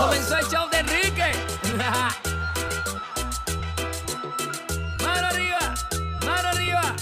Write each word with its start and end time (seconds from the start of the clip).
Comenzó 0.00 0.38
el 0.38 0.46
show 0.46 0.66
de 0.70 0.78
Enrique. 0.78 1.30
Mano 5.04 5.26
arriba, 5.26 5.74
mano 6.24 6.48
arriba. 6.48 6.96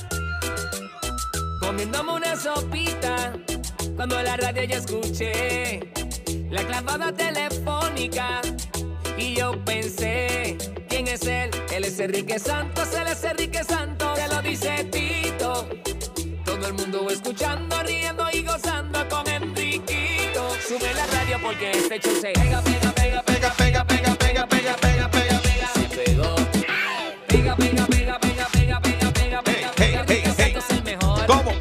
Comiéndome 1.61 2.15
una 2.15 2.35
sopita. 2.35 3.35
Cuando 3.95 4.21
la 4.21 4.37
radio 4.37 4.65
ya 4.65 4.79
escuché 4.79 5.93
la 6.51 6.65
clavada 6.65 7.13
telefónica. 7.13 8.41
Y 9.17 9.37
yo 9.37 9.65
pensé, 9.65 10.59
¿quién 10.89 11.07
es 11.07 11.23
él? 11.23 11.51
Él 11.73 11.85
es 11.85 12.01
Enrique 12.01 12.41
Santos, 12.41 12.93
él 12.95 13.07
es 13.07 13.23
Enrique 13.23 13.63
Santos. 13.63 14.15
Te 14.15 14.27
lo 14.27 14.43
dice 14.43 14.83
Tito. 14.85 15.69
Todo 16.45 16.67
el 16.67 16.75
mundo 16.75 17.09
escuchando, 17.11 17.81
riendo 17.85 18.27
y 18.33 18.43
gozando 18.43 19.09
con 19.09 19.29
Enriquito. 19.29 19.58
Sube 20.67 20.93
la 20.95 21.07
radio 21.07 21.39
porque 21.43 21.71
este 21.71 21.99
show 22.01 22.15
se 22.21 22.33
pega, 22.33 22.63
pega, 22.63 22.93
pega, 22.93 23.23
pega, 23.23 23.53
pega, 23.53 23.85
pega, 23.85 24.17
pega, 24.17 24.47
pega, 24.47 24.77
pega, 24.77 25.11
pega, 25.11 25.41
pega. 25.41 25.69
Se 25.75 25.89
pegó. 25.97 26.35
Pega, 27.27 27.57
pega, 27.57 27.87
pega, 27.87 28.19
pega, 28.19 28.49
pega, 28.49 28.81
pega, 28.81 29.43
pega, 29.43 29.43
pega, 30.05 30.65
el 30.71 30.83
mejor. 30.85 31.27
¿Cómo? 31.27 31.53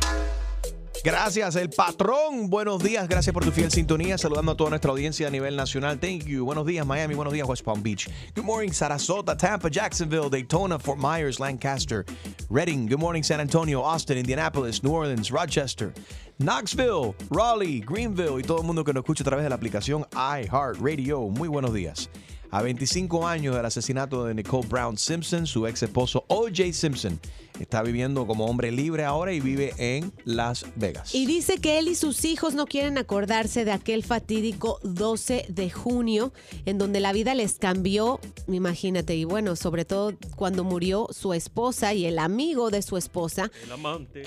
Gracias, 1.04 1.56
el 1.56 1.70
patrón. 1.70 2.50
Buenos 2.50 2.84
días, 2.84 3.08
gracias 3.08 3.34
por 3.34 3.46
tu 3.46 3.52
fiel 3.52 3.72
sintonía. 3.72 4.18
Saludando 4.18 4.52
a 4.52 4.58
toda 4.58 4.72
nuestra 4.72 4.92
audiencia 4.92 5.28
a 5.28 5.32
nivel 5.32 5.56
nacional. 5.56 6.00
Thank 6.00 6.26
you. 6.26 6.44
Buenos 6.44 6.66
días, 6.66 6.86
Miami. 6.86 7.16
Buenos 7.16 7.32
días, 7.34 7.48
West 7.48 7.64
Palm 7.64 7.82
Beach. 7.82 8.10
Good 8.36 8.44
morning, 8.44 8.72
Sarasota, 8.72 9.38
Tampa, 9.38 9.70
Jacksonville, 9.70 10.30
Daytona, 10.30 10.80
Fort 10.80 11.00
Myers, 11.00 11.40
Lancaster, 11.40 12.06
Reading. 12.50 12.88
Good 12.88 13.00
morning, 13.00 13.24
San 13.24 13.40
Antonio, 13.40 13.84
Austin, 13.84 14.18
Indianapolis, 14.18 14.84
New 14.84 14.94
Orleans, 14.94 15.32
Rochester, 15.32 15.94
Knoxville, 16.40 17.16
Raleigh, 17.32 17.82
Greenville 17.82 18.40
y 18.40 18.44
todo 18.44 18.60
el 18.60 18.64
mundo 18.68 18.84
que 18.84 18.94
nos 18.94 19.02
escucha 19.02 19.24
a 19.24 19.26
través 19.26 19.44
de 19.44 19.50
la 19.50 19.56
aplicación 19.56 20.06
iHeartRadio. 20.14 21.22
Muy 21.30 21.48
buenos 21.48 21.74
días. 21.74 22.12
A 22.52 22.62
25 22.62 23.28
años 23.28 23.56
del 23.56 23.66
asesinato 23.66 24.24
de 24.24 24.36
Nicole 24.36 24.68
Brown 24.68 24.98
Simpson, 24.98 25.48
su 25.48 25.68
ex 25.68 25.84
esposo 25.84 26.24
O.J. 26.28 26.72
Simpson 26.72 27.20
está 27.60 27.82
viviendo 27.82 28.26
como 28.28 28.46
hombre 28.46 28.72
libre 28.72 29.04
ahora 29.04 29.34
y 29.34 29.40
vive 29.40 29.74
en 29.78 30.14
Las 30.26 30.66
Vegas. 30.76 31.14
Y 31.14 31.26
dice 31.26 31.58
que 31.58 31.80
él 31.80 31.88
y 31.88 31.96
sus 31.96 32.24
hijos 32.24 32.54
no 32.54 32.66
quieren 32.68 32.98
acordarse 32.98 33.66
de 33.66 33.72
aquel 33.72 34.04
fatídico 34.04 34.80
12 34.84 35.48
de 35.50 35.70
junio, 35.70 36.32
en 36.66 36.78
donde 36.78 37.00
la 37.00 37.14
vida 37.14 37.34
les 37.36 37.56
cambió, 37.56 38.20
imagínate, 38.48 39.16
y 39.16 39.26
bueno, 39.26 39.56
sobre 39.56 39.86
todo 39.86 40.14
cuando 40.36 40.64
murió 40.64 41.08
su 41.12 41.34
esposa 41.34 41.94
y 41.94 42.06
el 42.06 42.20
amigo 42.20 42.70
de 42.70 42.82
su 42.82 42.96
esposa. 42.96 43.52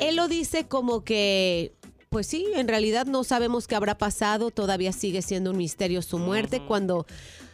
Él 0.00 0.16
lo 0.16 0.28
dice 0.28 0.66
como 0.66 1.04
que, 1.04 1.72
pues 2.10 2.26
sí, 2.26 2.44
en 2.56 2.66
realidad 2.66 3.06
no 3.06 3.22
sabemos 3.22 3.68
qué 3.68 3.76
habrá 3.76 3.96
pasado, 3.96 4.50
todavía 4.50 4.90
sigue 4.92 5.22
siendo 5.22 5.52
un 5.52 5.56
misterio 5.56 6.02
su 6.02 6.18
muerte, 6.18 6.60
cuando 6.66 7.06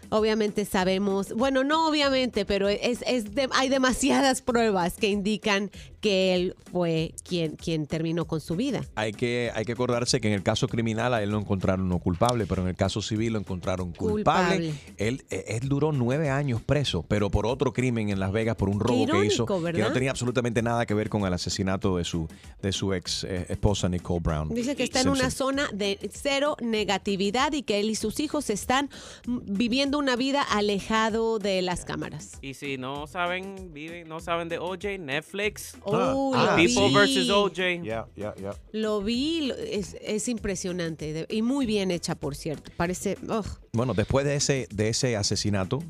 obviamente 0.09 0.65
sabemos, 0.65 1.35
bueno, 1.35 1.63
no 1.63 1.87
obviamente, 1.87 2.47
pero 2.47 2.67
es, 2.71 3.01
es 3.07 3.35
de- 3.35 3.51
hay 3.53 3.69
demasiadas 3.69 4.41
pruebas 4.41 4.95
que 4.95 5.09
indican 5.09 5.71
que 6.01 6.35
él 6.35 6.57
fue 6.71 7.15
quien, 7.27 7.57
quien 7.57 7.87
terminó 7.87 8.27
con 8.27 8.41
su 8.41 8.57
vida. 8.57 8.83
Hay 8.95 9.13
que, 9.13 9.51
hay 9.55 9.65
que 9.65 9.73
acordarse 9.73 10.21
que 10.21 10.29
en 10.29 10.35
el 10.35 10.43
caso 10.43 10.69
criminal 10.69 11.15
a 11.15 11.23
él 11.23 11.31
lo 11.31 11.39
encontraron 11.39 11.89
no 11.89 11.99
culpable, 11.99 12.47
pero 12.47 12.63
en 12.63 12.69
el 12.69 12.77
caso 12.77 13.03
civil 13.03 13.35
lo 13.35 13.39
encontraron 13.39 13.93
culpable. 13.93 14.71
Culpable. 14.71 14.75
Él, 14.97 15.25
eh, 15.31 15.59
él 15.61 15.69
duró 15.69 15.93
nueve 15.93 16.31
años 16.31 16.63
preso, 16.63 17.05
pero 17.07 17.31
por 17.31 17.47
otro 17.47 17.73
crimen 17.73 18.11
en 18.11 18.21
Las 18.21 18.33
Vegas, 18.33 18.57
por 18.57 18.69
un 18.69 18.81
robo 18.81 19.07
que 19.07 19.27
hizo, 19.27 19.47
que 19.47 19.81
no 19.81 19.93
tenía 19.93 20.11
absolutamente 20.11 20.63
nada 20.63 20.87
que 20.87 20.95
ver 20.95 21.09
con 21.09 21.25
el 21.25 21.33
asesinato 21.33 21.97
de 21.97 22.05
su, 22.05 22.29
de 22.63 22.73
su 22.73 22.93
ex 22.93 23.25
eh, 23.25 23.47
esposa 23.49 23.89
Nicole 23.89 24.21
Brown. 24.21 24.49
Dice 24.49 24.77
que 24.77 24.85
está 24.85 25.01
en 25.01 25.09
una 25.09 25.31
zona 25.31 25.69
de 25.73 25.99
cero 26.13 26.57
negatividad 26.61 27.53
y 27.53 27.63
que 27.63 27.81
él 27.81 27.91
y 27.91 27.95
sus 27.95 28.21
hijos 28.21 28.51
están 28.51 28.91
viviendo 29.27 29.99
una 29.99 30.17
vida 30.17 30.43
alejado 30.43 31.39
de 31.39 31.63
las 31.63 31.85
cámaras. 31.85 32.39
Y 32.43 32.55
si 32.55 32.79
no 32.79 33.07
saben, 33.07 33.73
viven, 33.73 34.09
no 34.09 34.21
saben 34.21 34.49
de 34.49 34.59
OJ, 34.59 34.99
Netflix. 34.99 35.77
Oh, 36.15 36.33
Ah, 36.35 36.57
lo 36.57 36.57
People 36.57 36.89
vi. 36.89 36.95
versus 36.95 37.31
OJ. 37.31 37.57
Yeah, 37.83 38.07
yeah, 38.17 38.35
yeah. 38.37 38.55
Lo 38.73 39.01
vi, 39.03 39.53
es, 39.71 39.97
es 40.03 40.29
impresionante 40.29 41.13
de- 41.13 41.27
y 41.29 41.43
muy 41.43 41.67
bien 41.67 41.91
hecha, 41.91 42.15
por 42.15 42.35
cierto. 42.37 42.71
Parece, 42.77 43.17
ugh. 43.29 43.45
Bueno, 43.73 43.95
después 43.95 44.25
de 44.27 44.37
ese, 44.37 44.69
de 44.73 44.89
ese 44.89 45.17
asesinato 45.17 45.83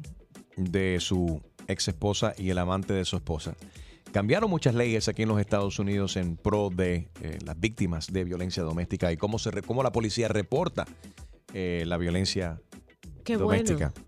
de 0.56 0.98
su 1.00 1.40
ex 1.68 1.88
esposa 1.88 2.34
y 2.38 2.50
el 2.50 2.58
amante 2.58 2.92
de 2.94 3.04
su 3.04 3.16
esposa, 3.16 3.54
cambiaron 4.12 4.48
muchas 4.48 4.74
leyes 4.74 5.08
aquí 5.08 5.22
en 5.22 5.28
los 5.28 5.40
Estados 5.40 5.78
Unidos 5.78 6.16
en 6.16 6.36
pro 6.36 6.70
de 6.74 7.08
eh, 7.20 7.38
las 7.44 7.58
víctimas 7.58 8.06
de 8.12 8.24
violencia 8.24 8.62
doméstica 8.62 9.12
y 9.12 9.16
cómo, 9.16 9.38
se, 9.38 9.50
re- 9.50 9.62
cómo 9.62 9.82
la 9.82 9.92
policía 9.92 10.28
reporta 10.28 10.86
eh, 11.52 11.84
la 11.86 11.96
violencia 11.98 12.60
qué 13.24 13.36
doméstica. 13.36 13.92
bueno. 13.94 14.05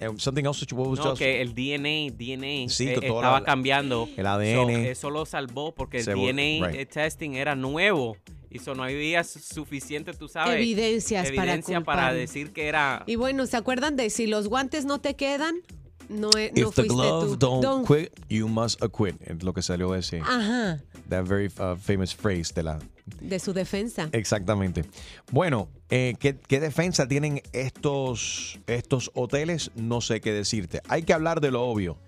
Eh, 0.00 0.08
something 0.16 0.44
else 0.44 0.60
that 0.60 0.70
you- 0.70 0.76
what 0.78 0.88
was 0.88 0.98
No, 0.98 1.10
just- 1.10 1.18
que 1.18 1.40
el 1.42 1.54
DNA, 1.54 2.10
DNA 2.16 2.68
Sí, 2.68 2.88
eh, 2.88 2.94
estaba 2.94 3.40
la- 3.40 3.44
cambiando. 3.44 4.08
el 4.16 4.26
ADN. 4.26 4.54
So, 4.84 4.90
eso 4.90 5.10
lo 5.10 5.26
salvó 5.26 5.72
porque 5.74 5.98
el 5.98 6.06
DNA 6.06 6.66
right. 6.66 6.80
eh, 6.80 6.86
testing 6.86 7.34
era 7.34 7.54
nuevo. 7.54 8.16
Y 8.50 8.56
eso 8.58 8.74
no 8.74 8.82
había 8.82 9.22
su- 9.22 9.38
suficiente, 9.38 10.12
tú 10.12 10.26
sabes. 10.26 10.56
Evidencias 10.56 11.30
para 11.30 11.42
evidencia 11.52 11.80
para, 11.82 12.02
culpar. 12.02 12.14
decir 12.16 12.52
que 12.52 12.66
era. 12.66 13.04
Y 13.06 13.14
bueno, 13.16 13.46
¿se 13.46 13.56
acuerdan 13.56 13.94
de 13.96 14.10
si 14.10 14.26
los 14.26 14.48
guantes 14.48 14.84
no 14.86 15.00
te 15.00 15.14
quedan? 15.14 15.56
No, 16.08 16.30
e- 16.36 16.50
no 16.56 16.68
If 16.68 16.74
the 16.74 16.82
fuiste 16.82 16.88
glove 16.88 17.36
tú. 17.38 17.60
don't, 17.60 17.86
quit, 17.86 18.10
you 18.28 18.48
must 18.48 18.82
acquit. 18.82 19.14
Es 19.22 19.44
lo 19.44 19.52
que 19.54 19.62
salió 19.62 19.92
de 19.92 20.00
ese, 20.00 20.18
Ajá, 20.20 20.82
that 21.08 21.24
very 21.26 21.46
uh, 21.46 21.76
famous 21.76 22.12
phrase 22.12 22.52
de 22.52 22.64
la, 22.64 22.80
de 23.20 23.38
su 23.38 23.52
defensa. 23.52 24.08
Exactamente. 24.10 24.84
Bueno, 25.30 25.68
eh, 25.90 26.14
¿qué, 26.18 26.60
defensa 26.60 27.08
tienen 27.08 27.42
estos, 27.52 28.60
estos 28.66 29.10
hoteles? 29.14 29.70
No 29.74 30.00
sé 30.00 30.20
qué 30.20 30.32
decirte. 30.32 30.80
Hay 30.88 31.02
que 31.02 31.12
hablar 31.12 31.40
de 31.40 31.50
lo 31.50 31.62
obvio. 31.62 31.98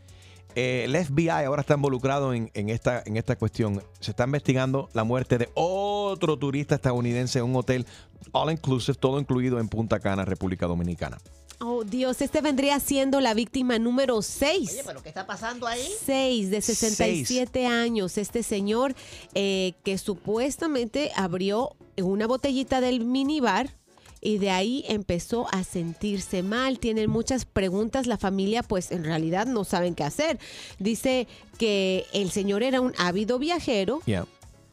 Eh, 0.54 0.84
el 0.84 0.96
FBI 0.96 1.28
ahora 1.28 1.62
está 1.62 1.74
involucrado 1.74 2.34
en 2.34 2.50
esta, 2.54 3.02
en 3.06 3.16
esta 3.16 3.36
cuestión. 3.36 3.82
Se 4.00 4.10
está 4.10 4.24
investigando 4.24 4.88
la 4.92 5.02
muerte 5.02 5.38
de 5.38 5.48
otro 5.54 6.36
turista 6.36 6.74
estadounidense 6.74 7.38
en 7.38 7.46
un 7.46 7.56
hotel 7.56 7.86
all 8.32 8.52
inclusive, 8.52 8.96
todo 8.98 9.18
incluido 9.18 9.58
en 9.58 9.68
Punta 9.68 9.98
Cana, 9.98 10.24
República 10.24 10.66
Dominicana. 10.66 11.18
Oh, 11.64 11.84
Dios, 11.84 12.20
este 12.20 12.40
vendría 12.40 12.80
siendo 12.80 13.20
la 13.20 13.34
víctima 13.34 13.78
número 13.78 14.20
6. 14.20 14.70
Oye, 14.72 14.82
pero 14.84 15.00
¿qué 15.02 15.08
está 15.10 15.26
pasando 15.26 15.66
ahí? 15.68 15.86
6 16.04 16.50
de 16.50 16.60
67 16.60 17.66
años. 17.66 18.18
Este 18.18 18.42
señor 18.42 18.94
eh, 19.34 19.74
que 19.84 19.96
supuestamente 19.98 21.12
abrió 21.14 21.76
una 21.96 22.26
botellita 22.26 22.80
del 22.80 23.04
minibar 23.04 23.76
y 24.20 24.38
de 24.38 24.50
ahí 24.50 24.84
empezó 24.88 25.46
a 25.52 25.62
sentirse 25.62 26.42
mal. 26.42 26.80
Tienen 26.80 27.08
muchas 27.08 27.44
preguntas. 27.44 28.08
La 28.08 28.18
familia, 28.18 28.64
pues 28.64 28.90
en 28.90 29.04
realidad 29.04 29.46
no 29.46 29.62
saben 29.62 29.94
qué 29.94 30.02
hacer. 30.02 30.40
Dice 30.80 31.28
que 31.58 32.06
el 32.12 32.32
señor 32.32 32.64
era 32.64 32.80
un 32.80 32.92
ávido 32.98 33.38
viajero, 33.38 34.00
Yeah. 34.06 34.26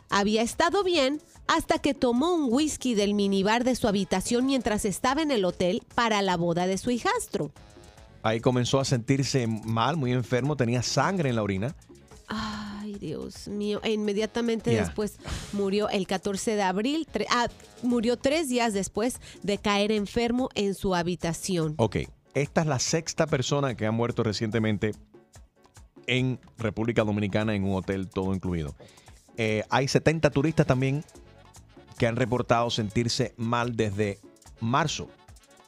había 0.09 0.41
estado 0.41 0.83
bien 0.83 1.21
hasta 1.49 1.79
que 1.79 1.95
tomó 1.95 2.35
un 2.35 2.53
whisky 2.53 2.93
del 2.93 3.15
minibar 3.15 3.63
de 3.63 3.73
su 3.75 3.87
habitación 3.87 4.45
mientras 4.45 4.85
estaba 4.85 5.23
en 5.23 5.31
el 5.31 5.43
hotel 5.45 5.81
para 5.95 6.21
la 6.21 6.37
boda 6.37 6.67
de 6.67 6.77
su 6.77 6.91
hijastro. 6.91 7.51
Ahí 8.21 8.39
comenzó 8.39 8.79
a 8.79 8.85
sentirse 8.85 9.47
mal, 9.47 9.97
muy 9.97 10.11
enfermo, 10.11 10.55
tenía 10.55 10.83
sangre 10.83 11.29
en 11.29 11.35
la 11.35 11.41
orina. 11.41 11.75
Ay, 12.27 12.93
Dios 12.99 13.47
mío. 13.47 13.81
E 13.83 13.91
inmediatamente 13.91 14.69
Yeah. 14.69 14.83
después 14.83 15.17
murió 15.51 15.89
el 15.89 16.05
14 16.05 16.55
de 16.55 16.61
abril. 16.61 17.07
ah, 17.31 17.47
murió 17.81 18.15
tres 18.15 18.47
días 18.47 18.73
después 18.73 19.19
de 19.41 19.57
caer 19.57 19.91
enfermo 19.91 20.49
en 20.53 20.75
su 20.75 20.93
habitación. 20.93 21.73
Ok, 21.77 21.97
esta 22.35 22.61
es 22.61 22.67
la 22.67 22.77
sexta 22.77 23.25
persona 23.25 23.73
que 23.75 23.87
ha 23.87 23.91
muerto 23.91 24.21
recientemente 24.21 24.91
en 26.05 26.39
República 26.59 27.03
Dominicana 27.03 27.55
en 27.55 27.63
un 27.63 27.75
hotel 27.75 28.07
todo 28.07 28.35
incluido. 28.35 28.75
Eh, 29.37 29.63
hay 29.71 29.87
70 29.87 30.29
turistas 30.29 30.67
también 30.67 31.03
que 31.99 32.07
han 32.07 32.15
reportado 32.15 32.71
sentirse 32.71 33.33
mal 33.37 33.75
desde 33.75 34.17
marzo. 34.61 35.07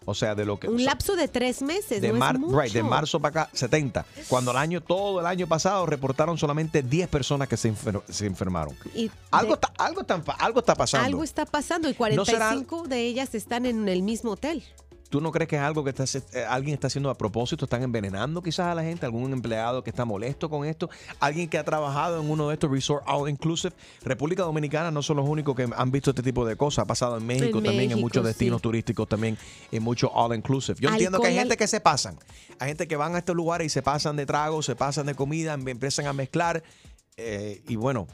O 0.05 0.15
sea, 0.15 0.33
de 0.33 0.45
lo 0.45 0.59
que... 0.59 0.67
Un 0.67 0.83
lapso 0.83 1.15
de 1.15 1.27
tres 1.27 1.61
meses, 1.61 2.01
de, 2.01 2.11
no 2.11 2.15
mar- 2.17 2.33
es 2.33 2.41
mucho. 2.41 2.59
right, 2.59 2.73
de 2.73 2.81
marzo 2.81 3.19
para 3.19 3.43
acá, 3.43 3.51
70. 3.53 4.03
Cuando 4.29 4.49
el 4.49 4.57
año, 4.57 4.81
todo 4.81 5.19
el 5.19 5.27
año 5.27 5.45
pasado, 5.45 5.85
reportaron 5.85 6.39
solamente 6.39 6.81
10 6.81 7.07
personas 7.07 7.47
que 7.47 7.55
se, 7.55 7.71
enfer- 7.71 8.01
se 8.09 8.25
enfermaron. 8.25 8.75
Y 8.95 9.11
Algo, 9.29 9.49
de- 9.49 9.53
está, 9.55 9.73
algo, 9.77 10.01
está, 10.01 10.15
algo 10.39 10.59
está 10.61 10.73
pasando. 10.73 11.05
algo 11.05 11.23
está 11.23 11.45
pasando 11.45 11.87
y 11.87 11.91
¿No 12.15 12.25
será- 12.25 12.49
45 12.49 12.87
de 12.87 12.99
ellas 13.05 13.35
están 13.35 13.67
en 13.67 13.87
el 13.87 14.01
mismo 14.01 14.31
hotel. 14.31 14.63
¿Tú 15.11 15.19
no 15.19 15.29
crees 15.31 15.49
que 15.49 15.57
es 15.57 15.61
algo 15.61 15.83
que 15.83 15.89
está, 15.89 16.05
eh, 16.33 16.45
alguien 16.47 16.73
está 16.73 16.87
haciendo 16.87 17.09
a 17.09 17.15
propósito? 17.17 17.65
¿Están 17.65 17.83
envenenando 17.83 18.41
quizás 18.41 18.67
a 18.67 18.73
la 18.75 18.81
gente? 18.81 19.05
¿Algún 19.05 19.33
empleado 19.33 19.83
que 19.83 19.89
está 19.89 20.05
molesto 20.05 20.49
con 20.49 20.65
esto? 20.65 20.89
¿Alguien 21.19 21.49
que 21.49 21.57
ha 21.57 21.65
trabajado 21.65 22.21
en 22.21 22.29
uno 22.31 22.47
de 22.47 22.53
estos 22.53 22.71
resort 22.71 23.03
all 23.05 23.29
inclusive? 23.29 23.75
República 24.03 24.43
Dominicana 24.43 24.89
no 24.89 25.03
son 25.03 25.17
los 25.17 25.27
únicos 25.27 25.53
que 25.53 25.67
han 25.75 25.91
visto 25.91 26.11
este 26.11 26.23
tipo 26.23 26.45
de 26.45 26.55
cosas. 26.55 26.83
Ha 26.83 26.85
pasado 26.85 27.17
en 27.17 27.25
México 27.25 27.57
En 27.57 27.65
también, 27.65 27.91
en 27.91 27.99
muchos 27.99 28.23
destinos 28.25 28.59
sí. 28.59 28.63
turísticos 28.63 29.09
también, 29.09 29.37
en 29.71 29.83
muchos 29.83 30.09
all 30.13 30.33
inclusive. 30.33 30.79
Yo 30.79 30.87
entiendo 30.89 31.19
que 31.19 31.27
hay 31.27 31.35
gente 31.35 31.57
que 31.57 31.67
se 31.67 31.81
pasan. 31.81 32.17
Hay 32.59 32.69
gente 32.69 32.87
que 32.87 32.95
van 32.95 33.13
a 33.15 33.17
estos 33.17 33.35
lugares 33.35 33.67
y 33.67 33.69
se 33.69 33.81
pasan 33.81 34.15
de 34.15 34.25
tragos, 34.25 34.65
se 34.65 34.77
pasan 34.77 35.05
de 35.07 35.13
comida, 35.13 35.53
em- 35.55 35.67
empiezan 35.67 36.07
a 36.07 36.13
mezclar. 36.13 36.63
eh, 37.17 37.61
y 37.67 37.75
bueno, 37.75 38.07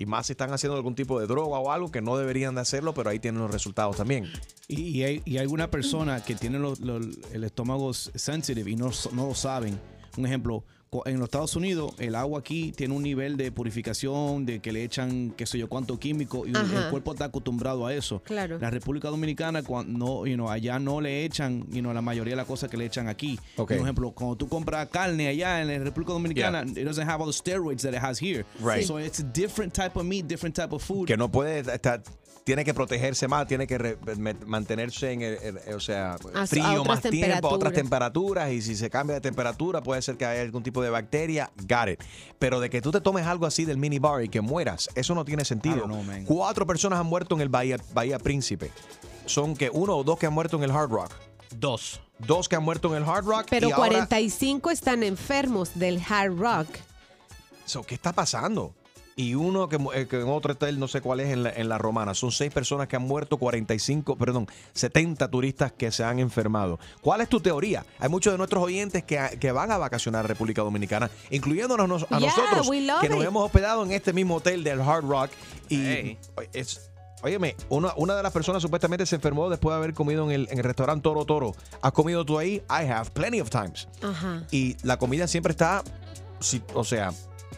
Y 0.00 0.06
más 0.06 0.28
si 0.28 0.32
están 0.32 0.50
haciendo 0.50 0.76
algún 0.76 0.94
tipo 0.94 1.20
de 1.20 1.26
droga 1.26 1.58
o 1.58 1.70
algo 1.70 1.90
que 1.90 2.00
no 2.00 2.16
deberían 2.16 2.54
de 2.54 2.62
hacerlo, 2.62 2.94
pero 2.94 3.10
ahí 3.10 3.18
tienen 3.18 3.42
los 3.42 3.50
resultados 3.50 3.98
también. 3.98 4.32
Y, 4.66 4.80
y 4.80 5.04
hay, 5.04 5.38
alguna 5.38 5.70
persona 5.70 6.24
que 6.24 6.34
tiene 6.34 6.56
el 6.56 7.44
estómago 7.44 7.92
sensitive 7.92 8.70
y 8.70 8.76
no, 8.76 8.90
no 9.12 9.26
lo 9.26 9.34
saben. 9.34 9.78
Un 10.16 10.24
ejemplo, 10.24 10.64
en 11.04 11.20
los 11.20 11.28
Estados 11.28 11.54
Unidos 11.54 11.92
el 11.98 12.16
agua 12.16 12.40
aquí 12.40 12.72
tiene 12.72 12.94
un 12.94 13.04
nivel 13.04 13.36
de 13.36 13.52
purificación, 13.52 14.44
de 14.44 14.58
que 14.58 14.72
le 14.72 14.82
echan 14.82 15.30
qué 15.36 15.46
sé 15.46 15.56
yo 15.56 15.68
cuánto 15.68 16.00
químico 16.00 16.46
y 16.48 16.50
Ajá. 16.56 16.84
el 16.86 16.90
cuerpo 16.90 17.12
está 17.12 17.26
acostumbrado 17.26 17.86
a 17.86 17.94
eso. 17.94 18.20
Claro. 18.24 18.58
La 18.58 18.70
República 18.70 19.08
Dominicana 19.08 19.62
cuando 19.62 19.96
no, 19.96 20.26
you 20.26 20.34
know, 20.34 20.50
allá 20.50 20.80
no 20.80 21.00
le 21.00 21.24
echan 21.24 21.64
you 21.70 21.80
know, 21.80 21.92
la 21.92 22.02
mayoría 22.02 22.32
de 22.32 22.38
las 22.38 22.46
cosas 22.46 22.68
que 22.68 22.76
le 22.76 22.86
echan 22.86 23.06
aquí. 23.06 23.38
Ok. 23.56 23.68
Por 23.68 23.76
ejemplo, 23.76 24.10
cuando 24.10 24.34
tú 24.34 24.48
compras 24.48 24.88
carne 24.88 25.28
allá 25.28 25.62
en 25.62 25.68
la 25.68 25.78
República 25.78 26.12
Dominicana, 26.12 26.62
it 26.62 26.84
doesn't 26.84 27.08
have 27.08 27.20
all 27.22 27.30
the 27.30 27.32
steroids 27.32 27.82
that 27.82 27.94
it 27.94 28.02
has 28.02 28.20
here. 28.20 28.44
Right. 28.60 28.84
So 28.84 28.98
it's 28.98 29.20
a 29.20 29.24
different 29.24 29.72
type 29.72 29.96
of 29.96 30.04
meat, 30.04 30.26
different 30.26 30.56
type 30.56 30.72
of 30.72 30.82
food. 30.82 31.06
Que 31.06 31.16
no 31.16 31.28
puede 31.30 31.60
estar, 31.72 32.02
tiene 32.44 32.64
que 32.64 32.72
protegerse 32.74 33.28
más, 33.28 33.46
tiene 33.46 33.66
que 33.66 33.78
re- 33.78 33.98
me- 34.16 34.34
mantenerse 34.34 35.12
en 35.12 35.22
el, 35.22 35.38
el- 35.66 35.74
o 35.74 35.80
sea, 35.80 36.16
A- 36.34 36.46
frío 36.46 36.84
más 36.84 37.02
tiempo, 37.02 37.48
a 37.48 37.52
otras 37.52 37.72
temperaturas. 37.72 38.50
y 38.50 38.62
si 38.62 38.74
se 38.76 38.88
cambia 38.90 39.14
de 39.14 39.20
temperatura 39.20 39.82
puede 39.82 40.02
ser 40.02 40.16
que 40.16 40.24
haya 40.24 40.40
algún 40.42 40.62
tipo 40.62 40.82
de 40.82 40.90
bacteria, 40.90 41.50
got 41.68 41.88
it. 41.88 42.00
Pero 42.38 42.58
de 42.60 42.70
que 42.70 42.80
tú 42.80 42.90
te 42.90 43.00
tomes 43.00 43.26
algo 43.26 43.46
así 43.46 43.64
del 43.64 43.76
minibar 43.76 44.24
y 44.24 44.28
que 44.28 44.40
mueras, 44.40 44.88
eso 44.94 45.14
no 45.14 45.24
tiene 45.24 45.44
sentido. 45.44 45.84
Know, 45.84 46.02
man. 46.02 46.24
Cuatro 46.24 46.66
personas 46.66 46.98
han 46.98 47.06
muerto 47.06 47.34
en 47.34 47.42
el 47.42 47.48
Bahía, 47.48 47.76
Bahía 47.92 48.18
Príncipe. 48.18 48.70
Son 49.26 49.54
que 49.54 49.70
uno 49.72 49.96
o 49.96 50.02
dos 50.04 50.18
que 50.18 50.26
han 50.26 50.32
muerto 50.32 50.56
en 50.56 50.64
el 50.64 50.70
Hard 50.70 50.90
Rock. 50.90 51.12
Dos. 51.56 52.00
Dos 52.18 52.48
que 52.48 52.56
han 52.56 52.62
muerto 52.62 52.88
en 52.94 53.02
el 53.02 53.08
Hard 53.08 53.24
Rock. 53.26 53.46
Pero 53.50 53.68
y 53.68 53.72
ahora- 53.72 53.88
45 53.88 54.70
están 54.70 55.02
enfermos 55.02 55.72
del 55.74 56.00
hard 56.08 56.36
rock. 56.38 56.68
So, 57.64 57.82
¿Qué 57.82 57.94
está 57.94 58.12
pasando? 58.12 58.74
Y 59.20 59.34
uno 59.34 59.68
que, 59.68 59.76
eh, 59.94 60.06
que 60.06 60.16
en 60.20 60.28
otro 60.28 60.52
hotel, 60.54 60.78
no 60.78 60.88
sé 60.88 61.02
cuál 61.02 61.20
es, 61.20 61.28
en 61.28 61.42
la, 61.42 61.50
en 61.50 61.68
la 61.68 61.76
romana. 61.76 62.14
Son 62.14 62.32
seis 62.32 62.50
personas 62.52 62.88
que 62.88 62.96
han 62.96 63.02
muerto, 63.02 63.36
45, 63.36 64.16
perdón, 64.16 64.46
70 64.72 65.28
turistas 65.28 65.72
que 65.72 65.90
se 65.92 66.04
han 66.04 66.18
enfermado. 66.20 66.78
¿Cuál 67.02 67.20
es 67.20 67.28
tu 67.28 67.38
teoría? 67.40 67.84
Hay 67.98 68.08
muchos 68.08 68.32
de 68.32 68.38
nuestros 68.38 68.62
oyentes 68.64 69.04
que, 69.04 69.18
que 69.38 69.52
van 69.52 69.70
a 69.72 69.78
vacacionar 69.78 70.24
a 70.24 70.28
República 70.28 70.62
Dominicana, 70.62 71.10
incluyéndonos 71.30 71.86
nos- 71.88 72.02
a 72.10 72.18
Yeah, 72.18 72.30
nosotros, 72.30 72.70
que 73.02 73.08
nos 73.10 73.24
hemos 73.24 73.44
hospedado 73.44 73.82
en 73.84 73.92
este 73.92 74.12
mismo 74.14 74.36
hotel 74.36 74.64
del 74.64 74.80
Hard 74.80 75.04
Rock. 75.04 75.30
Y 75.68 75.76
Hey. 75.76 76.18
es... 76.54 76.86
Óyeme, 77.22 77.54
una, 77.68 77.92
una 77.96 78.14
de 78.16 78.22
las 78.22 78.32
personas 78.32 78.62
supuestamente 78.62 79.04
se 79.04 79.16
enfermó 79.16 79.50
después 79.50 79.74
de 79.74 79.76
haber 79.76 79.92
comido 79.92 80.24
en 80.24 80.30
el, 80.30 80.48
en 80.50 80.56
el 80.56 80.64
restaurante 80.64 81.02
Toro 81.02 81.26
Toro. 81.26 81.52
¿Has 81.82 81.92
comido 81.92 82.24
tú 82.24 82.38
ahí? 82.38 82.62
I 82.70 82.90
have, 82.90 83.10
plenty 83.10 83.42
of 83.42 83.50
times 83.50 83.86
Ajá. 84.02 84.44
y 84.50 84.78
la 84.82 84.96
comida 84.98 85.26
siempre 85.26 85.50
está, 85.50 85.82
sí, 86.38 86.62
o 86.72 86.82
sea, 86.84 87.12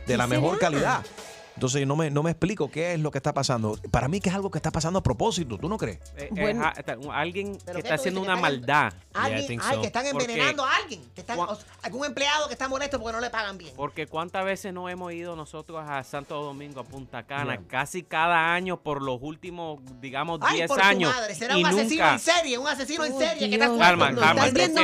de 0.09 0.17
la 0.17 0.25
¿Qué 0.25 0.31
mejor 0.31 0.57
será? 0.59 0.71
calidad. 0.71 1.07
Entonces 1.55 1.87
no 1.87 1.97
me, 1.97 2.11
no 2.11 2.23
me 2.23 2.31
explico 2.31 2.71
qué 2.71 2.95
es 2.95 3.01
lo 3.01 3.11
que 3.11 3.19
está 3.19 3.33
pasando. 3.35 3.79
Para 3.91 4.09
mí 4.09 4.21
que 4.21 4.29
es 4.31 4.35
algo 4.35 4.51
que 4.51 4.59
está 4.59 4.71
pasando 4.71 4.99
a 4.99 5.03
propósito, 5.03 5.59
¿tú 5.59 5.69
no 5.69 5.77
crees? 5.79 5.99
Eh, 6.17 6.25
eh, 6.25 6.29
Bueno. 6.31 6.73
alguien 7.13 7.59
¿Pero 7.65 7.75
que 7.77 7.81
está 7.83 7.95
haciendo 7.95 8.21
una 8.21 8.35
¿Que 8.37 8.41
maldad. 8.41 8.93
Alguien, 9.15 9.61
so. 9.61 9.81
que 9.81 9.87
están 9.87 10.05
Porque- 10.11 10.25
envenenando 10.25 10.65
a 10.65 10.77
alguien. 10.77 11.03
Que 11.15 11.21
están, 11.21 11.37
Juan- 11.37 11.51
o 11.51 11.55
sea, 11.55 11.65
algún 11.83 12.07
empleado 12.07 12.47
que 12.49 12.55
está 12.55 12.69
molesto 12.69 12.99
porque 12.99 13.13
no 13.13 13.21
le 13.21 13.31
pagan 13.31 13.59
bien. 13.59 13.75
Porque 13.77 14.07
cuántas 14.07 14.45
veces 14.45 14.73
no 14.73 14.89
hemos 14.89 15.13
ido 15.13 15.37
nosotros 15.37 15.85
a 15.87 16.03
Santo 16.05 16.43
Domingo, 16.43 16.81
a 16.81 16.85
Punta 16.85 17.23
Cana, 17.25 17.55
Yeah. 17.57 17.69
casi 17.69 18.03
cada 18.03 18.55
año 18.55 18.79
por 18.81 19.03
los 19.03 19.19
últimos, 19.21 19.81
digamos, 20.01 20.41
Ay, 20.43 20.57
10 20.59 20.69
por 20.69 20.81
tu 20.81 20.85
años. 20.87 21.15
madre, 21.15 21.35
será 21.35 21.57
y 21.59 21.63
un 21.65 21.67
asesino 21.69 22.09
en 22.13 22.19
serie, 22.19 22.59
un 22.59 22.67
asesino 22.69 23.05
en 23.05 23.13
Oh, 23.13 23.19
serie 23.19 23.51
que 23.51 23.57
Dios. 23.57 23.71
está 23.73 23.79
Calma, 23.79 24.11
No, 24.11 24.21
calma. 24.21 24.47
el 24.47 24.53
pánico. 24.55 24.79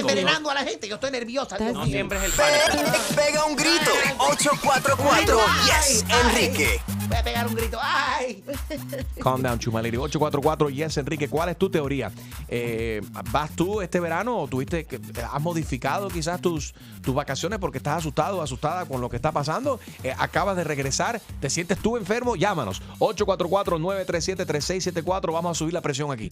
envenenando 0.00 0.50
a 0.50 0.54
la 0.54 0.64
gente. 0.64 0.86
Yo 0.88 0.96
estoy 0.96 1.10
nerviosa. 1.10 1.58
No 1.58 1.72
mío. 1.72 1.84
siempre 1.86 2.18
es 2.18 2.24
el 2.24 2.32
pánico. 2.32 2.92
Pega 3.16 3.44
un 3.46 3.56
grito. 3.56 3.90
844 4.18 5.38
Yes, 5.66 5.93
Enrique. 6.02 6.80
Voy 7.08 7.16
a 7.16 7.22
pegar 7.22 7.46
un 7.46 7.54
grito. 7.54 7.78
¡Ay! 7.80 8.42
Calm 9.22 9.42
down, 9.42 9.58
Chumaliri. 9.58 9.96
844 9.96 10.70
Yes, 10.70 10.96
Enrique. 10.96 11.28
¿Cuál 11.28 11.50
es 11.50 11.58
tu 11.58 11.70
teoría? 11.70 12.10
Eh, 12.48 13.00
¿Vas 13.30 13.50
tú 13.54 13.80
este 13.80 14.00
verano 14.00 14.38
o 14.38 14.48
tuviste 14.48 14.84
que 14.84 15.00
has 15.30 15.40
modificado 15.40 16.08
quizás 16.08 16.40
tus, 16.40 16.74
tus 17.02 17.14
vacaciones 17.14 17.58
porque 17.58 17.78
estás 17.78 17.98
asustado 17.98 18.38
o 18.38 18.42
asustada 18.42 18.86
con 18.86 19.00
lo 19.00 19.08
que 19.08 19.16
está 19.16 19.32
pasando? 19.32 19.78
Eh, 20.02 20.12
acabas 20.18 20.56
de 20.56 20.64
regresar, 20.64 21.20
te 21.40 21.50
sientes 21.50 21.78
tú 21.78 21.96
enfermo, 21.96 22.36
llámanos. 22.36 22.82
844-937-3674. 22.98 25.32
Vamos 25.32 25.56
a 25.56 25.58
subir 25.58 25.74
la 25.74 25.80
presión 25.80 26.10
aquí. 26.10 26.28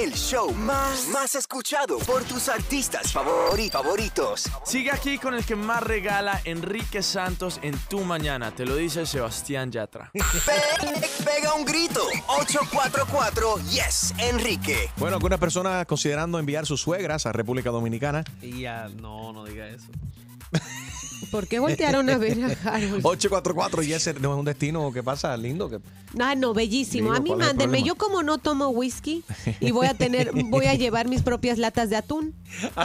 El 0.00 0.12
show 0.14 0.52
más, 0.54 1.08
más 1.08 1.34
escuchado 1.34 1.98
por 1.98 2.22
tus 2.22 2.48
artistas 2.48 3.12
favori- 3.12 3.68
favoritos. 3.70 4.44
Sigue 4.64 4.92
aquí 4.92 5.18
con 5.18 5.34
el 5.34 5.44
que 5.44 5.56
más 5.56 5.82
regala 5.82 6.40
Enrique 6.44 7.02
Santos 7.02 7.58
en 7.62 7.76
tu 7.88 8.00
mañana. 8.00 8.52
Te 8.54 8.64
lo 8.64 8.76
dice 8.76 9.06
Sebastián 9.06 9.72
Yatra. 9.72 10.12
Pe- 10.12 11.24
pega 11.24 11.54
un 11.54 11.64
grito. 11.64 12.00
844 12.28 13.56
Yes, 13.70 14.14
Enrique. 14.18 14.88
Bueno, 14.98 15.16
algunas 15.16 15.40
personas 15.40 15.84
considerando 15.86 16.38
enviar 16.38 16.64
sus 16.64 16.80
suegras 16.80 17.26
a 17.26 17.32
República 17.32 17.70
Dominicana. 17.70 18.22
Y 18.40 18.60
ya, 18.60 18.88
no, 19.00 19.32
no 19.32 19.44
diga 19.46 19.66
eso. 19.66 19.88
¿Por 21.30 21.46
qué 21.46 21.58
voltearon 21.58 22.08
a 22.10 22.16
ver 22.18 22.38
a 22.64 22.74
Harold? 22.74 23.00
844 23.04 23.82
Yes 23.82 24.14
no 24.20 24.32
es 24.32 24.38
un 24.38 24.44
destino 24.44 24.92
que 24.92 25.02
pasa 25.02 25.36
lindo. 25.36 25.68
Que... 25.68 25.80
Ah, 26.18 26.34
no, 26.34 26.54
bellísimo. 26.54 27.12
A 27.12 27.20
mí 27.20 27.30
¿cuál 27.30 27.40
es 27.42 27.46
el 27.48 27.56
mándenme. 27.56 27.82
Yo 27.82 27.96
como 27.96 28.22
no 28.22 28.38
tomo 28.38 28.68
whisky 28.68 29.24
y 29.60 29.70
voy 29.72 29.86
a 29.86 29.94
tener, 29.94 30.30
voy 30.32 30.66
a 30.66 30.74
llevar 30.74 31.08
mis 31.08 31.22
propias 31.22 31.58
latas 31.58 31.90
de 31.90 31.96
atún. 31.96 32.34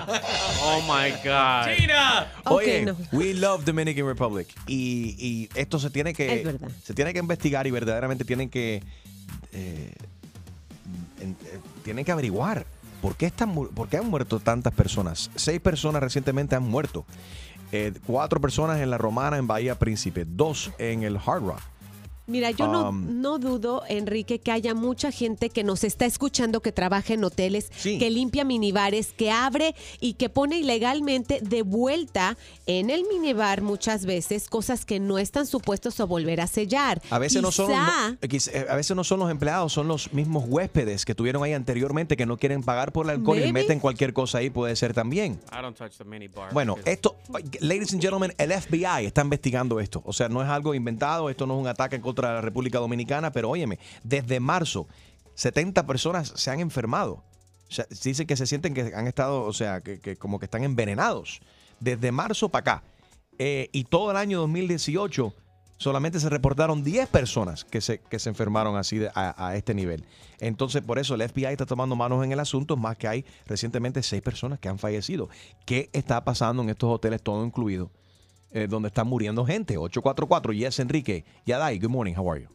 Oh 0.66 0.82
my 0.82 1.12
God. 1.24 2.24
Ok, 2.46 2.52
Oye, 2.62 2.86
no. 2.86 2.98
we 3.12 3.34
love 3.34 3.64
Dominican 3.66 4.06
Republic. 4.06 4.48
Y, 4.68 5.16
y 5.20 5.50
esto 5.56 5.80
se 5.80 5.90
tiene 5.90 6.14
que 6.14 6.40
Es 6.40 6.44
verdad. 6.44 6.70
se 6.84 6.94
tiene 6.94 7.14
que 7.14 7.20
investigar 7.20 7.68
y 7.68 7.72
verdaderamente 7.72 8.26
tienen 8.26 8.50
que 8.50 8.82
eh, 9.52 9.94
en- 11.22 11.32
eh, 11.46 11.60
tienen 11.84 12.04
que 12.06 12.12
averiguar 12.12 12.66
por 13.02 13.16
qué 13.16 13.26
están 13.28 13.54
por 13.54 13.90
qué 13.90 13.98
han 13.98 14.10
muerto 14.10 14.40
tantas 14.40 14.74
personas. 14.74 15.30
Seis 15.36 15.60
personas 15.62 16.02
recientemente 16.02 16.56
han 16.56 16.64
muerto. 16.64 17.06
Eh, 17.76 17.92
cuatro 18.06 18.40
personas 18.40 18.82
en 18.82 18.92
la 18.92 19.00
Romana 19.00 19.40
en 19.40 19.48
Bahía 19.48 19.80
Príncipe, 19.80 20.26
dos 20.28 20.72
en 20.78 21.02
el 21.02 21.18
Hard 21.18 21.42
Rock. 21.42 21.73
Mira, 22.26 22.52
yo 22.52 22.68
no, 22.68 22.90
Um, 22.90 23.22
no 23.22 23.38
dudo, 23.38 23.84
Enrique, 23.90 24.40
que 24.40 24.52
haya 24.52 24.74
mucha 24.74 25.12
gente 25.12 25.50
que 25.50 25.64
nos 25.64 25.84
está 25.84 26.06
escuchando 26.06 26.62
que 26.62 26.72
trabaja 26.72 27.14
en 27.14 27.24
hoteles, 27.24 27.70
Sí. 27.76 27.98
que 28.00 28.10
limpia 28.10 28.46
minibares, 28.46 29.12
que 29.12 29.30
abre 29.30 29.76
y 30.00 30.14
que 30.14 30.30
pone 30.30 30.58
ilegalmente 30.60 31.40
de 31.42 31.64
vuelta 31.64 32.38
en 32.66 32.90
el 32.90 33.04
minibar 33.12 33.62
muchas 33.62 34.06
veces 34.06 34.48
cosas 34.48 34.86
que 34.86 35.02
no 35.02 35.18
están 35.20 35.46
supuestos 35.48 36.00
a 36.00 36.06
volver 36.06 36.40
a 36.40 36.48
sellar. 36.48 37.02
A 37.10 37.20
veces, 37.20 37.42
no 37.42 37.52
son, 37.52 37.72
no- 37.72 38.18
eh, 38.22 38.66
a 38.70 38.76
veces 38.76 38.96
no 38.96 39.04
son 39.04 39.20
los 39.20 39.30
empleados, 39.30 39.74
son 39.74 39.90
los 39.90 40.14
mismos 40.14 40.46
huéspedes 40.48 41.04
que 41.04 41.16
tuvieron 41.16 41.44
ahí 41.44 41.52
anteriormente 41.52 42.16
que 42.16 42.26
no 42.26 42.38
quieren 42.38 42.64
pagar 42.64 42.94
por 42.94 43.06
el 43.06 43.10
alcohol 43.18 43.40
y 43.44 43.52
meten 43.52 43.80
cualquier 43.82 44.14
cosa 44.14 44.38
ahí, 44.38 44.50
puede 44.50 44.76
ser 44.78 44.94
también. 44.94 45.42
I 45.52 45.62
don't 45.62 45.76
touch 45.78 45.98
the 45.98 46.06
mini 46.06 46.30
bar. 46.30 46.54
Bueno, 46.54 46.76
because- 46.78 46.90
esto, 46.94 47.16
ladies 47.60 47.92
and 47.92 48.02
gentlemen, 48.02 48.34
el 48.38 48.52
FBI 48.54 49.06
está 49.06 49.24
investigando 49.24 49.80
esto. 49.82 50.02
O 50.06 50.14
sea, 50.14 50.30
no 50.30 50.42
es 50.42 50.48
algo 50.48 50.74
inventado, 50.74 51.30
esto 51.30 51.46
no 51.46 51.56
es 51.56 51.60
un 51.62 51.68
ataque 51.68 52.00
contra 52.00 52.13
la 52.22 52.42
República 52.42 52.80
Dominicana, 52.80 53.32
pero 53.32 53.50
óyeme, 53.50 53.80
desde 54.04 54.40
marzo, 54.40 54.88
70 55.36 55.86
personas 55.88 56.32
se 56.36 56.52
han 56.52 56.60
enfermado. 56.60 57.24
O 57.80 57.84
dicen 58.04 58.28
que 58.28 58.36
se 58.38 58.46
sienten 58.46 58.74
que 58.74 58.94
han 58.94 59.08
estado, 59.08 59.42
o 59.44 59.54
sea, 59.54 59.82
que, 59.82 60.00
que 60.00 60.16
como 60.16 60.38
que 60.40 60.46
están 60.46 60.64
envenenados. 60.64 61.42
Desde 61.80 62.12
marzo 62.12 62.50
para 62.50 62.60
acá. 62.76 62.84
Eh, 63.40 63.70
y 63.72 63.86
todo 63.86 64.12
el 64.12 64.18
año 64.18 64.40
2018 64.42 65.34
solamente 65.78 66.20
se 66.20 66.30
reportaron 66.30 66.84
10 66.84 67.10
personas 67.10 67.66
que 67.66 67.82
se, 67.82 68.00
que 68.00 68.20
se 68.20 68.30
enfermaron 68.30 68.78
así 68.78 69.00
de- 69.00 69.12
a, 69.16 69.48
a 69.48 69.56
este 69.56 69.74
nivel. 69.74 70.06
Entonces, 70.40 70.82
por 70.84 71.00
eso 71.00 71.16
el 71.16 71.28
FBI 71.28 71.46
está 71.46 71.66
tomando 71.66 71.96
manos 71.96 72.24
en 72.24 72.32
el 72.32 72.40
asunto, 72.40 72.78
más 72.78 72.96
que 72.96 73.08
hay 73.08 73.26
recientemente 73.48 74.04
6 74.04 74.22
personas 74.22 74.60
que 74.60 74.70
han 74.70 74.78
fallecido. 74.78 75.30
¿Qué 75.66 75.90
está 75.94 76.24
pasando 76.24 76.62
en 76.62 76.70
estos 76.70 76.90
hoteles, 76.94 77.22
todo 77.24 77.44
incluido, 77.44 77.90
eh, 78.54 78.68
donde 78.68 78.88
está 78.88 79.04
muriendo 79.04 79.46
gente? 79.46 79.78
844, 79.78 80.54
yes, 80.54 80.80
Enrique. 80.80 81.26
Yaday, 81.46 81.80
good 81.80 81.90
morning, 81.90 82.14
how 82.16 82.32
are 82.32 82.42
you? 82.42 82.50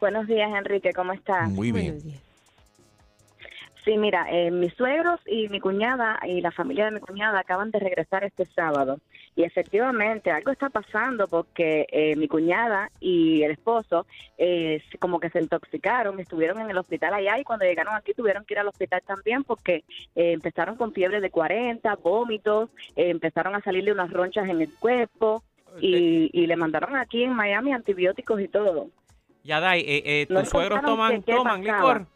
Buenos 0.00 0.26
días, 0.26 0.50
Enrique, 0.56 0.92
¿cómo 0.92 1.12
estás? 1.12 1.50
Muy 1.50 1.72
bien. 1.72 1.98
Sí, 3.84 3.96
mira, 3.96 4.26
eh, 4.30 4.50
mis 4.50 4.74
suegros 4.74 5.18
y 5.26 5.48
mi 5.48 5.60
cuñada 5.60 6.20
y 6.26 6.42
la 6.42 6.50
familia 6.52 6.84
de 6.84 6.90
mi 6.90 7.00
cuñada 7.00 7.40
acaban 7.40 7.70
de 7.70 7.78
regresar 7.78 8.22
este 8.22 8.44
sábado 8.44 9.00
y 9.38 9.44
efectivamente 9.44 10.32
algo 10.32 10.50
está 10.50 10.68
pasando 10.68 11.28
porque 11.28 11.86
eh, 11.92 12.16
mi 12.16 12.26
cuñada 12.26 12.90
y 12.98 13.44
el 13.44 13.52
esposo 13.52 14.04
eh, 14.36 14.82
como 14.98 15.20
que 15.20 15.30
se 15.30 15.40
intoxicaron, 15.40 16.18
estuvieron 16.18 16.60
en 16.60 16.68
el 16.68 16.76
hospital 16.76 17.14
allá 17.14 17.38
y 17.38 17.44
cuando 17.44 17.64
llegaron 17.64 17.94
aquí 17.94 18.14
tuvieron 18.14 18.44
que 18.44 18.54
ir 18.54 18.58
al 18.58 18.66
hospital 18.66 19.00
también 19.06 19.44
porque 19.44 19.84
eh, 20.16 20.32
empezaron 20.32 20.74
con 20.74 20.92
fiebre 20.92 21.20
de 21.20 21.30
40, 21.30 21.94
vómitos, 22.02 22.70
eh, 22.96 23.10
empezaron 23.10 23.54
a 23.54 23.60
salirle 23.60 23.92
unas 23.92 24.10
ronchas 24.10 24.48
en 24.48 24.60
el 24.60 24.74
cuerpo 24.74 25.44
y, 25.80 26.30
y 26.32 26.46
le 26.48 26.56
mandaron 26.56 26.96
aquí 26.96 27.22
en 27.22 27.32
Miami 27.32 27.72
antibióticos 27.72 28.40
y 28.40 28.48
todo. 28.48 28.88
Yadai, 29.44 29.82
eh, 29.82 30.02
eh, 30.04 30.26
No 30.28 30.40
¿tus 30.40 30.48
suegros 30.48 30.80
encontraron 30.80 31.22
toman, 31.22 31.62
toman 31.62 31.62
licor? 31.62 32.06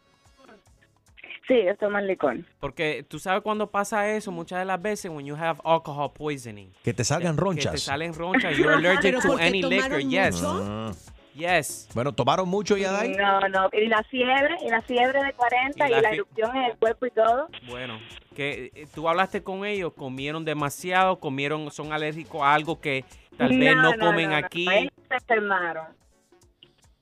Sí, 1.47 1.55
ellos 1.55 1.77
toman 1.77 2.07
licor. 2.07 2.37
Porque 2.59 3.05
tú 3.07 3.19
sabes 3.19 3.41
cuando 3.41 3.69
pasa 3.69 4.09
eso, 4.09 4.31
muchas 4.31 4.59
de 4.59 4.65
las 4.65 4.81
veces, 4.81 5.11
when 5.11 5.25
you 5.25 5.35
have 5.35 5.59
alcohol 5.65 6.11
poisoning. 6.13 6.71
Que 6.83 6.93
te 6.93 7.03
salgan 7.03 7.33
Que 7.35 7.39
te 7.39 7.43
ronchas. 7.43 7.81
salen 7.81 8.13
ronchas. 8.13 8.57
You're 8.57 8.75
allergic 8.75 9.21
to 9.21 9.33
any 9.37 9.61
liquor. 9.61 9.99
Yes. 9.99 10.41
Ah. 10.45 10.91
Yes. 11.35 11.89
Bueno, 11.95 12.13
¿tomaron 12.13 12.47
mucho 12.47 12.77
ya, 12.77 12.91
Dai? 12.91 13.09
No, 13.09 13.39
no, 13.49 13.69
y 13.73 13.87
la 13.87 14.03
fiebre, 14.03 14.55
y 14.63 14.69
la 14.69 14.81
fiebre 14.83 15.23
de 15.23 15.33
40 15.33 15.89
Y 15.89 15.93
y 15.93 16.01
la 16.01 16.11
erupción 16.11 16.55
en 16.55 16.63
el 16.63 16.77
cuerpo 16.77 17.07
y 17.07 17.11
todo. 17.11 17.47
Bueno, 17.67 17.99
que 18.35 18.71
eh, 18.75 18.87
tú 18.93 19.09
hablaste 19.09 19.41
con 19.41 19.65
ellos, 19.65 19.93
comieron 19.93 20.45
demasiado, 20.45 21.19
comieron, 21.19 21.71
son 21.71 21.91
alérgicos 21.91 22.41
a 22.43 22.53
algo 22.53 22.79
que 22.79 23.03
tal 23.35 23.49
vez 23.57 23.75
no, 23.75 23.97
comen 23.97 24.29
no, 24.29 24.39
no. 24.39 24.45
aquí. 24.45 24.67
Ellos 24.71 24.93
se 25.09 25.15
enfermaron. 25.15 25.87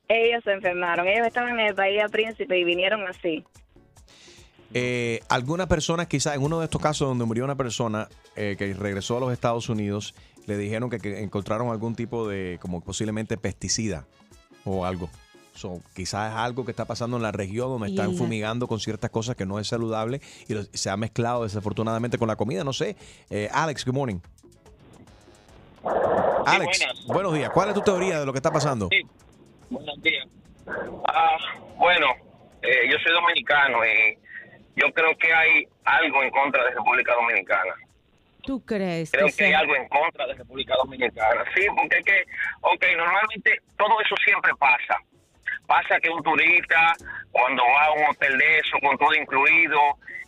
Ellos 0.08 0.42
se 0.44 0.52
enfermaron. 0.52 1.06
Ellos 1.08 1.26
estaban 1.26 1.58
en 1.58 1.66
el 1.66 1.74
Bahía 1.74 2.08
Príncipe 2.08 2.58
y 2.58 2.64
vinieron 2.64 3.06
así. 3.06 3.44
Eh, 4.74 5.20
algunas 5.28 5.66
personas, 5.66 6.06
quizás 6.06 6.34
en 6.36 6.42
uno 6.42 6.58
de 6.58 6.64
estos 6.64 6.80
casos 6.80 7.08
donde 7.08 7.24
murió 7.24 7.44
una 7.44 7.56
persona 7.56 8.08
eh, 8.36 8.56
que 8.58 8.72
regresó 8.74 9.16
a 9.18 9.20
los 9.20 9.32
Estados 9.32 9.68
Unidos, 9.68 10.14
le 10.46 10.56
dijeron 10.56 10.88
que, 10.90 10.98
que 10.98 11.22
encontraron 11.22 11.68
algún 11.70 11.94
tipo 11.94 12.26
de, 12.28 12.58
como 12.60 12.80
posiblemente 12.80 13.36
pesticida 13.36 14.06
o 14.64 14.84
algo. 14.86 15.10
So, 15.54 15.80
quizás 15.94 16.32
es 16.32 16.38
algo 16.38 16.64
que 16.64 16.70
está 16.70 16.86
pasando 16.86 17.18
en 17.18 17.22
la 17.22 17.30
región 17.30 17.68
donde 17.68 17.90
Y 17.90 17.94
están 17.94 18.14
fumigando 18.16 18.66
con 18.66 18.80
ciertas 18.80 19.10
cosas 19.10 19.36
que 19.36 19.44
no 19.44 19.58
es 19.58 19.68
saludable 19.68 20.22
y 20.48 20.54
lo- 20.54 20.62
se 20.72 20.88
ha 20.88 20.96
mezclado 20.96 21.42
desafortunadamente 21.42 22.16
con 22.16 22.26
la 22.28 22.36
comida. 22.36 22.64
No 22.64 22.72
sé. 22.72 22.96
Eh, 23.28 23.50
Alex, 23.52 23.84
good 23.84 23.92
morning. 23.94 24.18
Alex, 26.46 26.80
buenos 27.06 27.34
días. 27.34 27.50
¿Cuál 27.50 27.68
es 27.68 27.74
tu 27.74 27.82
teoría 27.82 28.20
de 28.20 28.26
lo 28.26 28.32
que 28.32 28.38
está 28.38 28.50
pasando? 28.50 28.88
Sí. 28.90 29.02
Buenos 29.70 30.00
días. 30.02 30.26
Ah, 31.06 31.36
bueno, 31.78 32.06
eh, 32.62 32.88
yo 32.90 32.96
soy 33.04 33.12
dominicano 33.12 33.78
y 33.84 34.18
yo 34.76 34.92
creo 34.92 35.16
que 35.18 35.32
hay 35.32 35.66
algo 35.84 36.22
en 36.22 36.30
contra 36.30 36.64
de 36.64 36.70
República 36.70 37.14
Dominicana. 37.14 37.74
¿Tú 38.42 38.64
crees 38.64 39.10
Creo 39.12 39.26
que 39.26 39.32
que 39.34 39.44
hay 39.44 39.52
algo 39.52 39.76
en 39.76 39.88
contra 39.88 40.26
de 40.26 40.34
República 40.34 40.74
Dominicana. 40.82 41.44
Sí, 41.54 41.66
porque 41.76 41.98
es 41.98 42.04
que, 42.04 42.24
ok, 42.60 42.84
normalmente 42.96 43.58
todo 43.76 44.00
eso 44.00 44.16
siempre 44.24 44.52
pasa. 44.58 44.98
Pasa 45.66 46.00
que 46.00 46.10
un 46.10 46.22
turista, 46.22 46.92
cuando 47.30 47.62
va 47.62 47.84
a 47.84 47.92
un 47.92 48.04
hotel 48.10 48.36
de 48.36 48.58
eso, 48.58 48.78
con 48.80 48.98
todo 48.98 49.14
incluido, 49.14 49.80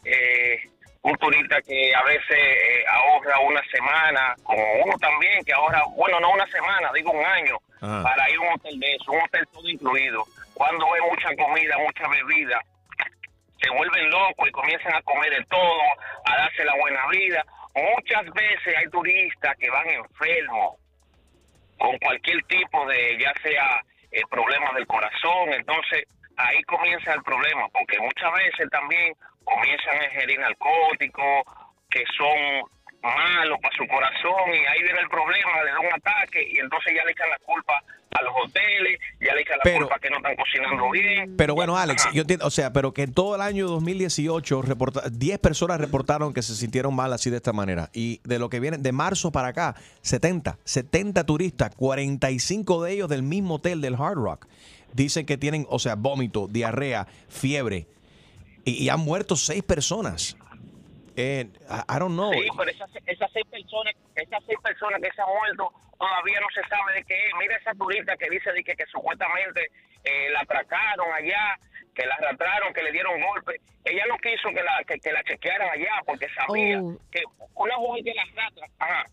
eh, 0.04 0.58
un 1.02 1.16
turista 1.16 1.60
que 1.62 1.94
a 1.94 2.02
veces 2.04 2.38
eh, 2.38 2.84
ahorra 2.88 3.38
una 3.40 3.60
semana, 3.70 4.34
como 4.44 4.62
uno 4.84 4.96
también 4.98 5.44
que 5.44 5.52
ahorra, 5.52 5.82
bueno, 5.96 6.20
no 6.20 6.32
una 6.32 6.46
semana, 6.46 6.90
digo 6.94 7.10
un 7.10 7.24
año, 7.24 7.58
Ajá. 7.80 8.02
para 8.04 8.30
ir 8.30 8.36
a 8.36 8.40
un 8.40 8.52
hotel 8.54 8.78
de 8.78 8.94
eso, 8.94 9.12
un 9.12 9.20
hotel 9.20 9.46
todo 9.52 9.68
incluido. 9.68 10.24
Cuando 10.54 10.86
ve 10.92 11.00
mucha 11.10 11.34
comida, 11.36 11.76
mucha 11.78 12.08
bebida, 12.08 12.60
se 13.64 13.70
vuelven 13.70 14.10
locos 14.10 14.46
y 14.46 14.52
comienzan 14.52 14.94
a 14.94 15.02
comer 15.02 15.30
de 15.30 15.44
todo, 15.46 15.82
a 16.26 16.36
darse 16.36 16.64
la 16.64 16.74
buena 16.76 17.06
vida. 17.08 17.42
Muchas 17.74 18.24
veces 18.34 18.76
hay 18.76 18.86
turistas 18.90 19.56
que 19.58 19.70
van 19.70 19.88
enfermos 19.88 20.76
con 21.78 21.98
cualquier 21.98 22.42
tipo 22.44 22.86
de, 22.86 23.18
ya 23.18 23.32
sea 23.42 23.80
eh, 24.12 24.20
problemas 24.30 24.74
del 24.74 24.86
corazón, 24.86 25.52
entonces 25.52 26.04
ahí 26.36 26.62
comienza 26.64 27.14
el 27.14 27.22
problema, 27.22 27.68
porque 27.70 27.98
muchas 28.00 28.32
veces 28.34 28.68
también 28.70 29.14
comienzan 29.44 29.98
a 29.98 30.04
ingerir 30.04 30.38
narcóticos 30.40 31.42
que 31.90 32.04
son 32.16 32.62
malos 33.04 33.58
para 33.60 33.76
su 33.76 33.86
corazón 33.86 34.48
y 34.48 34.64
ahí 34.66 34.82
viene 34.82 35.00
el 35.00 35.08
problema, 35.08 35.62
le 35.64 35.70
da 35.72 35.80
un 35.80 35.92
ataque 35.94 36.40
y 36.52 36.58
entonces 36.58 36.92
ya 36.96 37.04
le 37.04 37.12
echan 37.12 37.28
la 37.30 37.38
culpa 37.44 37.74
a 38.16 38.22
los 38.22 38.32
hoteles, 38.44 38.98
ya 39.20 39.34
le 39.34 39.40
echan 39.42 39.58
la 39.58 39.62
Pero- 39.64 39.78
culpa 39.80 39.98
que 39.98 40.08
no 40.10 40.16
están 40.18 40.36
cocinando 40.36 40.90
bien. 40.90 41.36
Pero 41.36 41.54
bueno, 41.54 41.76
Alex, 41.76 42.08
yo 42.12 42.22
entiendo, 42.22 42.46
o 42.46 42.50
sea, 42.50 42.72
pero 42.72 42.94
que 42.94 43.02
en 43.02 43.12
todo 43.12 43.34
el 43.34 43.40
año 43.42 43.66
2018 43.66 44.62
reporta- 44.62 45.02
10 45.10 45.38
personas 45.40 45.80
reportaron 45.80 46.32
que 46.32 46.42
se 46.42 46.54
sintieron 46.54 46.94
mal 46.94 47.12
así 47.12 47.28
de 47.30 47.36
esta 47.38 47.52
manera. 47.52 47.90
Y 47.92 48.20
de 48.24 48.38
lo 48.38 48.48
que 48.48 48.60
viene, 48.60 48.78
de 48.78 48.92
marzo 48.92 49.32
para 49.32 49.48
acá, 49.48 49.74
70, 50.02 50.58
70 50.64 51.24
turistas, 51.26 51.74
45 51.74 52.84
de 52.84 52.92
ellos 52.92 53.08
del 53.08 53.22
mismo 53.24 53.56
hotel 53.56 53.80
del 53.80 53.94
Hard 53.94 54.14
Rock. 54.16 54.46
Dicen 54.92 55.26
que 55.26 55.36
tienen, 55.36 55.66
o 55.68 55.80
sea, 55.80 55.96
vómito, 55.96 56.46
diarrea, 56.48 57.08
fiebre. 57.28 57.88
Y, 58.64 58.84
y 58.84 58.88
han 58.90 59.00
muerto 59.00 59.34
seis 59.34 59.62
personas. 59.64 60.36
Eh, 61.16 61.46
I, 61.70 61.96
I 61.96 61.98
don't 61.98 62.14
know. 62.14 62.32
Sí, 62.32 62.48
pero 62.56 62.70
esas, 62.70 62.90
esas 63.06 63.30
seis 63.32 63.46
personas, 63.50 63.94
esas 64.16 64.42
seis 64.46 64.58
personas 64.62 65.00
que 65.00 65.10
se 65.14 65.22
han 65.22 65.28
muerto, 65.28 65.70
todavía 65.98 66.40
no 66.40 66.46
se 66.54 66.68
sabe 66.68 66.94
de 66.94 67.04
qué 67.04 67.14
es. 67.14 67.32
Mira 67.38 67.56
esa 67.56 67.72
turista 67.74 68.16
que 68.16 68.28
dice 68.30 68.52
de 68.52 68.64
que, 68.64 68.74
que 68.74 68.86
supuestamente 68.86 69.70
eh, 70.04 70.28
la 70.30 70.40
atracaron 70.40 71.12
allá, 71.14 71.56
que 71.94 72.04
la 72.06 72.14
arrastraron, 72.16 72.72
que 72.74 72.82
le 72.82 72.92
dieron 72.92 73.20
golpe. 73.20 73.60
Ella 73.84 74.02
no 74.08 74.16
quiso 74.18 74.48
que 74.48 74.62
la, 74.62 74.82
que, 74.86 74.98
que 74.98 75.12
la 75.12 75.22
chequearan 75.24 75.68
allá 75.70 76.02
porque 76.06 76.26
sabía 76.34 76.80
Oh. 76.80 76.98
que 77.12 77.22
una 77.54 77.78
mujer 77.78 78.02
que 78.04 78.14
la 78.14 78.22
arrastra, 78.22 78.66
ajá, 78.78 79.04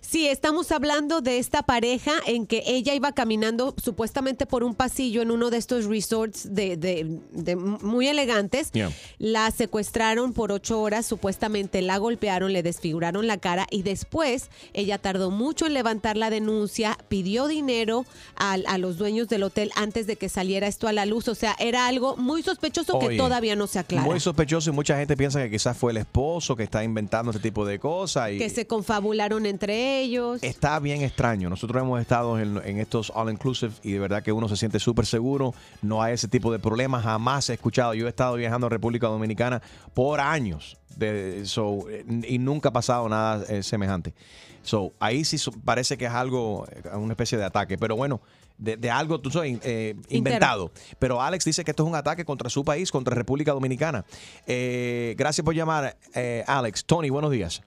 Sí, 0.00 0.26
estamos 0.26 0.72
hablando 0.72 1.20
de 1.20 1.38
esta 1.38 1.62
pareja 1.62 2.12
en 2.26 2.46
que 2.46 2.62
ella 2.66 2.94
iba 2.94 3.12
caminando 3.12 3.74
supuestamente 3.82 4.46
por 4.46 4.64
un 4.64 4.74
pasillo 4.74 5.22
en 5.22 5.30
uno 5.30 5.50
de 5.50 5.56
estos 5.58 5.86
resorts 5.86 6.54
de, 6.54 6.76
de- 6.76 7.20
de 7.32 7.56
muy 7.56 8.08
elegantes. 8.08 8.70
Yeah. 8.72 8.90
La 9.18 9.50
secuestraron 9.50 10.32
por 10.32 10.52
ocho 10.52 10.80
horas, 10.80 11.06
supuestamente 11.06 11.82
la 11.82 11.98
golpearon, 11.98 12.52
le 12.52 12.62
desfiguraron 12.62 13.26
la 13.26 13.38
cara 13.38 13.66
y 13.70 13.82
después 13.82 14.50
ella 14.72 14.98
tardó 14.98 15.30
mucho 15.30 15.66
en 15.66 15.74
levantar 15.74 16.16
la 16.16 16.30
denuncia, 16.30 16.98
pidió 17.08 17.48
dinero 17.48 18.04
a, 18.36 18.56
los 18.78 18.96
dueños 18.98 19.28
del 19.28 19.42
hotel 19.42 19.70
antes 19.76 20.06
de 20.06 20.16
que 20.16 20.28
saliera 20.28 20.66
esto 20.66 20.88
a 20.88 20.92
la 20.92 21.06
luz. 21.06 21.28
O 21.28 21.34
sea, 21.34 21.54
era 21.58 21.86
algo 21.86 22.16
muy 22.16 22.42
sospechoso 22.42 22.98
que 22.98 23.16
todavía 23.16 23.56
no 23.56 23.66
se 23.66 23.78
aclara. 23.78 24.02
Muy 24.04 24.20
sospechoso 24.20 24.70
y 24.70 24.72
mucha 24.72 24.96
gente 24.96 25.16
piensa 25.16 25.42
que 25.42 25.50
quizás 25.50 25.76
fue 25.76 25.92
el 25.92 25.98
esposo 25.98 26.56
que 26.56 26.62
está 26.62 26.82
inventando 26.84 27.30
este 27.30 27.42
tipo 27.42 27.64
de 27.64 27.78
cosas. 27.78 28.32
Y, 28.32 28.38
que 28.38 28.48
se 28.48 28.66
confabularon 28.66 29.46
entre 29.46 29.79
ellos. 29.80 30.42
Está 30.42 30.78
bien 30.78 31.02
extraño. 31.02 31.48
Nosotros 31.48 31.82
hemos 31.82 32.00
estado 32.00 32.38
en, 32.38 32.60
en 32.64 32.78
estos 32.78 33.10
all 33.14 33.30
inclusive 33.30 33.72
y 33.82 33.92
de 33.92 33.98
verdad 33.98 34.22
que 34.22 34.32
uno 34.32 34.48
se 34.48 34.56
siente 34.56 34.78
súper 34.78 35.06
seguro. 35.06 35.54
No 35.82 36.02
hay 36.02 36.14
ese 36.14 36.28
tipo 36.28 36.52
de 36.52 36.58
problemas. 36.58 37.04
Jamás 37.04 37.48
he 37.50 37.54
escuchado. 37.54 37.94
Yo 37.94 38.06
he 38.06 38.08
estado 38.10 38.36
viajando 38.36 38.66
a 38.66 38.70
República 38.70 39.06
Dominicana 39.08 39.62
por 39.94 40.20
años 40.20 40.76
de, 40.96 41.46
so, 41.46 41.84
y 42.26 42.38
nunca 42.38 42.68
ha 42.70 42.72
pasado 42.72 43.08
nada 43.08 43.44
eh, 43.48 43.62
semejante. 43.62 44.14
So, 44.62 44.92
ahí 45.00 45.24
sí 45.24 45.38
parece 45.64 45.96
que 45.96 46.04
es 46.04 46.12
algo, 46.12 46.66
eh, 46.70 46.82
una 46.96 47.12
especie 47.12 47.38
de 47.38 47.44
ataque. 47.44 47.78
Pero 47.78 47.96
bueno, 47.96 48.20
de, 48.60 48.76
de 48.76 48.90
algo 48.90 49.20
tú 49.20 49.30
sabes, 49.30 49.58
eh, 49.64 49.96
inventado. 50.10 50.70
Pero 50.98 51.20
Alex 51.20 51.44
dice 51.44 51.64
que 51.64 51.70
esto 51.70 51.82
es 51.82 51.88
un 51.88 51.96
ataque 51.96 52.24
contra 52.24 52.50
su 52.50 52.64
país, 52.64 52.92
contra 52.92 53.14
República 53.14 53.52
Dominicana. 53.52 54.04
Eh, 54.46 55.14
gracias 55.16 55.44
por 55.44 55.54
llamar, 55.54 55.96
eh, 56.14 56.44
Alex. 56.46 56.84
Tony, 56.84 57.10
buenos 57.10 57.30
días. 57.30 57.62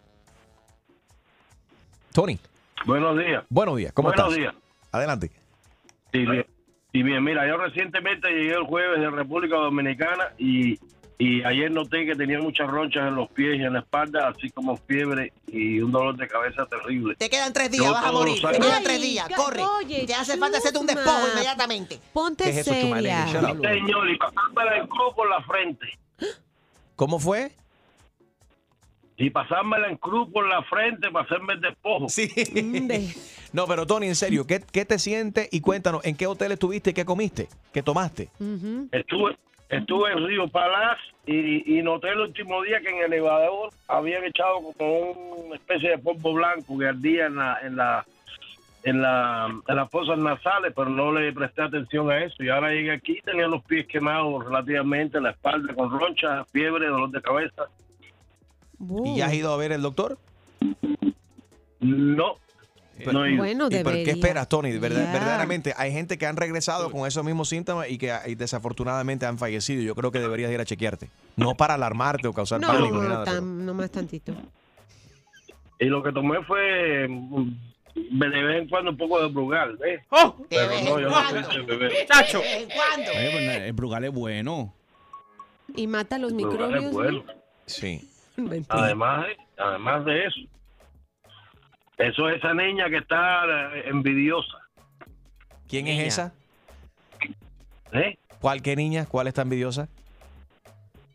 Tony. 2.14 2.40
Buenos 2.86 3.18
días. 3.18 3.44
Buenos 3.50 3.78
días, 3.78 3.92
¿cómo 3.94 4.10
Buenos 4.10 4.26
estás? 4.28 4.38
días. 4.40 4.54
Adelante. 4.92 5.32
Sí, 6.12 6.20
bien. 6.26 6.46
Y 6.96 7.02
bien, 7.02 7.24
mira, 7.24 7.48
yo 7.48 7.58
recientemente 7.58 8.30
llegué 8.30 8.54
el 8.54 8.64
jueves 8.64 9.00
de 9.00 9.10
República 9.10 9.56
Dominicana 9.56 10.26
y, 10.38 10.80
y 11.18 11.44
ayer 11.44 11.72
noté 11.72 12.06
que 12.06 12.16
tenía 12.16 12.38
muchas 12.40 12.70
ronchas 12.70 13.08
en 13.08 13.16
los 13.16 13.30
pies 13.32 13.58
y 13.60 13.64
en 13.64 13.74
la 13.74 13.80
espalda, 13.80 14.28
así 14.28 14.52
como 14.52 14.78
fiebre 14.78 15.34
y 15.48 15.80
un 15.82 15.92
dolor 15.92 16.16
de 16.16 16.28
cabeza 16.28 16.68
terrible. 16.68 17.16
Te 17.16 17.32
quedan 17.32 17.52
tres 17.52 17.72
días, 17.72 17.86
Yo 17.86 17.94
vas 17.94 18.06
a 18.06 18.12
morir. 18.12 18.40
Te 18.40 18.60
quedan 18.60 18.84
tres 18.84 19.02
días, 19.02 19.26
Ay, 19.28 19.34
corre. 19.36 19.62
oye, 19.64 20.06
Te 20.06 20.14
hace 20.14 20.38
falta 20.38 20.60
hacerte 20.60 20.78
un 20.78 20.86
despojo 20.86 21.28
inmediatamente. 21.32 22.00
Ponte 22.14 22.44
¿Qué 22.44 22.50
es 22.52 22.58
eso, 22.58 22.72
seria. 22.74 23.26
Sí, 23.26 23.32
señor, 23.34 24.08
y 24.08 24.12
en 24.12 24.88
cruz 24.88 25.14
por 25.16 25.28
la 25.30 25.42
frente. 25.42 25.88
¿Cómo 26.96 27.18
fue? 27.20 27.54
Y 29.18 29.30
pasármela 29.30 29.90
en 29.90 29.98
cruz 29.98 30.30
por 30.32 30.48
la 30.48 30.64
frente 30.64 31.10
para 31.12 31.26
hacerme 31.26 31.54
el 31.54 31.62
despojo. 31.62 32.10
Sí. 32.10 32.30
No, 33.54 33.68
pero 33.68 33.86
Tony, 33.86 34.08
en 34.08 34.16
serio, 34.16 34.48
¿qué, 34.48 34.62
qué 34.72 34.84
te 34.84 34.98
sientes? 34.98 35.48
Y 35.52 35.62
cuéntanos, 35.62 36.04
¿en 36.04 36.18
qué 36.18 36.26
hotel 36.26 36.54
estuviste 36.54 36.90
y 36.90 36.94
qué 36.94 37.06
comiste? 37.06 37.48
¿Qué 37.72 37.84
tomaste? 37.84 38.30
Estuve, 38.92 39.38
estuve 39.70 40.12
en 40.12 40.26
Río 40.26 40.48
Palaz 40.48 40.98
y, 41.28 41.78
y 41.78 41.84
noté 41.84 42.10
el 42.10 42.22
último 42.22 42.64
día 42.64 42.82
que 42.82 42.90
en 42.90 42.98
el 42.98 43.14
elevador 43.14 43.70
habían 43.88 44.24
echado 44.24 44.56
como 44.76 45.12
una 45.12 45.56
especie 45.56 45.92
de 45.92 45.98
polvo 46.00 46.34
blanco 46.34 46.80
que 46.80 46.88
ardía 46.88 47.28
en 47.28 47.36
la 47.36 47.60
en 47.62 47.76
la 47.76 48.06
en 48.84 49.02
la 49.04 49.48
en 49.68 49.76
las 49.76 49.90
fosas 49.92 50.18
nasales, 50.18 50.74
pero 50.76 50.90
no 50.90 51.12
le 51.12 51.32
presté 51.32 51.62
atención 51.62 52.10
a 52.10 52.24
eso. 52.24 52.44
Y 52.44 52.50
ahora 52.50 52.72
llegué 52.72 52.92
aquí, 52.92 53.20
tenía 53.24 53.48
los 53.48 53.64
pies 53.64 53.86
quemados 53.86 54.46
relativamente, 54.46 55.22
la 55.22 55.30
espalda 55.30 55.76
con 55.76 55.92
roncha, 55.92 56.44
fiebre, 56.46 56.88
dolor 56.88 57.12
de 57.12 57.22
cabeza. 57.22 57.68
¿Y 59.06 59.18
ya 59.18 59.28
has 59.28 59.34
ido 59.34 59.54
a 59.54 59.58
ver 59.58 59.72
el 59.72 59.82
doctor? 59.82 60.18
No, 61.80 62.36
no 63.12 63.26
he 63.26 63.32
ido. 63.32 63.38
Bueno, 63.38 63.68
¿Y 63.70 63.84
por 63.84 63.94
qué 63.94 64.12
esperas, 64.12 64.48
Tony? 64.48 64.78
Verdad-. 64.78 65.12
Verdaderamente, 65.12 65.74
hay 65.76 65.92
gente 65.92 66.18
que 66.18 66.26
han 66.26 66.38
regresado 66.38 66.90
con 66.92 67.06
esos 67.08 67.24
mismos 67.26 67.50
síntomas 67.50 67.90
y 67.90 67.98
que 67.98 68.14
y 68.28 68.36
desafortunadamente 68.36 69.26
han 69.26 69.38
fallecido. 69.38 69.82
Yo 69.82 69.96
creo 69.96 70.12
que 70.12 70.20
deberías 70.20 70.52
ir 70.52 70.60
a 70.62 70.66
chequearte. 70.66 71.10
No 71.36 71.56
para 71.56 71.74
alarmarte 71.74 72.28
o 72.28 72.34
causar 72.34 72.62
No, 72.62 72.68
pánico 72.68 72.96
ni 72.96 73.02
no, 73.02 73.10
nada. 73.10 73.24
pero- 73.26 73.38
tan- 73.38 73.66
no 73.66 73.74
más 73.74 73.92
tantito. 73.92 74.34
Y 75.80 75.86
lo 75.86 76.02
que 76.04 76.12
tomé 76.14 76.42
fue 76.46 77.08
mm, 77.10 77.52
de 77.96 78.28
vez 78.30 78.62
en 78.62 78.70
cuando 78.70 78.92
un 78.92 78.98
poco 78.98 79.22
de 79.22 79.28
Brugal, 79.28 79.76
¿ves? 79.78 80.02
¡Oh! 80.10 80.36
Pero 80.50 80.68
no, 80.86 81.00
yo 81.00 81.10
no 81.10 81.12
cuando. 81.12 81.50
de 81.50 81.62
beber. 81.64 81.92
Chacho. 82.08 82.40
De 82.40 82.44
vez 82.46 82.62
en 82.64 82.70
cuando. 82.70 83.12
Eh, 83.12 83.68
el 83.68 83.74
Brugal 83.74 84.06
es 84.06 84.12
bueno. 84.12 84.74
Y 85.76 85.88
mata 85.88 86.18
los 86.20 86.32
Los 86.32 86.42
lugares 86.44 86.84
microbios. 86.84 86.94
buenos. 86.94 87.24
Sí. 87.66 88.08
Además, 88.70 89.26
de- 89.28 89.38
además 89.64 90.06
de 90.06 90.26
eso, 90.26 90.40
eso 91.98 92.30
es 92.30 92.38
esa 92.38 92.54
niña 92.54 92.90
que 92.90 92.98
está 92.98 93.46
eh, 93.76 93.84
envidiosa. 93.90 94.58
¿Quién 95.68 95.88
es 95.88 96.08
esa? 96.08 96.34
¿Eh? 97.94 98.18
¿Cuál 98.40 98.62
qué 98.62 98.76
niña? 98.76 99.06
¿Cuál 99.06 99.28
está 99.28 99.44
envidiosa? 99.44 99.88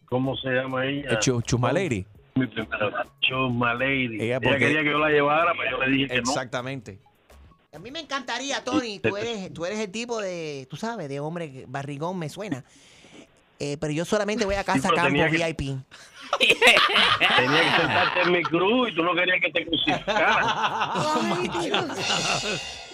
¿Cómo 0.07 0.37
se 0.37 0.49
llama 0.49 0.87
ella? 0.87 1.11
Eh, 1.13 1.19
Chu- 1.19 1.43
Chusma 1.43 1.73
Lady. 1.73 2.07
Mi 2.37 2.47
primera 2.47 3.05
Chusma 3.21 3.75
Lady. 3.75 4.21
Ella 4.23 4.41
quería 4.41 4.83
que 4.83 4.91
yo 4.91 4.99
la 4.99 5.11
llevara, 5.11 5.53
pero 5.59 5.79
yo 5.79 5.85
le 5.85 5.91
dije 5.91 6.09
que 6.09 6.23
no. 6.23 6.31
Exactamente. 6.31 6.99
A 7.75 7.79
mí 7.79 7.91
me 7.91 8.01
encantaría, 8.01 8.65
Tony. 8.65 9.01
Tú 9.01 9.17
eres, 9.19 9.53
tú 9.53 9.67
eres 9.67 9.79
el 9.81 9.91
tipo 9.91 10.21
de, 10.21 10.67
tú 10.71 10.77
sabes, 10.77 11.09
de 11.09 11.21
hombre 11.21 11.65
barrigón, 11.69 12.19
me 12.19 12.29
suena. 12.29 12.65
Eh, 13.61 13.77
pero 13.81 13.93
yo 13.93 14.05
solamente 14.05 14.45
voy 14.45 14.55
a 14.55 14.63
casa 14.65 14.89
pero 14.89 15.03
campo 15.03 15.19
que- 15.31 15.53
VIP. 15.53 15.77
Tenía 16.39 17.61
que 17.63 17.81
sentarte 17.81 18.21
en 18.23 18.33
mi 18.33 18.43
cruz 18.43 18.91
y 18.91 18.95
tú 18.95 19.03
no 19.03 19.15
querías 19.15 19.39
que 19.41 19.51
te 19.51 19.67
crucificara. 19.67 20.41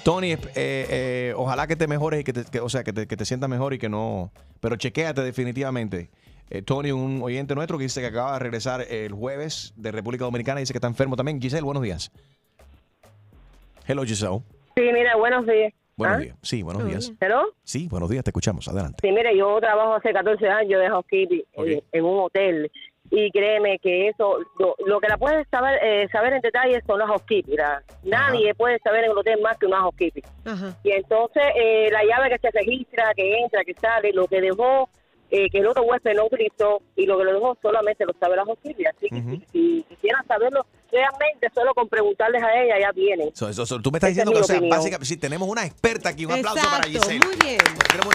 Tony, 0.02 0.32
eh, 0.32 0.38
eh, 0.54 1.34
ojalá 1.36 1.66
que 1.66 1.76
te 1.76 1.86
mejores 1.86 2.20
y 2.20 2.24
que 2.24 2.32
te, 2.32 2.44
que- 2.44 2.60
o 2.60 2.68
sea, 2.68 2.84
que 2.84 2.92
te, 2.92 3.06
que 3.06 3.16
te 3.16 3.24
sientas 3.24 3.48
mejor 3.48 3.72
y 3.74 3.78
que 3.78 3.88
no. 3.88 4.30
Pero 4.60 4.76
chequéate 4.76 5.22
definitivamente. 5.22 6.10
Eh, 6.50 6.60
Tony, 6.62 6.92
un 6.92 7.22
oyente 7.22 7.54
nuestro 7.54 7.78
que 7.78 7.84
dice 7.84 8.00
que 8.02 8.08
acaba 8.08 8.34
de 8.34 8.38
regresar 8.40 8.82
el 8.82 9.12
jueves 9.12 9.72
de 9.76 9.92
República 9.92 10.24
Dominicana, 10.24 10.60
dice 10.60 10.72
que 10.74 10.78
está 10.78 10.88
enfermo 10.88 11.16
también. 11.16 11.40
Giselle, 11.40 11.62
buenos 11.64 11.82
días. 11.82 12.12
Hello, 13.86 14.04
Giselle. 14.04 14.40
Sí, 14.76 14.82
mira, 14.92 15.16
buenos 15.16 15.46
días. 15.46 15.72
Buenos 15.96 16.16
¿Ah? 16.16 16.20
días. 16.20 16.36
Sí, 16.42 16.62
buenos 16.62 16.84
días. 16.86 17.12
¿Hello? 17.20 17.42
Sí, 17.62 17.88
buenos 17.88 18.10
días, 18.10 18.24
te 18.24 18.30
escuchamos. 18.30 18.66
Adelante. 18.68 18.98
Sí, 19.00 19.10
mire, 19.12 19.36
yo 19.36 19.58
trabajo 19.60 19.94
hace 19.94 20.12
14 20.12 20.46
años 20.48 20.80
de 20.80 20.88
housekeeping 20.88 21.42
en, 21.54 21.82
en 21.92 22.04
un 22.04 22.24
hotel 22.24 22.70
y 23.16 23.30
créeme 23.30 23.78
que 23.78 24.08
eso, 24.08 24.38
lo, 24.58 24.74
lo 24.84 24.98
que 25.00 25.08
la 25.08 25.16
puedes 25.16 25.46
saber 25.48 25.78
eh, 25.82 26.08
saber 26.10 26.32
en 26.32 26.40
detalle 26.42 26.82
son 26.86 26.98
las 26.98 27.08
housekeeping. 27.08 27.56
¿verdad? 27.56 27.82
Nadie 28.02 28.54
puede 28.54 28.78
saber 28.80 29.04
en 29.04 29.12
el 29.12 29.16
hotel 29.18 29.40
más 29.40 29.56
que 29.58 29.66
una 29.66 29.80
housekeeping. 29.80 30.24
Y 30.82 30.90
entonces 30.90 31.42
eh, 31.54 31.88
la 31.92 32.02
llave 32.04 32.30
que 32.30 32.38
se 32.38 32.50
registra, 32.50 33.12
que 33.14 33.38
entra, 33.38 33.62
que 33.64 33.74
sale, 33.74 34.12
lo 34.12 34.26
que 34.26 34.40
dejó, 34.40 34.88
eh, 35.30 35.48
que 35.50 35.58
el 35.58 35.66
otro 35.66 35.82
huésped 35.84 36.14
no 36.14 36.26
utilizó 36.26 36.80
y 36.96 37.06
lo 37.06 37.16
que 37.18 37.24
lo 37.24 37.32
dejó 37.34 37.56
solamente 37.62 38.04
lo 38.04 38.12
sabe 38.20 38.36
la 38.36 38.44
housekeeping. 38.44 38.86
Así 38.88 39.08
que 39.08 39.20
si, 39.22 39.46
si 39.52 39.86
quisieran 39.88 40.26
saberlo 40.26 40.66
realmente, 40.92 41.48
solo 41.54 41.72
con 41.74 41.88
preguntarles 41.88 42.42
a 42.42 42.52
ella 42.62 42.78
ya 42.80 42.92
vienen. 42.92 43.30
So- 43.34 43.52
so- 43.52 43.64
so, 43.66 43.80
tú 43.80 43.90
me 43.90 43.98
estás 43.98 44.10
Esa 44.10 44.22
diciendo 44.24 44.32
que, 44.32 44.40
o 44.40 44.44
sea, 44.44 44.60
básicamente, 44.68 45.06
sí, 45.06 45.16
tenemos 45.16 45.48
una 45.48 45.64
experta 45.64 46.08
aquí. 46.10 46.24
Un 46.26 46.32
aplauso 46.32 46.68
para 46.70 46.84
Giselle. 46.84 47.20
muy 47.24 47.36
bien. 47.36 47.58
Tenemos 47.90 48.14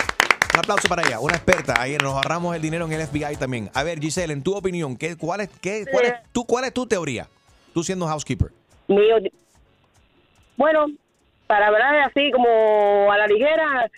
un 0.59 0.63
aplauso 0.65 0.89
para 0.89 1.07
ella, 1.07 1.19
una 1.19 1.35
experta. 1.35 1.73
Ahí 1.79 1.95
nos 1.97 2.13
ahorramos 2.13 2.55
el 2.55 2.61
dinero 2.61 2.85
en 2.85 2.91
el 2.93 3.07
FBI 3.07 3.37
también. 3.37 3.69
A 3.73 3.83
ver, 3.83 3.99
Giselle, 3.99 4.33
en 4.33 4.43
tu 4.43 4.55
opinión, 4.55 4.97
¿qué, 4.97 5.15
cuál, 5.15 5.41
es, 5.41 5.49
qué, 5.61 5.85
cuál, 5.89 6.05
es, 6.05 6.13
tú, 6.33 6.45
¿cuál 6.45 6.65
es 6.65 6.73
tu 6.73 6.85
teoría? 6.85 7.27
Tú 7.73 7.83
siendo 7.83 8.05
housekeeper. 8.07 8.49
mío. 8.87 9.15
Bueno, 10.57 10.87
para 11.47 11.67
hablar 11.67 11.99
así 11.99 12.31
como 12.31 13.09
a 13.11 13.17
la 13.17 13.27
ligera, 13.27 13.89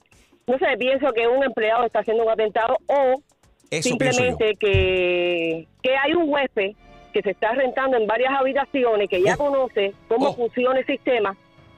no 0.45 0.57
sé, 0.59 0.65
pienso 0.77 1.11
que 1.13 1.27
un 1.27 1.43
empleado 1.43 1.85
está 1.85 1.99
haciendo 1.99 2.23
un 2.23 2.29
atentado 2.29 2.77
o 2.85 3.21
Eso 3.71 3.89
simplemente 3.89 4.55
que, 4.59 5.67
que 5.81 5.97
hay 5.97 6.13
un 6.13 6.31
huésped 6.31 6.71
que 7.13 7.21
se 7.23 7.31
está 7.31 7.51
rentando 7.53 7.97
en 7.97 8.05
varias 8.07 8.31
habitaciones, 8.33 9.09
que 9.09 9.17
Oh. 9.17 9.25
ya 9.25 9.35
conoce 9.35 9.93
cómo 10.07 10.33
funciona 10.35 10.79
el 10.79 10.85
sistema, 10.85 11.35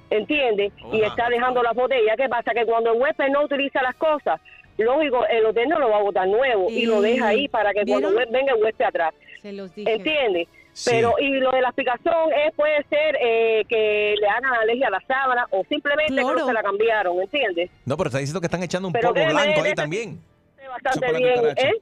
¿entiende? 0.09 0.71
Y 0.91 1.01
está 1.01 1.29
dejando 1.29 1.63
las 1.63 1.73
botellas. 1.73 2.17
¿Qué 2.17 2.27
pasa? 2.27 2.51
Que 2.53 2.65
cuando 2.65 2.91
el 2.93 2.99
huésped 3.01 3.29
no 3.29 3.43
utiliza 3.45 3.81
las 3.81 3.95
cosas, 3.95 4.39
lógico, 4.77 5.25
el 5.27 5.45
hotel 5.45 5.69
no 5.69 5.79
lo 5.79 5.89
va 5.89 5.97
a 5.97 6.01
botar 6.01 6.27
nuevo 6.27 6.69
y, 6.69 6.85
lo 6.85 7.01
deja 7.01 7.27
ahí 7.27 7.47
para 7.47 7.73
que 7.73 7.85
cuando 7.85 8.11
venga 8.13 8.53
el 8.53 8.61
huésped 8.61 8.85
atrás. 8.85 9.13
Se 9.41 9.53
los 9.53 9.73
dije. 9.75 9.93
¿Entiende? 9.93 10.47
Sí. 10.73 10.89
Pero, 10.91 11.13
y 11.19 11.29
lo 11.39 11.51
de 11.51 11.61
la 11.61 11.67
explicación 11.67 12.33
es, 12.33 12.53
puede 12.55 12.83
ser 12.89 13.15
eh, 13.21 13.63
que 13.69 14.15
le 14.19 14.27
hagan 14.27 14.53
alergia 14.53 14.87
a 14.87 14.91
la 14.91 15.01
sábana 15.07 15.45
o 15.51 15.63
simplemente 15.69 16.15
que 16.15 16.21
no 16.21 16.45
se 16.47 16.53
la 16.53 16.63
cambiaron, 16.63 17.21
¿entiendes? 17.21 17.69
No, 17.85 17.95
pero 17.95 18.07
está 18.07 18.17
diciendo 18.17 18.41
que 18.41 18.47
están 18.47 18.63
echando 18.63 18.87
un 18.87 18.93
Pero 18.93 19.13
polvo 19.13 19.25
blanco 19.27 19.61
ahí 19.61 19.73
también. 19.75 20.19
Bastante 20.67 21.13
bien. 21.13 21.45
¿eh? 21.57 21.73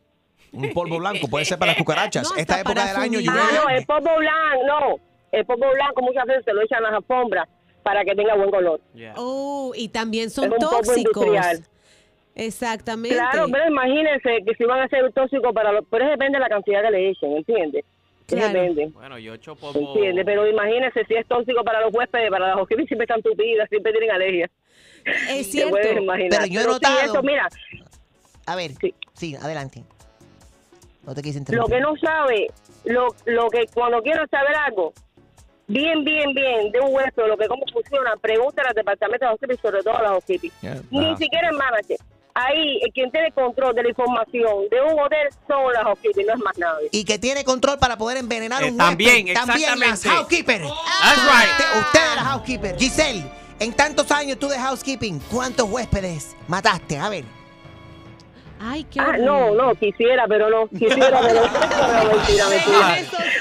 Un 0.51 0.73
polvo 0.73 0.99
blanco, 0.99 1.29
puede 1.29 1.45
ser 1.45 1.57
para 1.57 1.71
las 1.71 1.77
cucarachas. 1.77 2.29
Esta 2.35 2.59
época 2.59 2.85
del 2.85 2.97
año 2.97 3.19
Ah, 3.29 3.49
no, 3.55 3.69
el 3.69 3.85
polvo 3.85 4.17
blanco, 4.17 4.65
no. 4.67 4.95
El 5.31 5.45
polvo 5.45 5.71
blanco 5.71 6.01
muchas 6.01 6.25
veces 6.25 6.43
se 6.43 6.53
lo 6.53 6.61
echan 6.61 6.79
a 6.79 6.89
las 6.89 6.93
alfombras 6.95 7.47
para 7.83 8.03
que 8.03 8.13
tenga 8.13 8.35
buen 8.35 8.51
color. 8.51 8.81
Oh, 9.15 9.71
y 9.75 9.87
también 9.87 10.29
son 10.29 10.49
tóxicos. 10.49 10.97
industrial. 10.97 11.63
Exactamente. 12.35 13.15
Claro, 13.17 13.45
pero 13.51 13.67
imagínense 13.67 14.37
que 14.45 14.55
si 14.55 14.63
van 14.63 14.79
a 14.81 14.87
ser 14.87 15.11
tóxicos 15.13 15.53
para 15.53 15.71
los... 15.71 15.85
Pero 15.89 16.05
eso 16.05 16.11
depende 16.11 16.37
de 16.37 16.41
la 16.43 16.49
cantidad 16.49 16.81
que 16.83 16.91
le 16.91 17.09
echen, 17.09 17.37
¿entiendes? 17.37 17.85
Claro. 18.25 18.47
Depende. 18.53 18.87
Bueno, 18.93 19.19
yo 19.19 19.33
echo 19.33 19.55
polvo. 19.55 19.93
¿Entiendes? 19.95 20.23
Pero 20.25 20.47
imagínense 20.47 21.03
si 21.05 21.15
es 21.15 21.27
tóxico 21.27 21.63
para 21.63 21.81
los 21.81 21.93
huéspedes, 21.93 22.29
para 22.29 22.47
las 22.49 22.57
hospedes 22.57 22.87
siempre 22.87 23.03
están 23.03 23.21
tupidas, 23.21 23.67
siempre 23.69 23.91
tienen 23.91 24.11
alergia. 24.11 24.49
Es 25.05 25.27
Te 25.37 25.43
cierto. 25.43 25.71
puedes 25.71 25.97
imaginar. 25.97 26.29
Pero 26.29 26.45
yo 26.45 26.59
he 26.61 26.63
sí, 26.63 26.69
notado- 26.69 26.99
eso, 27.01 27.23
mira, 27.23 27.47
A 28.45 28.55
ver, 28.55 28.71
sí, 29.13 29.35
adelante. 29.35 29.83
No 31.05 31.13
te 31.15 31.21
quise 31.21 31.39
lo 31.39 31.41
interrumpir. 31.41 31.75
que 31.75 31.81
no 31.81 31.95
sabe, 31.97 32.47
lo, 32.85 33.07
lo 33.25 33.49
que 33.49 33.65
cuando 33.73 34.01
quieran 34.03 34.29
saber 34.29 34.55
algo, 34.55 34.93
bien, 35.67 36.03
bien, 36.05 36.31
bien, 36.33 36.71
de 36.71 36.79
un 36.79 36.93
huésped, 36.93 37.25
lo 37.27 37.35
que 37.35 37.47
cómo 37.47 37.63
funciona, 37.73 38.13
pregúntale 38.21 38.69
al 38.69 38.75
departamento 38.75 39.25
de 39.25 39.29
housekeeping, 39.29 39.57
sobre 39.61 39.81
todo 39.83 39.97
a 39.97 40.01
las 40.03 40.11
housekeeping. 40.11 40.51
Ni 40.91 41.17
siquiera 41.17 41.49
el 41.49 41.57
manager. 41.57 41.97
Ahí, 42.33 42.79
quien 42.93 43.11
tiene 43.11 43.31
control 43.31 43.75
de 43.75 43.83
la 43.83 43.89
información 43.89 44.69
de 44.69 44.81
un 44.81 44.99
hotel 44.99 45.27
son 45.47 45.71
las 45.73 45.83
housekeeping, 45.83 46.25
no 46.27 46.33
es 46.33 46.39
más 46.39 46.57
nadie. 46.57 46.89
Y 46.91 47.03
que 47.03 47.19
tiene 47.19 47.43
control 47.43 47.77
para 47.79 47.97
poder 47.97 48.17
envenenar 48.17 48.63
Eh, 48.63 48.71
un 48.71 48.77
también, 48.77 49.25
huésped. 49.25 49.33
También 49.33 49.79
las 49.79 49.89
exactamente. 50.05 50.09
housekeepers. 50.09 50.67
That's 51.01 51.23
right. 51.23 51.51
Usted, 51.51 51.79
usted 51.81 52.15
las 52.15 52.25
housekeepers. 52.25 52.79
Giselle, 52.79 53.23
en 53.59 53.73
tantos 53.73 54.09
años 54.11 54.39
tú 54.39 54.47
de 54.47 54.57
housekeeping, 54.57 55.19
¿cuántos 55.31 55.69
huéspedes 55.69 56.35
mataste? 56.47 56.97
A 56.97 57.09
ver. 57.09 57.25
Ay, 58.63 58.83
qué 58.83 58.99
Ah, 58.99 59.17
no, 59.17 59.55
no, 59.55 59.73
quisiera, 59.73 60.25
pero 60.27 60.47
no, 60.47 60.67
quisiera, 60.69 61.19
pero 61.19 61.41
no, 61.41 62.13
mentira, 62.13 62.49
mentira. 62.49 62.95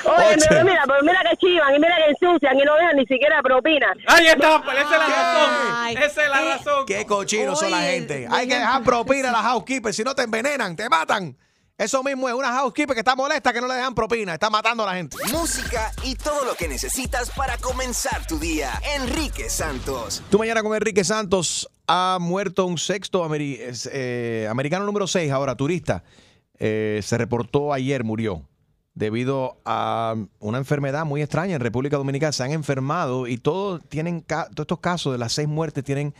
Oye, 0.05 0.37
pero 0.49 0.65
mira, 0.65 0.83
pero 0.87 1.03
mira 1.03 1.21
que 1.29 1.37
chivan 1.37 1.75
y 1.75 1.79
mira 1.79 1.97
que 1.97 2.11
ensucian 2.11 2.59
y 2.59 2.63
no 2.63 2.75
dejan 2.77 2.97
ni 2.97 3.07
siquiera 3.07 3.43
propina. 3.43 3.93
Ahí 4.07 4.29
está, 4.29 4.63
pues 4.63 4.79
esa 4.79 4.95
es 4.95 4.99
la 4.99 5.07
razón. 5.07 6.03
Esa 6.03 6.25
es 6.25 6.31
la 6.31 6.41
razón. 6.57 6.87
Qué 6.87 7.05
cochinos 7.05 7.61
son 7.61 7.71
la 7.71 7.83
gente. 7.83 8.27
Hay 8.31 8.49
que 8.49 8.55
dejar 8.55 8.83
propina 8.83 9.29
a 9.29 9.33
las 9.33 9.43
housekeepers, 9.43 9.95
si 9.95 10.05
no 10.05 10.15
te 10.15 10.23
envenenan, 10.23 10.75
te 10.75 10.89
matan. 10.89 11.37
Eso 11.77 12.03
mismo 12.03 12.29
es 12.29 12.35
una 12.35 12.53
housekeeper 12.53 12.95
que 12.95 13.01
está 13.01 13.17
molesta 13.17 13.55
que 13.55 13.61
no 13.61 13.67
le 13.67 13.73
dejan 13.73 13.95
propina, 13.95 14.35
está 14.35 14.51
matando 14.51 14.83
a 14.83 14.87
la 14.87 14.95
gente. 14.95 15.17
Música 15.33 15.91
y 16.03 16.15
todo 16.15 16.45
lo 16.45 16.55
que 16.55 16.69
necesitas 16.69 17.31
para 17.31 17.57
comenzar 17.57 18.27
tu 18.27 18.39
día. 18.39 18.71
Enrique 18.97 19.49
Santos. 19.49 20.23
Tú 20.31 20.39
mañana 20.39 20.63
con 20.63 20.75
Enrique 20.75 21.05
Santos 21.05 21.71
ha 21.92 22.18
muerto 22.20 22.66
un 22.66 22.79
sexto 22.79 23.29
eh, 23.35 24.46
americano 24.48 24.85
número 24.85 25.09
6, 25.09 25.33
ahora 25.33 25.57
turista. 25.57 26.05
Eh, 26.57 27.00
se 27.03 27.18
reportó 27.18 27.72
ayer, 27.72 28.05
murió 28.05 28.44
debido 28.94 29.57
a 29.64 30.14
una 30.38 30.59
enfermedad 30.59 31.05
muy 31.05 31.20
extraña 31.20 31.57
en 31.57 31.61
República 31.61 31.96
Dominicana. 31.96 32.31
Se 32.31 32.44
han 32.44 32.53
enfermado 32.53 33.26
y 33.26 33.38
todos 33.38 33.83
tienen 33.88 34.22
todos 34.22 34.46
estos 34.57 34.79
casos 34.79 35.12
de 35.12 35.18
las 35.18 35.33
seis 35.33 35.48
muertes 35.48 35.83
tienen 35.83 36.14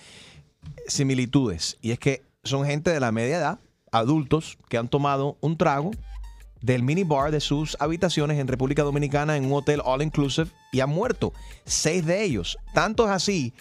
similitudes. 0.88 1.78
Y 1.80 1.92
es 1.92 2.00
que 2.00 2.22
son 2.42 2.66
gente 2.66 2.90
de 2.90 2.98
la 2.98 3.12
media 3.12 3.37
edad, 3.37 3.59
adultos, 3.92 4.59
que 4.68 4.76
han 4.76 4.88
tomado 4.88 5.37
un 5.40 5.56
trago 5.56 5.92
del 6.62 6.83
minibar 6.83 7.30
de 7.30 7.40
sus 7.40 7.76
habitaciones 7.78 8.40
en 8.40 8.48
República 8.48 8.83
Dominicana 8.83 9.37
en 9.37 9.44
un 9.44 9.52
hotel 9.52 9.83
all 9.85 10.02
inclusive 10.02 10.50
y 10.72 10.80
han 10.80 10.90
muerto. 10.90 11.33
Seis 11.64 12.04
de 12.04 12.24
ellos. 12.24 12.59
Tanto 12.74 13.06
así 13.06 13.52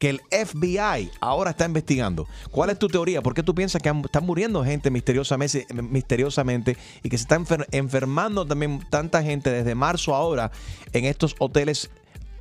que 0.00 0.08
el 0.08 0.20
FBI 0.30 1.10
ahora 1.20 1.50
está 1.50 1.66
investigando. 1.66 2.26
¿Cuál 2.50 2.70
es 2.70 2.78
tu 2.78 2.88
teoría? 2.88 3.20
¿Por 3.20 3.34
qué 3.34 3.42
tú 3.42 3.54
piensas 3.54 3.82
que 3.82 3.90
están 3.90 4.24
muriendo 4.24 4.64
gente 4.64 4.90
misteriosamente, 4.90 5.66
misteriosamente 5.74 6.76
y 7.02 7.10
que 7.10 7.18
se 7.18 7.24
está 7.24 7.38
enfer- 7.38 7.66
enfermando 7.70 8.46
también 8.46 8.80
tanta 8.90 9.22
gente 9.22 9.50
desde 9.50 9.74
marzo 9.74 10.14
ahora 10.14 10.50
en 10.94 11.04
estos 11.04 11.36
hoteles, 11.38 11.90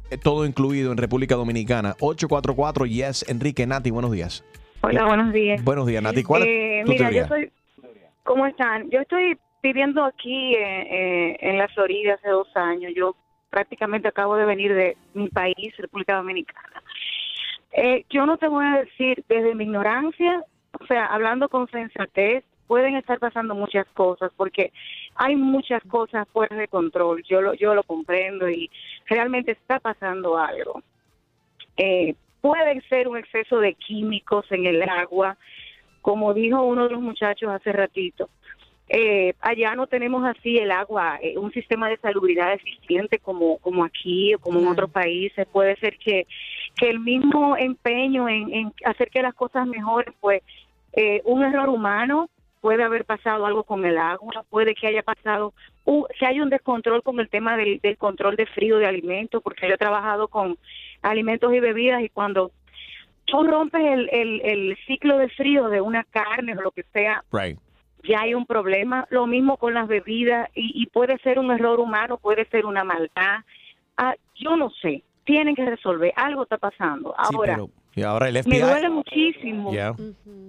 eh, 0.09 0.17
todo 0.17 0.45
incluido 0.45 0.93
en 0.93 0.97
República 0.97 1.35
Dominicana? 1.35 1.95
844 1.99 2.85
Yes, 2.85 3.25
Enrique 3.27 3.67
Nati, 3.67 3.91
buenos 3.91 4.11
días. 4.13 4.43
Hola, 4.81 5.05
buenos 5.05 5.33
días. 5.33 5.61
Buenos 5.61 5.85
días, 5.85 6.01
Nati. 6.01 6.23
¿Cuál 6.23 6.43
Eh, 6.43 6.79
es 6.79 6.85
tu 6.85 6.91
mira, 6.93 7.09
teoría? 7.09 7.21
yo 7.23 7.27
soy. 7.27 7.51
¿Cómo 8.23 8.45
están? 8.45 8.89
Yo 8.89 9.01
estoy 9.01 9.37
viviendo 9.61 10.05
aquí 10.05 10.55
eh, 10.55 10.87
eh, 11.33 11.37
en 11.41 11.57
la 11.57 11.67
Florida 11.67 12.13
hace 12.13 12.29
dos 12.29 12.47
años. 12.55 12.93
Yo 12.95 13.17
prácticamente 13.49 14.07
acabo 14.07 14.37
de 14.37 14.45
venir 14.45 14.73
de 14.73 14.95
mi 15.13 15.27
país, 15.27 15.75
República 15.77 16.15
Dominicana. 16.15 16.81
Eh, 17.71 18.05
yo 18.09 18.25
no 18.25 18.37
te 18.37 18.47
voy 18.47 18.65
a 18.65 18.79
decir 18.79 19.23
desde 19.27 19.55
mi 19.55 19.65
ignorancia, 19.65 20.43
o 20.79 20.85
sea, 20.85 21.05
hablando 21.05 21.49
con 21.49 21.69
sensatez, 21.69 22.43
pueden 22.67 22.95
estar 22.95 23.19
pasando 23.19 23.55
muchas 23.55 23.87
cosas 23.93 24.31
porque 24.37 24.71
hay 25.15 25.35
muchas 25.35 25.83
cosas 25.85 26.27
fuera 26.29 26.55
de 26.55 26.67
control. 26.67 27.23
Yo 27.23 27.41
lo, 27.41 27.53
yo 27.55 27.73
lo 27.73 27.83
comprendo 27.83 28.47
y 28.49 28.69
realmente 29.07 29.53
está 29.53 29.79
pasando 29.79 30.37
algo. 30.37 30.83
Eh, 31.77 32.15
puede 32.41 32.81
ser 32.81 33.07
un 33.07 33.17
exceso 33.17 33.59
de 33.59 33.73
químicos 33.73 34.45
en 34.51 34.65
el 34.65 34.83
agua, 34.83 35.37
como 36.01 36.33
dijo 36.33 36.61
uno 36.61 36.83
de 36.83 36.91
los 36.91 37.01
muchachos 37.01 37.49
hace 37.49 37.71
ratito. 37.71 38.29
Eh, 38.89 39.33
allá 39.39 39.75
no 39.75 39.85
tenemos 39.85 40.25
así 40.25 40.57
el 40.57 40.71
agua, 40.71 41.19
eh, 41.21 41.37
un 41.37 41.51
sistema 41.51 41.87
de 41.89 41.97
salubridad 41.97 42.53
eficiente 42.53 43.19
como, 43.19 43.59
como 43.59 43.83
aquí 43.83 44.33
o 44.33 44.39
como 44.39 44.59
en 44.59 44.67
otros 44.67 44.89
países. 44.89 45.47
Puede 45.47 45.75
ser 45.75 45.97
que, 45.99 46.25
que 46.75 46.89
el 46.89 46.99
mismo 46.99 47.55
empeño 47.55 48.27
en, 48.27 48.51
en 48.51 48.73
hacer 48.85 49.09
que 49.11 49.21
las 49.21 49.35
cosas 49.35 49.67
mejoren, 49.67 50.13
pues 50.19 50.41
eh, 50.93 51.21
un 51.25 51.43
error 51.43 51.69
humano, 51.69 52.29
puede 52.61 52.83
haber 52.83 53.05
pasado 53.05 53.45
algo 53.45 53.63
con 53.63 53.85
el 53.85 53.97
agua, 53.97 54.43
puede 54.49 54.73
que 54.73 54.87
haya 54.87 55.03
pasado, 55.03 55.53
un, 55.85 56.05
que 56.19 56.25
haya 56.25 56.41
un 56.41 56.49
descontrol 56.49 57.03
con 57.03 57.19
el 57.19 57.29
tema 57.29 57.55
del, 57.57 57.79
del 57.79 57.95
control 57.95 58.35
de 58.35 58.47
frío 58.47 58.79
de 58.79 58.87
alimentos, 58.87 59.41
porque 59.43 59.67
yo 59.67 59.75
he 59.75 59.77
trabajado 59.77 60.27
con 60.29 60.57
alimentos 61.03 61.53
y 61.53 61.59
bebidas 61.59 62.01
y 62.01 62.09
cuando 62.09 62.51
tú 63.25 63.43
rompes 63.43 63.81
el, 63.81 64.09
el, 64.11 64.41
el 64.41 64.77
ciclo 64.87 65.19
de 65.19 65.29
frío 65.29 65.69
de 65.69 65.79
una 65.79 66.03
carne 66.05 66.57
o 66.57 66.61
lo 66.61 66.71
que 66.71 66.83
sea, 66.91 67.23
Right. 67.31 67.59
Ya 68.03 68.21
hay 68.21 68.33
un 68.33 68.45
problema. 68.45 69.05
Lo 69.09 69.27
mismo 69.27 69.57
con 69.57 69.73
las 69.73 69.87
bebidas 69.87 70.49
y, 70.55 70.71
y 70.81 70.85
puede 70.87 71.17
ser 71.19 71.39
un 71.39 71.51
error 71.51 71.79
humano, 71.79 72.17
puede 72.17 72.45
ser 72.45 72.65
una 72.65 72.83
maldad. 72.83 73.39
Ah, 73.97 74.15
yo 74.35 74.55
no 74.55 74.69
sé. 74.81 75.03
Tienen 75.25 75.55
que 75.55 75.65
resolver. 75.65 76.11
Algo 76.15 76.43
está 76.43 76.57
pasando. 76.57 77.13
Ahora, 77.17 77.59
Y 77.95 78.01
ahora 78.01 78.27
el 78.29 78.33
me 78.35 78.41
FBI. 78.43 78.59
duele 78.61 78.89
muchísimo. 78.89 79.71
Yeah. 79.71 79.93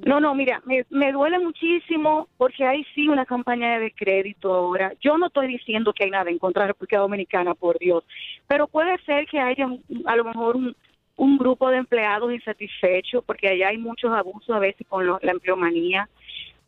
No, 0.06 0.20
no, 0.20 0.34
mira, 0.34 0.62
me, 0.64 0.86
me 0.88 1.12
duele 1.12 1.38
muchísimo 1.38 2.28
porque 2.38 2.64
hay 2.64 2.84
sí 2.94 3.08
una 3.08 3.26
campaña 3.26 3.74
de 3.74 3.80
descrédito 3.80 4.54
ahora. 4.54 4.92
Yo 5.02 5.18
no 5.18 5.26
estoy 5.26 5.48
diciendo 5.48 5.92
que 5.92 6.04
hay 6.04 6.10
nada 6.10 6.30
en 6.30 6.38
contra 6.38 6.62
de 6.62 6.68
la 6.68 6.72
República 6.72 6.98
Dominicana, 6.98 7.54
por 7.54 7.78
Dios, 7.78 8.04
pero 8.46 8.68
puede 8.68 8.96
ser 9.04 9.26
que 9.26 9.38
haya 9.38 9.68
a 10.06 10.16
lo 10.16 10.24
mejor 10.24 10.56
un, 10.56 10.74
un 11.16 11.36
grupo 11.36 11.68
de 11.68 11.76
empleados 11.78 12.32
insatisfechos 12.32 13.22
porque 13.24 13.48
allá 13.48 13.68
hay 13.68 13.76
muchos 13.78 14.10
abusos 14.12 14.48
a 14.56 14.58
veces 14.60 14.86
con 14.88 15.06
lo- 15.06 15.18
la 15.20 15.32
empleomanía. 15.32 16.08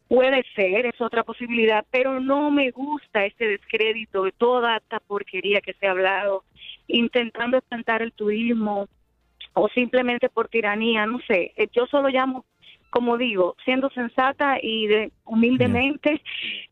Puede 0.08 0.44
ser, 0.54 0.86
es 0.86 1.00
otra 1.00 1.22
posibilidad, 1.24 1.84
pero 1.90 2.20
no 2.20 2.50
me 2.50 2.70
gusta 2.70 3.24
este 3.24 3.48
descrédito 3.48 4.24
de 4.24 4.32
toda 4.32 4.76
esta 4.76 5.00
porquería 5.00 5.60
que 5.60 5.72
se 5.74 5.86
ha 5.86 5.92
hablado, 5.92 6.44
intentando 6.86 7.56
espantar 7.56 8.02
el 8.02 8.12
turismo 8.12 8.88
o 9.54 9.68
simplemente 9.68 10.28
por 10.28 10.48
tiranía, 10.48 11.06
no 11.06 11.18
sé. 11.26 11.52
Eh, 11.56 11.68
Yo 11.72 11.86
solo 11.86 12.08
llamo, 12.08 12.44
como 12.90 13.16
digo, 13.16 13.56
siendo 13.64 13.90
sensata 13.90 14.58
y 14.62 14.86
de, 14.86 15.12
humildemente 15.24 16.20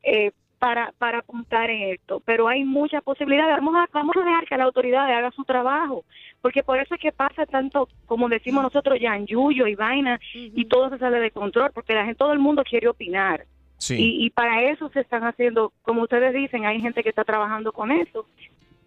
eh, 0.02 0.32
para, 0.60 0.92
para 0.98 1.18
apuntar 1.18 1.68
en 1.70 1.94
esto. 1.94 2.22
Pero 2.24 2.46
hay 2.46 2.64
muchas 2.64 3.02
posibilidades. 3.02 3.56
Vamos 3.56 3.74
a, 3.74 3.88
vamos 3.92 4.14
a 4.16 4.20
dejar 4.24 4.44
que 4.44 4.56
la 4.56 4.64
autoridad 4.64 5.06
haga 5.12 5.32
su 5.32 5.42
trabajo, 5.44 6.04
porque 6.40 6.62
por 6.62 6.78
eso 6.78 6.94
es 6.94 7.00
que 7.00 7.10
pasa 7.10 7.46
tanto, 7.46 7.88
como 8.06 8.28
decimos 8.28 8.62
nosotros, 8.62 8.98
ya 9.00 9.16
en 9.16 9.26
yuyo 9.26 9.66
y 9.66 9.74
vaina, 9.74 10.20
y 10.34 10.66
todo 10.66 10.90
se 10.90 10.98
sale 10.98 11.18
de 11.18 11.30
control, 11.32 11.72
porque 11.74 11.94
la 11.94 12.04
gente, 12.04 12.18
todo 12.18 12.32
el 12.32 12.38
mundo 12.38 12.62
quiere 12.62 12.86
opinar. 12.88 13.46
Sí. 13.78 13.94
Y, 13.96 14.26
y 14.26 14.30
para 14.30 14.62
eso 14.70 14.90
se 14.90 15.00
están 15.00 15.24
haciendo, 15.24 15.72
como 15.82 16.02
ustedes 16.02 16.34
dicen, 16.34 16.66
hay 16.66 16.80
gente 16.80 17.02
que 17.02 17.08
está 17.08 17.24
trabajando 17.24 17.72
con 17.72 17.90
eso 17.90 18.26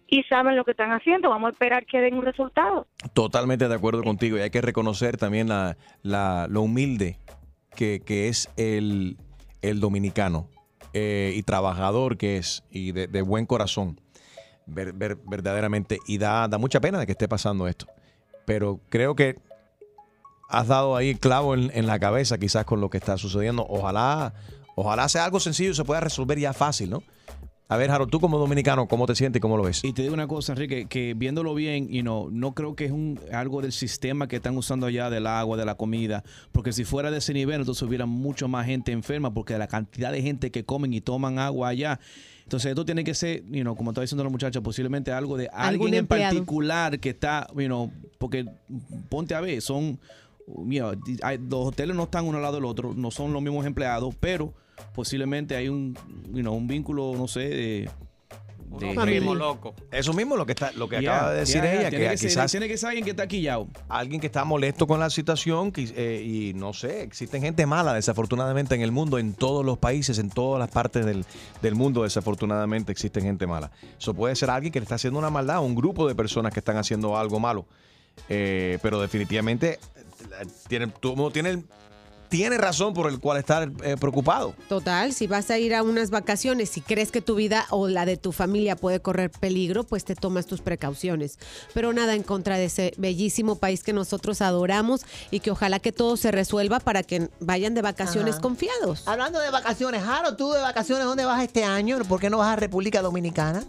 y 0.06 0.22
saben 0.24 0.54
lo 0.54 0.64
que 0.64 0.70
están 0.70 0.92
haciendo. 0.92 1.30
Vamos 1.30 1.48
a 1.48 1.52
esperar 1.52 1.84
que 1.86 2.00
den 2.00 2.14
un 2.14 2.24
resultado. 2.24 2.86
Totalmente 3.12 3.66
de 3.66 3.74
acuerdo 3.74 4.04
contigo 4.04 4.38
y 4.38 4.42
hay 4.42 4.50
que 4.50 4.60
reconocer 4.60 5.16
también 5.16 5.48
la, 5.48 5.76
la- 6.02 6.46
lo 6.48 6.62
humilde 6.62 7.18
que, 7.74 8.00
que 8.06 8.28
es 8.28 8.48
el, 8.56 9.16
el 9.62 9.80
dominicano 9.80 10.46
eh, 10.94 11.32
y 11.36 11.42
trabajador 11.42 12.16
que 12.16 12.38
es 12.38 12.62
y 12.70 12.92
de, 12.92 13.06
buen 13.22 13.44
corazón, 13.46 14.00
ver- 14.66 14.92
ver- 14.94 15.18
verdaderamente. 15.26 15.98
Y 16.06 16.18
da, 16.18 16.48
da 16.48 16.56
mucha 16.58 16.80
pena 16.80 16.98
de 16.98 17.06
que 17.06 17.12
esté 17.12 17.28
pasando 17.28 17.68
esto. 17.68 17.86
Pero 18.46 18.80
creo 18.88 19.14
que 19.14 19.38
has 20.48 20.68
dado 20.68 20.96
ahí 20.96 21.14
clavo 21.14 21.54
en, 21.54 21.70
en 21.74 21.86
la 21.86 21.98
cabeza 21.98 22.38
quizás 22.38 22.64
con 22.64 22.80
lo 22.80 22.88
que 22.90 22.98
está 22.98 23.18
sucediendo. 23.18 23.66
Ojalá, 23.68 24.34
ojalá 24.76 25.08
sea 25.08 25.24
algo 25.24 25.40
sencillo 25.40 25.70
y 25.72 25.74
se 25.74 25.84
pueda 25.84 26.00
resolver 26.00 26.38
ya 26.38 26.52
fácil, 26.52 26.90
¿no? 26.90 27.02
A 27.74 27.76
ver, 27.76 27.90
Harold, 27.90 28.08
tú 28.08 28.20
como 28.20 28.38
dominicano, 28.38 28.86
¿cómo 28.86 29.04
te 29.04 29.16
sientes 29.16 29.38
y 29.38 29.40
cómo 29.40 29.56
lo 29.56 29.64
ves? 29.64 29.82
Y 29.82 29.92
te 29.92 30.02
digo 30.02 30.14
una 30.14 30.28
cosa, 30.28 30.52
Enrique, 30.52 30.86
que 30.86 31.12
viéndolo 31.14 31.56
bien, 31.56 31.88
you 31.88 32.02
know, 32.02 32.30
no 32.30 32.54
creo 32.54 32.76
que 32.76 32.84
es 32.84 32.92
un, 32.92 33.18
algo 33.32 33.62
del 33.62 33.72
sistema 33.72 34.28
que 34.28 34.36
están 34.36 34.56
usando 34.56 34.86
allá 34.86 35.10
del 35.10 35.26
agua, 35.26 35.56
de 35.56 35.64
la 35.64 35.74
comida, 35.74 36.22
porque 36.52 36.72
si 36.72 36.84
fuera 36.84 37.10
de 37.10 37.18
ese 37.18 37.34
nivel, 37.34 37.62
entonces 37.62 37.82
hubiera 37.82 38.06
mucho 38.06 38.46
más 38.46 38.66
gente 38.66 38.92
enferma, 38.92 39.34
porque 39.34 39.58
la 39.58 39.66
cantidad 39.66 40.12
de 40.12 40.22
gente 40.22 40.52
que 40.52 40.64
comen 40.64 40.92
y 40.92 41.00
toman 41.00 41.40
agua 41.40 41.70
allá. 41.70 41.98
Entonces 42.44 42.70
esto 42.70 42.84
tiene 42.84 43.02
que 43.02 43.14
ser, 43.14 43.42
you 43.46 43.62
know, 43.62 43.74
como 43.74 43.90
estaba 43.90 44.04
diciendo 44.04 44.22
la 44.22 44.30
muchacha, 44.30 44.60
posiblemente 44.60 45.10
algo 45.10 45.36
de 45.36 45.48
alguien 45.52 45.94
en 45.94 46.06
particular 46.06 47.00
que 47.00 47.08
está, 47.08 47.48
you 47.56 47.66
know, 47.66 47.90
porque 48.18 48.46
ponte 49.08 49.34
a 49.34 49.40
ver, 49.40 49.60
son, 49.60 49.98
mira, 50.46 50.92
hay- 51.22 51.38
los 51.38 51.66
hoteles 51.68 51.96
no 51.96 52.04
están 52.04 52.24
uno 52.26 52.36
al 52.38 52.42
lado 52.42 52.56
del 52.56 52.64
otro, 52.64 52.92
no 52.94 53.10
son 53.10 53.32
los 53.32 53.42
mismos 53.42 53.66
empleados, 53.66 54.14
pero 54.20 54.52
posiblemente 54.94 55.56
hay 55.56 55.68
un, 55.68 55.96
you 56.32 56.40
know, 56.42 56.54
un 56.54 56.66
vínculo, 56.66 57.14
no 57.16 57.28
sé, 57.28 57.40
de... 57.40 57.90
de- 58.78 58.94
primo 59.04 59.34
loco. 59.36 59.72
Eso 59.92 60.12
mismo 60.12 60.36
lo 60.36 60.44
que 60.46 60.52
está, 60.52 60.72
lo 60.72 60.88
que 60.88 61.00
Yeah, 61.00 61.14
acaba 61.16 61.32
de 61.32 61.40
decir 61.40 61.62
yeah, 61.62 61.64
yeah. 61.64 61.80
ella, 61.80 61.90
Tiene 61.90 62.04
que, 62.06 62.10
que 62.10 62.16
ser- 62.18 62.28
quizás 62.28 62.50
tiene 62.50 62.66
que 62.68 62.76
ser 62.76 62.88
alguien 62.88 63.04
que 63.04 63.10
está 63.12 63.26
quillado. 63.28 63.68
alguien 63.88 64.20
que 64.20 64.26
está 64.26 64.44
molesto 64.44 64.86
con 64.88 64.98
la 64.98 65.10
situación 65.10 65.70
que- 65.70 65.92
eh, 65.96 66.22
y 66.24 66.54
no 66.54 66.72
sé, 66.72 67.02
existen 67.02 67.40
gente 67.42 67.66
mala 67.66 67.94
desafortunadamente 67.94 68.74
en 68.74 68.80
el 68.82 68.90
mundo, 68.90 69.18
en 69.18 69.34
todos 69.34 69.64
los 69.64 69.78
países, 69.78 70.18
en 70.18 70.28
todas 70.28 70.58
las 70.58 70.70
partes 70.70 71.06
del, 71.06 71.24
del 71.62 71.74
mundo 71.76 72.02
desafortunadamente 72.02 72.90
existen 72.90 73.22
gente 73.22 73.46
mala. 73.46 73.70
Eso 73.98 74.12
puede 74.12 74.34
ser 74.34 74.50
alguien 74.50 74.72
que 74.72 74.80
le 74.80 74.84
está 74.84 74.96
haciendo 74.96 75.20
una 75.20 75.30
maldad, 75.30 75.62
un 75.64 75.76
grupo 75.76 76.08
de 76.08 76.16
personas 76.16 76.52
que 76.52 76.58
están 76.58 76.76
haciendo 76.76 77.16
algo 77.16 77.38
malo. 77.38 77.66
Eh, 78.28 78.78
pero 78.82 79.00
definitivamente 79.00 79.78
tiene, 80.68 80.86
mundo 81.02 81.30
tiene, 81.30 81.64
tiene 82.28 82.58
razón 82.58 82.94
por 82.94 83.08
el 83.08 83.20
cual 83.20 83.38
estar 83.38 83.70
eh, 83.84 83.96
preocupado. 83.98 84.54
Total, 84.68 85.12
si 85.12 85.26
vas 85.28 85.50
a 85.50 85.58
ir 85.58 85.74
a 85.74 85.82
unas 85.84 86.10
vacaciones, 86.10 86.70
si 86.70 86.80
crees 86.80 87.12
que 87.12 87.20
tu 87.20 87.34
vida 87.36 87.66
o 87.70 87.88
la 87.88 88.06
de 88.06 88.16
tu 88.16 88.32
familia 88.32 88.74
puede 88.74 89.00
correr 89.00 89.30
peligro, 89.30 89.84
pues 89.84 90.04
te 90.04 90.16
tomas 90.16 90.46
tus 90.46 90.60
precauciones. 90.60 91.38
Pero 91.74 91.92
nada 91.92 92.14
en 92.14 92.22
contra 92.24 92.56
de 92.56 92.64
ese 92.64 92.92
bellísimo 92.96 93.56
país 93.56 93.84
que 93.84 93.92
nosotros 93.92 94.40
adoramos 94.42 95.02
y 95.30 95.40
que 95.40 95.50
ojalá 95.52 95.78
que 95.78 95.92
todo 95.92 96.16
se 96.16 96.32
resuelva 96.32 96.80
para 96.80 97.02
que 97.04 97.28
vayan 97.40 97.74
de 97.74 97.82
vacaciones 97.82 98.34
Ajá. 98.34 98.42
confiados. 98.42 99.06
Hablando 99.06 99.38
de 99.38 99.50
vacaciones, 99.50 100.02
Jaro, 100.02 100.34
tú 100.36 100.50
de 100.52 100.60
vacaciones, 100.60 101.04
¿dónde 101.04 101.24
vas 101.24 101.42
este 101.42 101.62
año? 101.64 101.98
¿Por 102.08 102.18
qué 102.20 102.30
no 102.30 102.38
vas 102.38 102.48
a 102.52 102.56
República 102.56 103.00
Dominicana? 103.00 103.62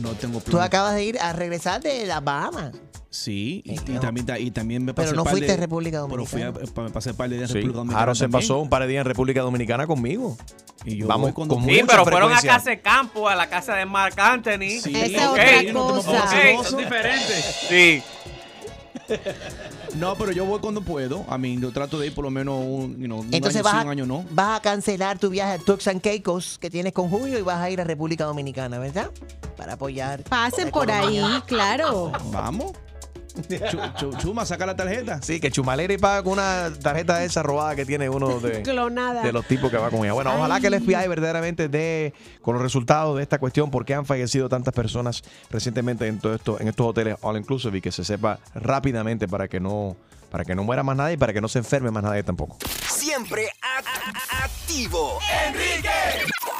No 0.00 0.10
tengo 0.12 0.40
Tú 0.40 0.52
plan. 0.52 0.64
acabas 0.64 0.94
de 0.94 1.04
ir 1.04 1.18
a 1.18 1.32
regresar 1.32 1.80
de 1.82 2.06
las 2.06 2.22
Bahamas. 2.24 2.72
Sí, 3.14 3.60
y, 3.66 3.72
y 3.74 3.98
también, 3.98 4.26
y 4.38 4.50
también 4.50 4.82
me 4.86 4.94
Pero 4.94 5.04
pasé 5.08 5.16
no 5.16 5.24
par 5.24 5.32
fuiste 5.32 5.48
de- 5.48 5.52
a 5.52 5.56
República 5.58 6.02
Pero 6.08 6.24
fui 6.24 6.40
a, 6.40 6.46
Dominicana. 6.50 6.82
me 6.88 6.90
pasé 6.94 7.12
par 7.12 7.28
de 7.28 7.36
días 7.36 7.50
en 7.50 7.52
Sí, 7.52 7.54
República 7.58 7.76
Dominicana. 7.76 8.00
Jaro 8.00 8.14
se 8.14 8.24
también. 8.24 8.40
pasó 8.40 8.58
un 8.58 8.68
par 8.70 8.82
de 8.82 8.88
días 8.88 9.00
en 9.02 9.06
República 9.06 9.42
Dominicana 9.42 9.86
conmigo. 9.86 10.36
Y 10.86 10.96
yo 10.96 11.06
Vamos 11.06 11.32
con. 11.34 11.48
Sí, 11.64 11.82
pero 11.86 12.04
fueron 12.06 12.32
a 12.32 12.40
casa 12.40 12.70
de 12.70 12.80
campo, 12.80 13.28
a 13.28 13.34
la 13.36 13.48
casa 13.50 13.74
de 13.76 13.84
Mark 13.84 14.14
Anthony. 14.18 14.80
Sí. 14.82 14.96
Esa 14.96 15.04
es 15.04 15.26
Ok, 15.26 15.32
otra 15.32 15.72
cosa. 15.74 16.10
pongas- 16.10 16.66
Son 16.68 16.78
diferentes. 16.80 17.56
Sí. 17.68 18.02
No, 19.96 20.14
pero 20.16 20.32
yo 20.32 20.46
voy 20.46 20.58
cuando 20.60 20.80
puedo. 20.80 21.24
A 21.28 21.36
mí, 21.36 21.58
yo 21.60 21.70
trato 21.70 21.98
de 21.98 22.06
ir 22.06 22.14
por 22.14 22.24
lo 22.24 22.30
menos 22.30 22.54
un, 22.64 22.98
you 22.98 23.04
know, 23.04 23.20
un 23.20 23.28
Entonces 23.34 23.56
año 23.56 23.64
vas, 23.64 23.72
sí, 23.74 23.78
a, 23.80 23.82
un 23.82 23.88
año 23.90 24.06
no. 24.06 24.24
vas 24.30 24.58
a 24.58 24.62
cancelar 24.62 25.18
tu 25.18 25.28
viaje 25.28 25.52
a 25.52 25.58
Turks 25.58 25.86
and 25.88 26.00
Caicos 26.00 26.56
que 26.58 26.70
tienes 26.70 26.94
con 26.94 27.10
Julio 27.10 27.38
y 27.38 27.42
vas 27.42 27.58
a 27.60 27.68
ir 27.68 27.78
a 27.78 27.84
República 27.84 28.24
Dominicana, 28.24 28.78
¿verdad? 28.78 29.10
Para 29.56 29.74
apoyar. 29.74 30.22
Pasen 30.22 30.70
por 30.70 30.90
ahí, 30.90 31.22
claro. 31.46 32.10
Vamos. 32.32 32.72
Chu- 33.70 33.78
chu- 33.98 34.18
Chuma, 34.18 34.44
saca 34.44 34.66
la 34.66 34.76
tarjeta. 34.76 35.20
Sí, 35.22 35.40
que 35.40 35.50
Chumaleri 35.50 35.98
paga 35.98 36.22
con 36.22 36.34
una 36.34 36.70
tarjeta 36.82 37.18
de 37.18 37.26
esa 37.26 37.42
robada 37.42 37.74
que 37.74 37.84
tiene 37.86 38.08
uno 38.08 38.40
de, 38.40 38.62
Clonada. 38.62 39.22
de 39.22 39.32
los 39.32 39.46
tipos 39.46 39.70
que 39.70 39.76
va 39.78 39.90
con 39.90 40.00
ella. 40.00 40.12
Bueno, 40.12 40.34
ojalá 40.36 40.60
que 40.60 40.66
el 40.68 40.80
FBI 40.80 41.08
verdaderamente 41.08 41.68
dé 41.68 42.12
con 42.42 42.54
los 42.54 42.62
resultados 42.62 43.16
de 43.16 43.22
esta 43.22 43.38
cuestión, 43.38 43.70
por 43.70 43.84
qué 43.84 43.94
han 43.94 44.06
fallecido 44.06 44.48
tantas 44.48 44.74
personas 44.74 45.22
recientemente 45.50 46.06
en 46.06 46.18
todo 46.18 46.34
esto, 46.34 46.60
en 46.60 46.68
estos 46.68 46.86
hoteles 46.86 47.16
all 47.22 47.36
inclusive 47.36 47.78
y 47.78 47.80
que 47.80 47.92
se 47.92 48.04
sepa 48.04 48.38
rápidamente 48.54 49.28
para 49.28 49.48
que 49.48 49.60
no, 49.60 49.96
para 50.32 50.44
que 50.46 50.54
no 50.54 50.64
muera 50.64 50.82
más 50.82 50.96
nadie 50.96 51.14
y 51.14 51.16
para 51.18 51.34
que 51.34 51.42
no 51.42 51.46
se 51.48 51.58
enferme 51.58 51.90
más 51.90 52.02
nadie 52.02 52.22
tampoco. 52.22 52.56
Siempre 52.88 53.52
activo. 54.42 55.18
Enrique 55.46 55.90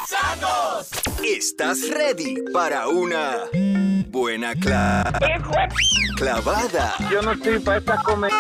Santos. 0.07 0.91
¿Estás 1.25 1.89
ready 1.89 2.35
para 2.53 2.89
una 2.89 3.45
buena 4.09 4.53
cla- 4.55 5.11
clavada? 6.19 6.95
Yo 7.11 7.23
no 7.23 7.33
estoy 7.33 7.61
para 7.61 7.79
esta 7.79 7.97
comer. 8.03 8.31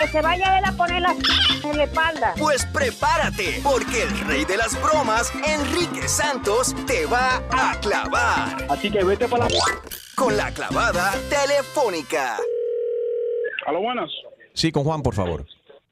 Que 0.00 0.08
se 0.08 0.22
vaya 0.22 0.58
él 0.58 0.64
a 0.64 0.72
poner 0.72 1.02
las 1.02 1.16
en 1.62 1.76
la 1.76 1.84
espalda. 1.84 2.32
Pues 2.38 2.64
prepárate, 2.64 3.60
porque 3.62 4.04
el 4.04 4.18
rey 4.20 4.46
de 4.46 4.56
las 4.56 4.80
bromas, 4.80 5.30
Enrique 5.46 6.08
Santos, 6.08 6.74
te 6.86 7.04
va 7.04 7.42
a 7.52 7.78
clavar. 7.80 8.66
Así 8.70 8.90
que 8.90 9.04
vete 9.04 9.28
para 9.28 9.44
la... 9.46 9.50
Con 10.16 10.38
la 10.38 10.50
clavada 10.52 11.12
telefónica. 11.28 12.38
A 13.66 13.72
lo 13.72 13.82
buenas. 13.82 14.10
Sí, 14.60 14.70
con 14.72 14.84
Juan, 14.84 15.00
por 15.02 15.14
favor. 15.14 15.46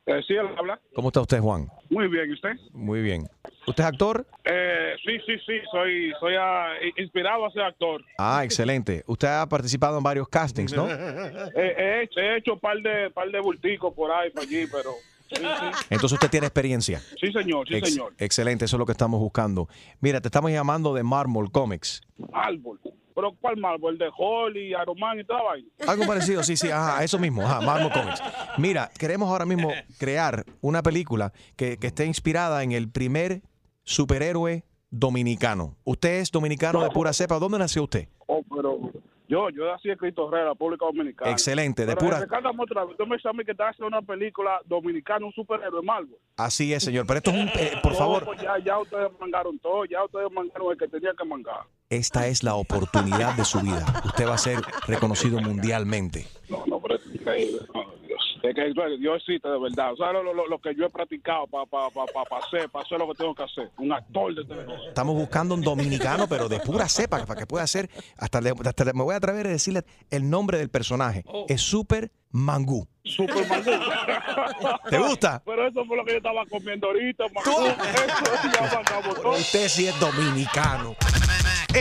Eh, 0.04 0.20
sí, 0.26 0.34
él 0.34 0.46
habla. 0.58 0.78
¿Cómo 0.94 1.08
está 1.08 1.22
usted, 1.22 1.40
Juan? 1.40 1.68
Muy 1.88 2.06
bien, 2.08 2.28
¿y 2.28 2.34
usted? 2.34 2.50
Muy 2.74 3.00
bien. 3.00 3.26
¿Usted 3.66 3.82
es 3.82 3.88
actor? 3.88 4.26
Eh, 4.44 4.94
sí, 5.02 5.16
sí, 5.24 5.38
sí, 5.46 5.54
soy, 5.72 6.12
soy 6.20 6.34
ah, 6.38 6.74
inspirado 6.98 7.46
a 7.46 7.50
ser 7.50 7.62
actor. 7.62 8.04
Ah, 8.18 8.44
excelente. 8.44 9.04
Usted 9.06 9.26
ha 9.26 9.48
participado 9.48 9.96
en 9.96 10.04
varios 10.04 10.28
castings, 10.28 10.74
¿no? 10.74 10.86
He, 11.56 12.02
hecho, 12.02 12.20
he 12.20 12.36
hecho 12.36 12.58
par 12.58 12.76
de 12.76 13.10
par 13.10 13.30
de 13.30 13.40
bulticos 13.40 13.94
por 13.94 14.10
ahí, 14.10 14.28
por 14.32 14.42
allí, 14.42 14.66
pero 14.70 14.90
Entonces 15.88 16.12
usted 16.12 16.28
tiene 16.28 16.46
experiencia. 16.46 17.00
Sí, 17.18 17.32
señor, 17.32 17.66
sí, 17.66 17.76
Ex- 17.76 17.94
señor. 17.94 18.12
Excelente, 18.18 18.66
eso 18.66 18.76
es 18.76 18.80
lo 18.80 18.84
que 18.84 18.92
estamos 18.92 19.18
buscando. 19.18 19.66
Mira, 20.02 20.20
te 20.20 20.28
estamos 20.28 20.50
llamando 20.50 20.92
de 20.92 21.04
Marmol 21.04 21.50
Comics. 21.50 22.02
Árbol. 22.34 22.78
¿Pero 23.18 23.34
cuál 23.40 23.64
árbol? 23.64 23.94
¿El 23.94 23.98
de 23.98 24.10
Holly, 24.16 24.68
Iron 24.80 24.96
Man 24.96 25.18
y 25.18 25.24
toda 25.24 25.40
la 25.40 25.44
vaina? 25.46 25.68
Algo 25.88 26.06
parecido, 26.06 26.44
sí, 26.44 26.56
sí, 26.56 26.70
ajá, 26.70 27.02
eso 27.02 27.18
mismo, 27.18 27.42
ajá, 27.42 27.60
Marmol 27.60 27.90
Comics. 27.90 28.22
Mira, 28.58 28.92
queremos 28.96 29.28
ahora 29.28 29.44
mismo 29.44 29.72
crear 29.98 30.44
una 30.60 30.84
película 30.84 31.32
que, 31.56 31.78
que 31.78 31.88
esté 31.88 32.06
inspirada 32.06 32.62
en 32.62 32.70
el 32.70 32.88
primer 32.88 33.42
superhéroe 33.82 34.62
dominicano. 34.90 35.74
Usted 35.82 36.20
es 36.20 36.30
dominicano 36.30 36.80
de 36.80 36.90
pura 36.90 37.12
cepa. 37.12 37.40
¿Dónde 37.40 37.58
nació 37.58 37.82
usted? 37.82 38.06
Oh, 38.28 38.40
pero 38.54 38.78
yo, 39.28 39.50
yo 39.50 39.72
en 39.90 39.96
Cristo 39.96 40.30
Rey, 40.30 40.42
la 40.42 40.50
República 40.50 40.86
Dominicana. 40.86 41.30
Excelente, 41.30 41.84
de 41.86 41.94
Pero 41.94 42.06
pura- 42.06 42.20
recálgame 42.20 42.62
otra 42.62 42.84
vez. 42.84 42.96
Tú 42.96 43.06
me 43.06 43.16
mí 43.34 43.44
que 43.44 43.54
te 43.54 43.62
hace 43.62 43.84
una 43.84 44.02
película 44.02 44.60
dominicana, 44.64 45.24
un 45.26 45.32
superhéroe 45.32 45.82
malo. 45.82 46.08
Así 46.36 46.72
es, 46.72 46.82
señor. 46.82 47.06
Pero 47.06 47.18
esto 47.18 47.30
es 47.30 47.36
un, 47.36 47.48
eh, 47.48 47.72
por 47.82 47.94
favor, 47.94 48.24
pues 48.24 48.40
ya, 48.40 48.58
ya 48.64 48.78
ustedes 48.78 49.10
mangaron 49.20 49.58
todo, 49.58 49.84
ya 49.84 50.02
ustedes 50.04 50.32
mangaron 50.32 50.72
el 50.72 50.78
que 50.78 50.88
tenía 50.88 51.12
que 51.16 51.24
mangar. 51.24 51.60
esta 51.90 52.26
es 52.26 52.42
la 52.42 52.54
oportunidad 52.54 53.34
de 53.36 53.44
su 53.44 53.60
vida. 53.60 53.84
Usted 54.04 54.26
va 54.26 54.34
a 54.34 54.38
ser 54.38 54.58
reconocido 54.86 55.40
mundialmente. 55.40 56.26
No, 56.48 56.64
no, 56.66 56.80
pero 56.80 56.96
es 56.96 57.06
increíble. 57.14 57.60
Es 58.42 58.54
que 58.54 58.66
existe 59.14 59.48
de 59.48 59.58
verdad. 59.58 59.92
O 59.92 59.96
sea, 59.96 60.12
lo, 60.12 60.22
lo- 60.22 60.46
lo 60.46 60.58
que 60.58 60.74
yo 60.74 60.86
he 60.86 60.90
practicado 60.90 61.46
para 61.46 61.66
pa, 61.66 61.90
pa, 61.90 62.04
pa, 62.06 62.24
pa 62.24 62.38
hacer, 62.38 62.68
para 62.70 62.84
hacer 62.84 62.98
lo 62.98 63.08
que 63.08 63.14
tengo 63.14 63.34
que 63.34 63.42
hacer. 63.42 63.70
Un 63.78 63.92
actor 63.92 64.34
de 64.34 64.44
televisión. 64.44 64.80
Estamos 64.88 65.14
buscando 65.16 65.54
un 65.54 65.62
dominicano, 65.62 66.26
pero 66.28 66.48
de 66.48 66.60
pura 66.60 66.88
cepa, 66.88 67.24
para 67.26 67.38
que 67.40 67.46
pueda 67.46 67.66
ser. 67.66 67.88
Hasta, 68.16 68.40
le- 68.40 68.52
hasta 68.64 68.84
le- 68.84 68.92
me 68.92 69.02
voy 69.02 69.14
a 69.14 69.18
atrever 69.18 69.46
a 69.46 69.50
decirle 69.50 69.82
el 70.10 70.28
nombre 70.30 70.58
del 70.58 70.68
personaje. 70.70 71.24
Es 71.48 71.60
Super 71.62 72.10
Mangú. 72.30 72.86
Super 73.04 73.46
Mangú. 73.48 73.70
¿Te 74.90 74.98
gusta? 74.98 75.42
Pero 75.44 75.66
eso 75.68 75.84
fue 75.86 75.96
lo 75.96 76.04
que 76.04 76.12
yo 76.12 76.16
estaba 76.18 76.44
comiendo 76.46 76.86
ahorita, 76.88 77.24
Mangú. 77.34 77.66
Eso 77.66 78.48
ya 78.54 78.74
mangamos 78.74 79.14
todo. 79.22 79.30
Usted 79.32 79.68
sí 79.68 79.86
es 79.88 79.98
dominicano. 80.00 80.94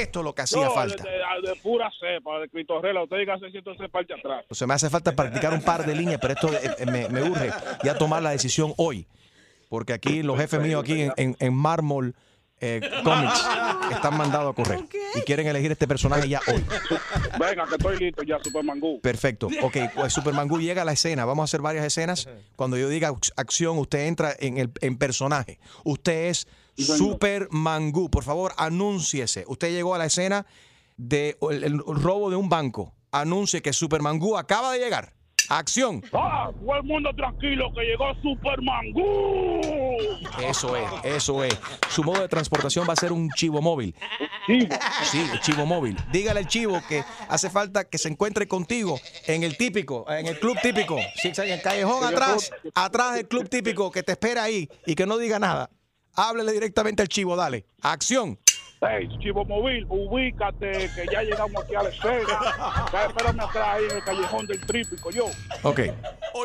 Esto 0.01 0.19
es 0.19 0.23
lo 0.25 0.33
que 0.35 0.41
hacía 0.43 0.65
No, 0.65 0.71
falta. 0.71 1.03
De, 1.03 1.09
de- 1.09 1.49
de 1.53 1.55
pura 1.61 1.91
cepa, 1.99 2.39
de 2.39 2.49
Critorrela. 2.49 3.03
Usted 3.03 3.17
diga 3.17 3.37
600 3.39 3.77
cepa 3.77 3.99
hacia 3.99 4.15
atrás. 4.15 4.45
O 4.49 4.55
sea, 4.55 4.67
me 4.67 4.73
hace 4.73 4.89
falta 4.89 5.11
practicar 5.15 5.53
un 5.53 5.61
par 5.61 5.85
de 5.85 5.95
líneas, 5.95 6.19
pero 6.21 6.33
esto 6.33 6.51
eh, 6.53 6.75
eh, 6.79 6.85
me, 6.85 7.09
me 7.09 7.23
urge 7.23 7.51
ya 7.83 7.97
tomar 7.97 8.21
la 8.23 8.31
decisión 8.31 8.73
hoy. 8.77 9.07
Porque 9.69 9.93
aquí 9.93 10.23
los 10.23 10.37
jefes 10.37 10.59
míos 10.61 10.81
aquí 10.83 11.01
en, 11.01 11.13
en, 11.17 11.35
en 11.39 11.53
Mármol 11.53 12.15
eh, 12.59 12.81
Comics 13.03 13.45
están 13.91 14.17
mandados 14.17 14.51
a 14.51 14.55
correr. 14.55 14.79
Y 15.15 15.21
quieren 15.21 15.45
elegir 15.47 15.71
este 15.71 15.87
personaje 15.87 16.27
ya 16.27 16.39
hoy. 16.47 16.63
Venga, 17.39 17.67
que 17.67 17.75
estoy 17.75 17.97
listo 17.99 18.23
ya, 18.23 18.39
Super 18.43 18.63
Mangú. 18.63 18.99
Perfecto. 19.01 19.47
Ok, 19.61 19.77
pues 19.93 20.13
Super 20.13 20.33
Mangú 20.33 20.59
llega 20.59 20.81
a 20.81 20.85
la 20.85 20.93
escena. 20.93 21.25
Vamos 21.25 21.43
a 21.43 21.45
hacer 21.45 21.61
varias 21.61 21.85
escenas. 21.85 22.27
Cuando 22.55 22.77
yo 22.77 22.89
diga 22.89 23.11
ac- 23.11 23.31
acción, 23.35 23.77
usted 23.77 24.07
entra 24.07 24.33
en 24.39 24.57
el 24.57 24.71
en 24.81 24.97
personaje. 24.97 25.59
Usted 25.83 26.29
es 26.29 26.47
Super 26.77 27.47
Mangú. 27.51 28.09
Por 28.09 28.23
favor, 28.23 28.53
anúnciese. 28.57 29.45
Usted 29.47 29.71
llegó 29.71 29.95
a 29.95 29.97
la 29.97 30.05
escena 30.05 30.45
de 30.97 31.37
el, 31.49 31.63
el 31.63 31.79
robo 31.79 32.29
de 32.29 32.35
un 32.35 32.49
banco. 32.49 32.93
Anuncie 33.11 33.61
que 33.61 33.73
Super 33.73 34.01
Mangú 34.01 34.37
acaba 34.37 34.71
de 34.71 34.79
llegar. 34.79 35.17
Acción. 35.49 36.03
Ah, 36.11 36.51
todo 36.59 36.75
el 36.75 36.83
mundo 36.83 37.09
tranquilo 37.15 37.71
que 37.73 37.81
llegó 37.81 38.13
Super 38.21 38.61
Mangú. 38.61 39.61
Eso 40.43 40.75
es, 40.75 40.89
eso 41.05 41.43
es. 41.43 41.57
Su 41.89 42.03
modo 42.03 42.21
de 42.21 42.27
transportación 42.27 42.85
va 42.87 42.93
a 42.93 42.97
ser 42.97 43.13
un 43.13 43.29
chivo 43.29 43.61
móvil. 43.61 43.95
Sí, 44.45 45.19
chivo 45.41 45.65
móvil. 45.65 45.97
Dígale 46.11 46.41
al 46.41 46.47
chivo 46.47 46.81
que 46.89 47.03
hace 47.29 47.49
falta 47.49 47.85
que 47.85 47.97
se 47.97 48.09
encuentre 48.09 48.47
contigo 48.47 48.99
en 49.25 49.43
el 49.43 49.55
típico, 49.55 50.05
en 50.11 50.27
el 50.27 50.37
club 50.37 50.57
típico. 50.61 50.97
Sí, 51.15 51.31
en 51.37 51.51
el 51.51 51.61
callejón 51.61 52.03
atrás, 52.03 52.51
atrás 52.75 53.15
del 53.15 53.27
club 53.27 53.47
típico 53.47 53.89
que 53.89 54.03
te 54.03 54.13
espera 54.13 54.43
ahí 54.43 54.69
y 54.85 54.95
que 54.95 55.05
no 55.05 55.17
diga 55.17 55.39
nada. 55.39 55.69
Háblele 56.17 56.51
directamente 56.51 57.03
al 57.03 57.07
chivo, 57.09 57.35
dale. 57.35 57.65
Acción. 57.81 58.39
Hey, 58.81 59.07
Chivo 59.19 59.43
Móvil, 59.45 59.85
ubícate, 59.89 60.89
que 60.93 61.05
ya 61.11 61.21
llegamos 61.23 61.63
aquí 61.63 61.73
a 61.75 61.81
la 61.83 61.89
escena. 61.89 62.89
Ya 62.93 63.05
espérame 63.05 63.39
atrás 63.39 63.67
ahí 63.69 63.85
en 63.89 63.97
el 63.97 64.03
callejón 64.03 64.45
del 64.47 64.59
trípico, 64.65 65.09
yo. 65.11 65.25
Ok. 65.63 65.79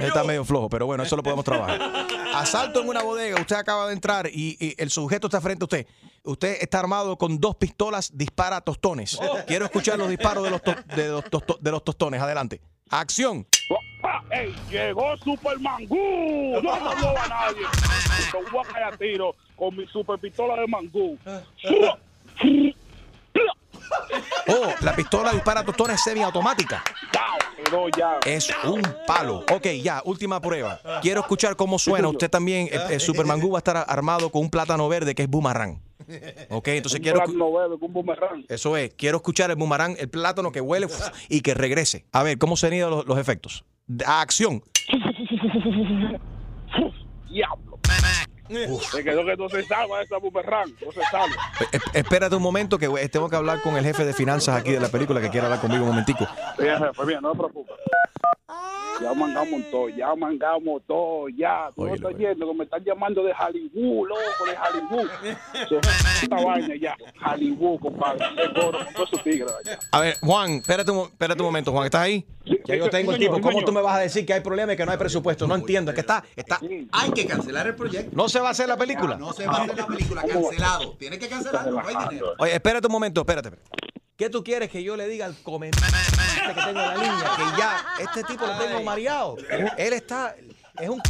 Está 0.01 0.25
medio 0.25 0.43
flojo, 0.45 0.69
pero 0.71 0.87
bueno, 0.87 1.03
eso 1.03 1.15
lo 1.17 1.23
podemos 1.23 1.45
trabajar. 1.45 1.81
Asalto 2.35 2.81
en 2.81 2.89
una 2.89 3.03
bodega, 3.03 3.39
usted 3.41 3.57
acaba 3.57 3.87
de 3.89 3.93
entrar 3.95 4.29
y, 4.29 4.57
y 4.61 4.75
el 4.79 4.91
sujeto 4.91 5.27
está 5.27 5.41
frente 5.43 5.65
a 5.65 5.67
usted. 5.67 5.87
Usted 6.25 6.57
está 6.61 6.79
armado 6.79 7.17
con 7.19 7.39
dos 7.39 7.57
pistolas, 7.57 8.11
dispara 8.15 8.57
a 8.57 8.61
tostones. 8.63 9.19
Quiero 9.47 9.65
escuchar 9.67 9.99
los 9.99 10.09
disparos 10.09 10.45
de 10.45 10.51
los, 10.51 10.63
to- 10.63 10.77
de 10.97 11.09
los, 11.09 11.25
de 11.61 11.71
los 11.71 11.85
tostones. 11.85 12.21
Adelante. 12.23 12.61
Acción. 12.89 13.47
¡Ey! 14.31 14.55
Llegó 14.71 15.17
Super 15.19 15.59
Mangú. 15.61 16.61
No 16.63 16.63
me 16.63 16.71
habló 16.71 17.19
a 17.19 17.29
nadie. 17.29 17.63
Lo 18.33 18.51
voy 18.51 18.65
a 18.65 18.73
caer 18.73 18.85
a 18.85 18.97
tiro 18.97 19.35
con 19.57 19.77
mi 19.77 19.87
super 19.87 20.19
pistola 20.19 20.57
de 20.61 20.67
Mangú. 20.67 21.19
Oh, 24.49 24.75
la 24.81 24.97
pistola 24.97 25.33
dispara 25.33 25.65
tostones 25.65 26.03
semiautomática. 26.03 26.83
Es 28.25 28.51
un 28.65 28.83
palo. 29.07 29.45
Ok, 29.53 29.67
ya, 29.83 30.03
última 30.05 30.41
prueba. 30.41 30.81
Quiero 31.01 31.21
escuchar 31.21 31.57
cómo 31.57 31.79
suena. 31.79 32.09
Usted 32.09 32.31
también, 32.31 32.69
eh, 32.73 32.79
eh, 32.91 33.01
Super 33.01 33.27
Mangú 33.27 33.53
va 33.53 33.59
a 33.59 33.61
estar 33.61 33.85
armado 33.87 34.31
con 34.31 34.43
un 34.43 34.51
plátano 34.51 34.89
verde 34.89 35.15
que 35.15 35.23
es 35.23 35.29
boomerang. 35.29 35.81
Ok, 36.51 36.68
entonces 36.68 36.98
Un 37.01 37.03
quiero. 37.03 37.20
un 37.81 37.92
boomerang. 37.92 38.44
Eso 38.48 38.77
es, 38.77 38.94
quiero 38.94 39.16
escuchar 39.18 39.51
el 39.51 39.57
boomerang, 39.57 39.96
el 39.98 40.09
plátano 40.09 40.53
que 40.53 40.61
huele 40.61 40.87
uf, 40.87 41.09
y 41.29 41.40
que 41.40 41.55
regrese. 41.55 42.05
A 42.12 42.22
ver, 42.22 42.38
¿cómo 42.38 42.57
serían 42.57 42.90
los, 42.90 43.07
los 43.07 43.18
efectos? 43.18 43.64
Acción. 44.07 44.62
Diablo. 47.31 47.79
Se 48.91 49.05
quedó 49.05 49.25
que 49.25 49.37
no 49.37 49.49
se 49.49 49.65
salva 49.65 50.03
esa 50.03 50.19
boomerang. 50.19 50.73
No 50.85 50.93
se 50.93 51.03
salva. 51.11 51.37
Espérate 51.93 52.37
un 52.37 52.43
momento 52.43 52.79
que 52.79 52.87
eh, 52.87 53.09
tengo 53.09 53.29
que 53.29 53.37
hablar 53.37 53.61
con 53.62 53.77
el 53.77 53.85
jefe 53.85 54.05
de 54.05 54.12
finanzas 54.12 54.57
aquí 54.57 54.73
de 54.73 54.81
la 54.81 54.88
película 54.88 55.21
que 55.21 55.31
quiere 55.31 55.47
hablar 55.47 55.61
conmigo 55.61 55.83
un 55.83 55.91
momentico. 55.91 56.27
Bien, 56.59 56.79
jefe, 56.79 57.05
bien, 57.05 57.21
no 57.23 57.33
te 57.33 57.38
preocupes. 57.38 57.77
Ya 59.01 59.15
mangamos 59.15 59.62
todo, 59.71 59.88
ya 59.88 60.15
mangamos 60.15 60.83
todo, 60.87 61.29
ya. 61.31 61.71
Tú 61.75 61.87
no 61.87 61.95
estás 61.95 62.17
yendo, 62.17 62.47
que 62.47 62.55
me 62.55 62.65
están 62.65 62.85
llamando 62.85 63.25
de 63.25 63.33
Hollywood, 63.33 64.09
loco, 64.09 64.47
de 64.47 64.57
Hollywood. 64.57 65.11
Esta 66.23 66.37
vaina 66.37 66.75
ya, 66.81 66.97
Hollywood, 67.27 67.81
compadre. 67.81 68.25
Ese 68.37 68.53
coro, 68.55 68.79
con 68.85 68.95
todos 68.95 69.09
esos 69.12 69.23
tigres 69.25 69.53
allá. 69.65 69.79
A 69.91 70.01
ver, 70.01 70.17
Juan, 70.21 70.51
espérate 70.53 70.91
un, 70.93 71.09
espérate 71.09 71.41
un 71.41 71.47
momento, 71.47 71.73
Juan, 71.73 71.87
¿estás 71.87 72.03
ahí? 72.03 72.25
Ya 72.65 72.77
yo 72.77 72.91
tengo 72.91 73.13
el 73.13 73.19
tipo. 73.19 73.41
¿Cómo 73.41 73.65
tú 73.65 73.73
me 73.73 73.81
vas 73.81 73.97
a 73.97 74.01
decir 74.01 74.27
que 74.27 74.35
hay 74.35 74.41
problema 74.41 74.73
y 74.73 74.77
que 74.77 74.85
no 74.85 74.93
hay 74.93 74.99
presupuesto? 74.99 75.47
No 75.47 75.55
entiendo, 75.55 75.91
es 75.91 75.95
que 75.95 76.01
está, 76.01 76.25
está. 76.37 76.61
Hay 76.93 77.11
que 77.13 77.27
cancelar 77.27 77.67
el 77.67 77.75
proyecto. 77.75 78.11
No 78.15 78.29
se 78.29 78.41
va 78.41 78.49
a 78.49 78.51
hacer 78.53 78.69
la 78.69 78.77
película. 78.77 79.17
No 79.17 79.33
se 79.33 79.47
va 79.47 79.59
a 79.59 79.63
hacer 79.65 79.77
la 79.77 79.87
película, 79.87 80.23
cancelado. 80.23 80.97
Tiene 80.99 81.19
que 81.19 81.29
cancelarlo, 81.29 81.83
no 81.83 81.89
hay 81.89 82.09
dinero. 82.09 82.35
Oye, 82.39 82.55
espérate 82.55 82.87
un 82.87 82.93
momento, 82.93 83.21
espérate. 83.21 83.51
¿Qué 84.17 84.31
tú 84.31 84.45
quieres 84.45 84.71
que 84.71 84.83
yo 84.85 84.97
le 84.97 85.09
diga 85.09 85.27
al 85.27 85.35
comediante 85.43 85.81
que 86.47 86.55
tengo 86.55 86.69
en 86.69 86.75
la 86.77 86.95
línea? 86.95 87.33
Que 87.37 87.59
ya, 87.59 87.85
este 88.01 88.23
tipo 88.25 88.47
lo 88.47 88.57
tengo 88.59 88.83
mareado. 88.83 89.37
Él 89.77 89.93
está, 89.93 90.37
es 90.79 90.89
un... 90.89 91.01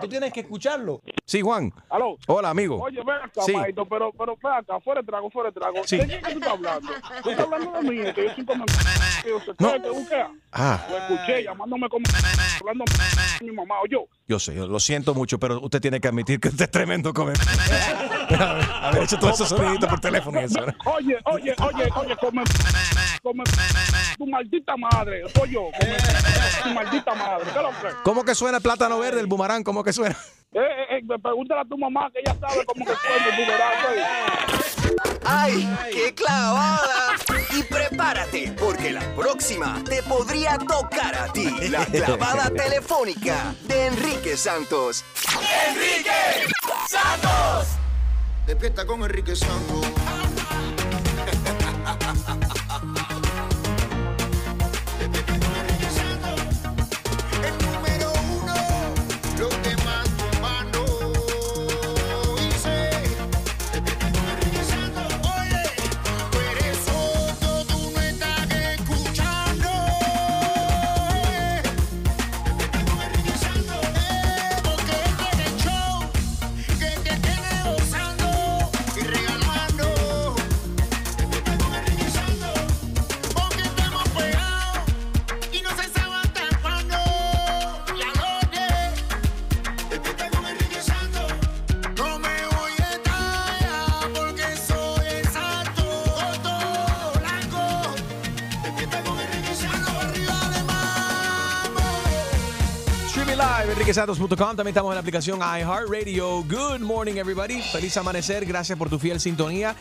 Tú 0.00 0.08
tienes 0.08 0.32
que 0.32 0.40
escucharlo. 0.40 1.00
Sí, 1.24 1.40
Juan. 1.40 1.72
Aló. 1.88 2.16
Hola, 2.26 2.50
amigo. 2.50 2.80
Oye, 2.82 2.98
ven 3.04 3.16
acá, 3.16 3.42
Sí. 3.42 3.52
maito, 3.52 3.86
pero, 3.86 4.12
pero 4.12 4.36
ven 4.42 4.52
acá, 4.52 4.78
fuera 4.80 5.00
de 5.00 5.06
trago, 5.06 5.30
fuera 5.30 5.50
de 5.50 5.60
trago. 5.60 5.76
Sí. 5.84 5.96
¿De 5.96 6.06
quién 6.06 6.22
que 6.22 6.32
tú 6.32 6.38
estás 6.38 6.52
hablando? 6.52 6.92
Tú 7.22 7.30
estás 7.30 7.44
hablando 7.46 7.72
de 7.72 7.82
mí, 7.82 8.12
que 8.12 8.24
yo 8.24 8.34
soy 8.34 8.44
como... 8.44 8.64
No. 9.58 9.72
¿qué 9.72 9.80
te 9.80 9.90
busqué? 9.90 10.24
Ah. 10.52 10.86
Lo 10.90 10.96
escuché 10.98 11.44
llamándome 11.44 11.88
como... 11.88 12.04
hablando 12.60 12.84
mi 13.40 13.52
mamá 13.52 13.74
o 13.82 13.86
yo. 13.86 14.06
Yo 14.28 14.38
sé, 14.38 14.54
yo 14.54 14.66
lo 14.66 14.80
siento 14.80 15.14
mucho, 15.14 15.38
pero 15.38 15.60
usted 15.60 15.80
tiene 15.80 16.00
que 16.00 16.08
admitir 16.08 16.40
que 16.40 16.48
usted 16.48 16.64
es 16.64 16.70
tremendo 16.70 17.12
comediante. 17.12 17.44
Haber 18.82 19.02
hecho 19.04 19.18
todos 19.18 19.34
esos 19.34 19.48
soniditos 19.48 19.88
por 19.88 20.00
teléfono 20.00 20.40
y 20.40 20.44
eso. 20.44 20.60
¿no? 20.60 20.72
Oye, 20.92 21.16
oye, 21.24 21.54
oye, 21.62 21.88
oye, 21.94 22.16
come, 22.16 22.42
come, 23.22 23.44
tu 24.18 24.26
maldita 24.26 24.76
madre, 24.76 25.22
soy 25.34 25.50
yo, 25.52 25.68
come, 25.78 25.96
tu 26.62 26.68
maldita 26.70 27.14
madre, 27.14 27.46
¿qué 27.52 27.62
lo? 27.62 27.70
¿Cómo 28.02 28.24
que 28.24 28.34
suena 28.34 28.56
el 28.58 28.62
plátano 28.62 28.95
verde, 28.98 29.20
el 29.20 29.26
boomerang? 29.26 29.62
¿Cómo 29.62 29.82
que 29.82 29.92
suena? 29.92 30.16
Eh, 30.52 30.58
eh, 30.58 30.98
eh, 30.98 31.18
pregúntale 31.22 31.60
a 31.60 31.64
tu 31.64 31.76
mamá 31.76 32.10
que 32.12 32.20
ella 32.20 32.34
sabe 32.40 32.64
cómo 32.64 32.84
que 32.84 32.92
suena 32.94 33.26
el 33.26 33.36
boomerang, 33.36 34.76
¡Ay, 35.24 35.68
qué 35.92 36.14
clavada! 36.14 37.16
Y 37.50 37.62
prepárate, 37.64 38.54
porque 38.58 38.92
la 38.92 39.02
próxima 39.14 39.82
te 39.84 40.02
podría 40.04 40.56
tocar 40.58 41.14
a 41.14 41.32
ti. 41.32 41.50
La 41.68 41.84
clavada 41.84 42.48
telefónica 42.56 43.54
de 43.64 43.86
Enrique 43.86 44.36
Santos. 44.36 45.04
¡Enrique 45.68 46.54
Santos! 46.88 47.76
Despierta 48.46 48.86
con 48.86 49.02
Enrique 49.02 49.34
Santos. 49.34 49.86
También 103.96 104.68
estamos 104.68 104.90
en 104.90 104.96
la 104.96 105.00
aplicación 105.00 105.38
iHeartRadio. 105.38 106.42
Good 106.42 106.80
morning, 106.80 107.14
everybody. 107.14 107.62
Feliz 107.62 107.96
amanecer. 107.96 108.44
Gracias 108.44 108.76
por 108.76 108.90
tu 108.90 108.98
fiel 108.98 109.18
sintonía. 109.18 109.74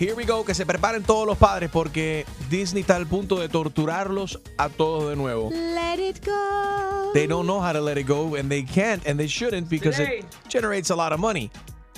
Here 0.00 0.14
we 0.14 0.24
go. 0.24 0.42
Que 0.42 0.54
se 0.54 0.64
preparen 0.64 1.02
todos 1.02 1.26
los 1.26 1.36
padres 1.36 1.68
porque 1.70 2.24
Disney 2.48 2.80
está 2.80 2.96
al 2.96 3.06
punto 3.06 3.38
de 3.38 3.50
torturarlos 3.50 4.40
a 4.56 4.70
todos 4.70 5.10
de 5.10 5.16
nuevo. 5.16 5.50
Let 5.50 5.98
it 5.98 6.24
go. 6.24 7.12
They 7.12 7.26
don't 7.26 7.44
know 7.44 7.60
how 7.60 7.74
to 7.74 7.82
let 7.82 7.98
it 7.98 8.08
go 8.08 8.36
and 8.36 8.48
they 8.48 8.64
can't 8.64 9.06
and 9.06 9.18
they 9.18 9.28
shouldn't 9.28 9.68
because 9.68 10.02
it 10.02 10.24
generates 10.48 10.90
a 10.90 10.96
lot 10.96 11.12
of 11.12 11.20
money. 11.20 11.50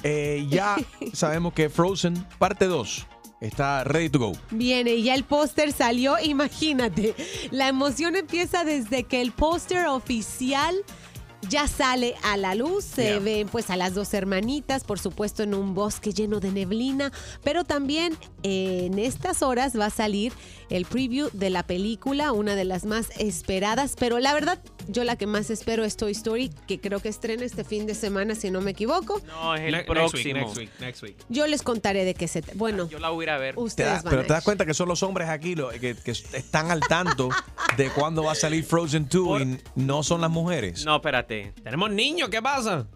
Eh, 0.02 0.48
ya 0.50 0.76
sabemos 1.12 1.52
que 1.52 1.68
Frozen 1.68 2.26
parte 2.40 2.66
2 2.66 3.06
está 3.40 3.84
ready 3.84 4.08
to 4.08 4.18
go. 4.18 4.32
Viene, 4.50 4.94
y 4.94 5.04
ya 5.04 5.14
el 5.14 5.22
póster 5.22 5.72
salió, 5.72 6.16
imagínate. 6.18 7.14
La 7.52 7.68
emoción 7.68 8.16
empieza 8.16 8.64
desde 8.64 9.04
que 9.04 9.20
el 9.20 9.30
póster 9.30 9.86
oficial 9.86 10.74
ya 11.48 11.66
sale 11.66 12.14
a 12.22 12.36
la 12.36 12.54
luz. 12.54 12.84
Se 12.84 13.02
Yeah. 13.02 13.18
ven 13.18 13.48
pues 13.48 13.70
a 13.70 13.76
las 13.76 13.94
dos 13.94 14.12
hermanitas, 14.14 14.84
por 14.84 14.98
supuesto 14.98 15.42
en 15.42 15.54
un 15.54 15.74
bosque 15.74 16.12
lleno 16.12 16.38
de 16.40 16.50
neblina, 16.52 17.12
pero 17.42 17.64
también 17.64 18.16
eh, 18.42 18.86
en 18.86 18.98
estas 18.98 19.42
horas 19.42 19.78
va 19.78 19.86
a 19.86 19.90
salir 19.90 20.32
el 20.68 20.84
preview 20.84 21.28
de 21.32 21.50
la 21.50 21.62
película, 21.66 22.32
una 22.32 22.54
de 22.54 22.64
las 22.64 22.84
más 22.84 23.10
esperadas, 23.18 23.94
pero 23.98 24.18
la 24.18 24.34
verdad 24.34 24.60
yo 24.88 25.04
la 25.04 25.16
que 25.16 25.26
más 25.26 25.50
espero 25.50 25.84
es 25.84 25.96
Toy 25.96 26.12
Story, 26.12 26.50
que 26.66 26.80
creo 26.80 27.00
que 27.00 27.08
estrena 27.08 27.44
este 27.44 27.64
fin 27.64 27.86
de 27.86 27.94
semana 27.94 28.34
si 28.34 28.50
no 28.50 28.60
me 28.60 28.72
equivoco. 28.72 29.20
No, 29.26 29.54
es 29.54 29.60
el 29.62 29.66
Ne- 29.66 29.78
next 29.78 29.88
próximo. 29.90 30.34
week, 30.34 30.34
next 30.46 30.56
week, 30.58 30.70
next 30.80 31.02
week. 31.02 31.16
Yo 31.28 31.46
les 31.46 31.62
contaré 31.62 32.04
de 32.04 32.14
qué 32.14 32.28
se... 32.28 32.42
t- 32.42 32.52
Bueno, 32.54 32.88
Yo 32.88 32.98
la 32.98 33.10
voy 33.10 33.22
a 33.22 33.24
ir 33.24 33.30
a 33.30 33.38
ver. 33.38 33.54
Te 33.54 33.60
ustedes 33.60 34.02
van 34.02 34.10
pero 34.10 34.22
a 34.22 34.26
te 34.26 34.32
das 34.32 34.44
cuenta 34.44 34.66
que 34.66 34.74
son 34.74 34.88
los 34.88 35.02
hombres 35.02 35.28
aquí 35.28 35.54
los 35.54 35.72
que, 35.74 35.94
que 35.94 36.10
están 36.10 36.70
al 36.70 36.80
tanto 36.80 37.28
de 37.76 37.90
cuándo 37.90 38.22
va 38.24 38.32
a 38.32 38.34
salir 38.36 38.64
Frozen 38.64 39.08
2 39.10 39.42
y 39.42 39.58
no 39.76 40.02
son 40.02 40.20
las 40.20 40.30
mujeres. 40.30 40.84
No, 40.84 40.96
espérate. 40.96 41.52
Tenemos 41.62 41.90
niños, 41.90 42.28
¿qué 42.28 42.40
pasa? 42.42 42.86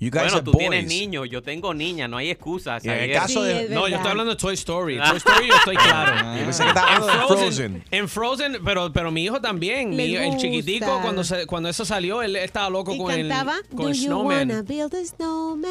You 0.00 0.10
guys 0.10 0.22
Bueno, 0.32 0.42
tú 0.42 0.52
boys. 0.52 0.60
tienes 0.70 0.86
niños, 0.86 1.28
yo 1.28 1.42
tengo 1.42 1.74
niña, 1.74 2.08
no 2.08 2.16
hay 2.16 2.30
excusas. 2.30 2.82
Y 2.82 2.88
en 2.88 2.98
el 3.00 3.12
caso 3.12 3.42
de- 3.42 3.68
No, 3.68 3.86
yo 3.86 3.96
estoy 3.96 4.10
hablando 4.12 4.32
de 4.34 4.40
Toy 4.40 4.54
Story. 4.54 4.96
Toy 5.06 5.16
Story 5.18 5.48
yo 5.48 5.54
estoy 5.54 5.76
claro. 5.76 6.38
Yo 6.38 6.44
pensé 6.44 6.62
que 6.62 6.68
estaba 6.70 6.96
hablando 6.96 7.06
de 7.06 7.36
Frozen. 7.36 7.84
En 7.90 8.08
Frozen, 8.08 8.58
pero, 8.64 8.90
pero 8.94 9.10
mi 9.10 9.24
hijo 9.24 9.42
también. 9.42 9.90
Mi- 9.94 10.16
el 10.16 10.38
chiquitico, 10.38 11.00
cuando, 11.02 11.22
se- 11.22 11.44
cuando 11.46 11.68
eso 11.68 11.84
salió, 11.84 12.22
él 12.22 12.34
estaba 12.36 12.70
loco 12.70 12.94
y 12.94 12.98
con 12.98 13.10
el, 13.12 13.28
con 13.28 13.76
Do 13.76 13.88
el 13.88 13.94
you 13.94 14.04
Snowman. 14.06 14.48
wanna 14.48 14.62
build 14.62 14.94
a 14.94 15.04
snowman? 15.04 15.70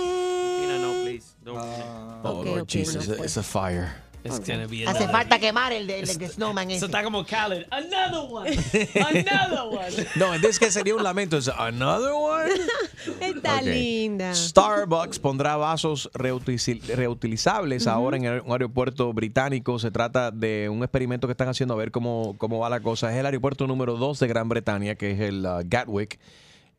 Mira, 0.62 0.78
no, 0.78 0.92
please. 1.04 1.26
don't. 1.44 1.58
Oh, 2.24 2.44
Lord 2.46 2.68
Jesus, 2.68 3.08
no 3.08 3.24
it's 3.24 3.38
a 3.38 3.42
fire. 3.44 3.96
It's 4.24 4.40
gonna 4.46 4.68
be 4.68 4.86
Hace 4.86 5.08
falta 5.08 5.40
quemar 5.40 5.72
el 5.72 5.88
de, 5.88 6.00
el 6.02 6.18
de 6.18 6.28
Snowman 6.28 6.70
Eso 6.72 6.88
está 6.88 7.04
como 7.04 7.24
Khaled. 7.26 7.66
Another 7.72 8.20
one. 8.30 8.50
Another 8.96 9.62
one. 9.70 10.08
No, 10.16 10.34
es 10.34 10.60
que 10.60 10.72
sería 10.72 10.94
un 10.96 11.04
lamento. 11.04 11.38
Es 11.38 11.48
another 11.48 12.12
one. 12.14 12.52
Está 13.22 13.58
Ok. 13.58 13.62
linda. 13.64 14.36
Starbucks 14.36 15.20
pondrá 15.20 15.56
vasos 15.56 16.10
reutiliz- 16.14 16.84
reutilizables 16.96 17.88
ahora 17.88 18.18
en 18.18 18.42
un 18.46 18.52
aeropuerto 18.52 19.14
británico. 19.14 19.80
Se 19.80 19.90
trata 19.92 20.32
de 20.32 20.68
un 20.70 20.84
experimento 20.84 21.28
que 21.28 21.32
están 21.32 21.48
haciendo 21.48 21.74
a 21.74 21.78
ver 21.78 21.92
cómo, 21.92 22.36
cómo 22.38 22.60
va 22.60 22.70
la 22.70 22.82
cosa. 22.82 23.12
Es 23.12 23.18
el 23.18 23.26
aeropuerto 23.26 23.68
número 23.68 23.96
2 23.96 24.20
de 24.20 24.28
Gran 24.28 24.50
Bretaña, 24.50 24.96
que 24.96 25.12
es 25.12 25.20
el 25.22 25.46
uh, 25.46 25.62
Gatwick, 25.66 26.20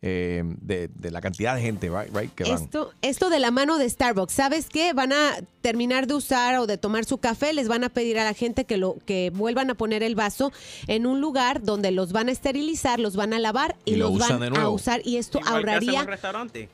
eh, 0.02 0.42
de, 0.62 0.88
de 0.88 1.10
la 1.10 1.20
cantidad 1.20 1.54
de 1.54 1.60
gente 1.60 1.90
right, 1.90 2.14
right, 2.14 2.34
que 2.34 2.44
van. 2.44 2.62
Esto, 2.62 2.92
esto 3.02 3.28
de 3.28 3.38
la 3.38 3.50
mano 3.50 3.76
de 3.76 3.88
Starbucks, 3.88 4.32
¿sabes 4.32 4.68
qué? 4.68 4.92
Van 4.94 5.12
a 5.12 5.36
terminar 5.60 6.06
de 6.06 6.14
usar 6.14 6.58
o 6.58 6.66
de 6.66 6.78
tomar 6.78 7.04
su 7.04 7.18
café, 7.18 7.52
les 7.52 7.68
van 7.68 7.84
a 7.84 7.90
pedir 7.90 8.18
a 8.18 8.24
la 8.24 8.32
gente 8.32 8.64
que 8.64 8.78
lo 8.78 8.96
que 9.04 9.30
vuelvan 9.34 9.68
a 9.70 9.74
poner 9.74 10.02
el 10.02 10.14
vaso 10.14 10.52
en 10.86 11.06
un 11.06 11.20
lugar 11.20 11.62
donde 11.62 11.90
los 11.90 12.12
van 12.12 12.28
a 12.28 12.32
esterilizar, 12.32 12.98
los 12.98 13.14
van 13.14 13.34
a 13.34 13.38
lavar 13.38 13.76
y, 13.84 13.92
Y 13.92 13.96
lo 13.96 14.08
los 14.08 14.16
usan 14.16 14.40
van 14.40 14.52
de 14.54 14.58
a 14.58 14.68
usar 14.70 15.02
y 15.04 15.16
esto 15.16 15.38
Igual 15.38 15.44
que 15.44 15.48
hacen 15.50 15.68
ahorraría 15.68 16.00
los 16.00 16.10
restaurantes. 16.10 16.68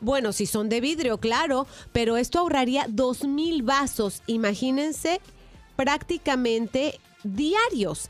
Bueno, 0.00 0.32
si 0.32 0.46
son 0.46 0.68
de 0.68 0.80
vidrio, 0.80 1.18
claro, 1.18 1.66
pero 1.92 2.16
esto 2.16 2.38
ahorraría 2.38 2.86
dos 2.88 3.24
mil 3.24 3.62
vasos, 3.62 4.22
imagínense, 4.26 5.20
prácticamente 5.76 7.00
diarios. 7.24 8.08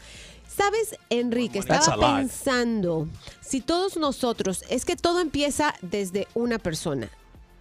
¿Sabes, 0.57 0.97
Enrique? 1.11 1.61
Estaba 1.61 2.17
pensando, 2.17 3.09
si 3.41 3.61
todos 3.61 3.97
nosotros, 3.97 4.65
es 4.69 4.85
que 4.85 4.97
todo 4.97 5.21
empieza 5.21 5.75
desde 5.81 6.27
una 6.35 6.59
persona. 6.59 7.09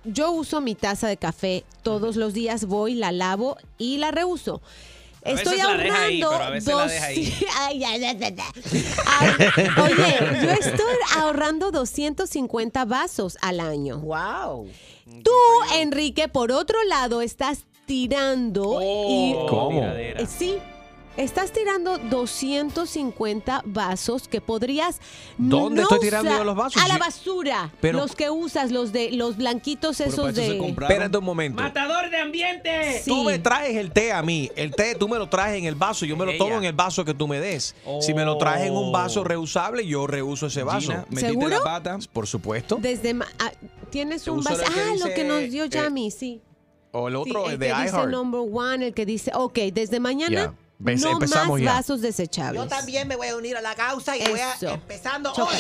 Yo 0.06 0.32
uso 0.32 0.62
mi 0.62 0.76
taza 0.76 1.08
de 1.08 1.18
café 1.18 1.66
todos 1.84 2.16
los 2.16 2.34
días, 2.34 2.66
voy, 2.66 2.96
la 2.96 3.12
lavo 3.12 3.58
y 3.78 3.98
la 3.98 4.12
reuso. 4.12 4.62
A 5.24 5.32
Estoy 5.32 5.60
ahorrando. 5.60 6.32
Ah, 6.32 6.52
Oye, 9.84 10.18
yo 10.42 10.50
estoy 10.50 10.96
ahorrando 11.18 11.72
250 11.72 12.86
vasos 12.86 13.38
al 13.42 13.60
año. 13.60 14.00
Wow. 14.00 14.68
Tú, 15.24 15.32
Enrique, 15.76 16.28
por 16.30 16.52
otro 16.52 16.82
lado, 16.86 17.22
estás 17.22 17.66
tirando 17.86 18.80
y 18.82 19.36
¿Cómo? 19.50 19.84
Eh, 19.84 20.26
Sí. 20.28 20.58
Estás 21.18 21.52
tirando 21.52 21.98
250 21.98 23.64
vasos 23.66 24.28
que 24.30 24.40
podrías 24.40 25.00
¿Dónde 25.38 25.82
no 25.82 25.88
estoy 25.90 26.00
tirando 26.00 26.30
usar- 26.30 26.38
yo 26.40 26.44
los 26.46 26.56
vasos? 26.56 26.82
A 26.82 26.88
la 26.88 26.98
basura. 26.98 27.72
Pero- 27.82 28.00
los 28.00 28.16
que 28.16 28.30
usas, 28.30 28.72
los 28.72 28.94
de 28.94 29.12
los 29.12 29.36
blanquitos 29.36 30.00
esos 30.00 30.34
de 30.36 30.58
Espérate 30.70 31.18
un 31.18 31.26
momento. 31.26 31.62
¡Matador 31.62 32.10
de 32.10 32.18
ambiente! 32.18 33.02
Sí. 33.04 33.10
Tú 33.10 33.24
me 33.26 33.38
traes 33.38 33.76
el 33.76 33.92
té 33.92 34.14
a 34.14 34.22
mí. 34.24 34.50
El 34.56 34.72
té 34.72 34.96
tú 34.96 35.10
me 35.10 35.18
lo 35.18 35.28
traes 35.28 35.58
en 35.58 35.66
el 35.66 35.76
vaso. 35.76 36.06
Yo 36.06 36.16
me 36.16 36.26
lo 36.26 36.32
Ella. 36.32 36.40
tomo 36.40 36.58
en 36.58 36.64
el 36.64 36.74
vaso 36.74 37.04
que 37.04 37.14
tú 37.14 37.28
me 37.28 37.40
des. 37.42 37.76
Si 38.00 38.14
me 38.14 38.24
lo 38.24 38.38
traes 38.38 38.68
en 38.68 38.74
un 38.74 38.92
vaso 38.94 39.24
reusable, 39.24 39.86
yo 39.86 40.08
reuso 40.08 40.46
ese 40.48 40.64
vaso. 40.64 40.80
Gina, 40.92 41.06
metiste 41.10 41.28
¿Seguro? 41.30 41.50
la 41.50 41.62
pata. 41.62 41.98
Por 42.14 42.28
supuesto. 42.28 42.78
desde 42.82 43.14
ma- 43.14 43.28
ah, 43.40 43.52
tienes 43.90 44.26
un 44.28 44.40
uso 44.40 44.50
vaso. 44.52 44.62
el 44.64 44.74
que 44.74 44.80
Ah, 44.80 44.86
lo 44.88 44.94
dice, 44.94 45.14
que 45.16 45.24
nos 45.26 45.40
dio 45.52 45.64
eh, 45.66 45.70
Yami, 45.70 46.12
sí. 46.12 46.42
O 46.92 47.08
el 47.08 47.14
Sí, 47.16 47.20
otro 47.20 47.46
el 47.48 47.54
es 47.54 47.60
de 47.60 47.68
que 47.68 47.74
dice 47.74 47.96
iHeart. 47.96 48.10
number 48.10 48.42
one, 48.52 48.88
el 48.88 48.94
que 48.94 49.06
dice, 49.06 49.32
ok, 49.34 49.58
desde 49.74 50.00
mañana. 50.00 50.54
Ves- 50.82 51.02
no 51.02 51.12
empezamos 51.12 51.60
más 51.60 51.66
ya. 51.66 51.74
vasos 51.74 52.02
desechables. 52.02 52.62
Yo 52.62 52.68
también 52.68 53.06
me 53.08 53.16
voy 53.18 53.28
a 53.28 53.36
unir 53.36 53.58
a 53.58 53.62
la 53.62 53.76
causa 53.76 54.16
y 54.16 54.22
voy 54.30 54.40
a, 54.40 54.54
Eso. 54.54 54.70
empezando 54.70 55.34
hoy, 55.34 55.58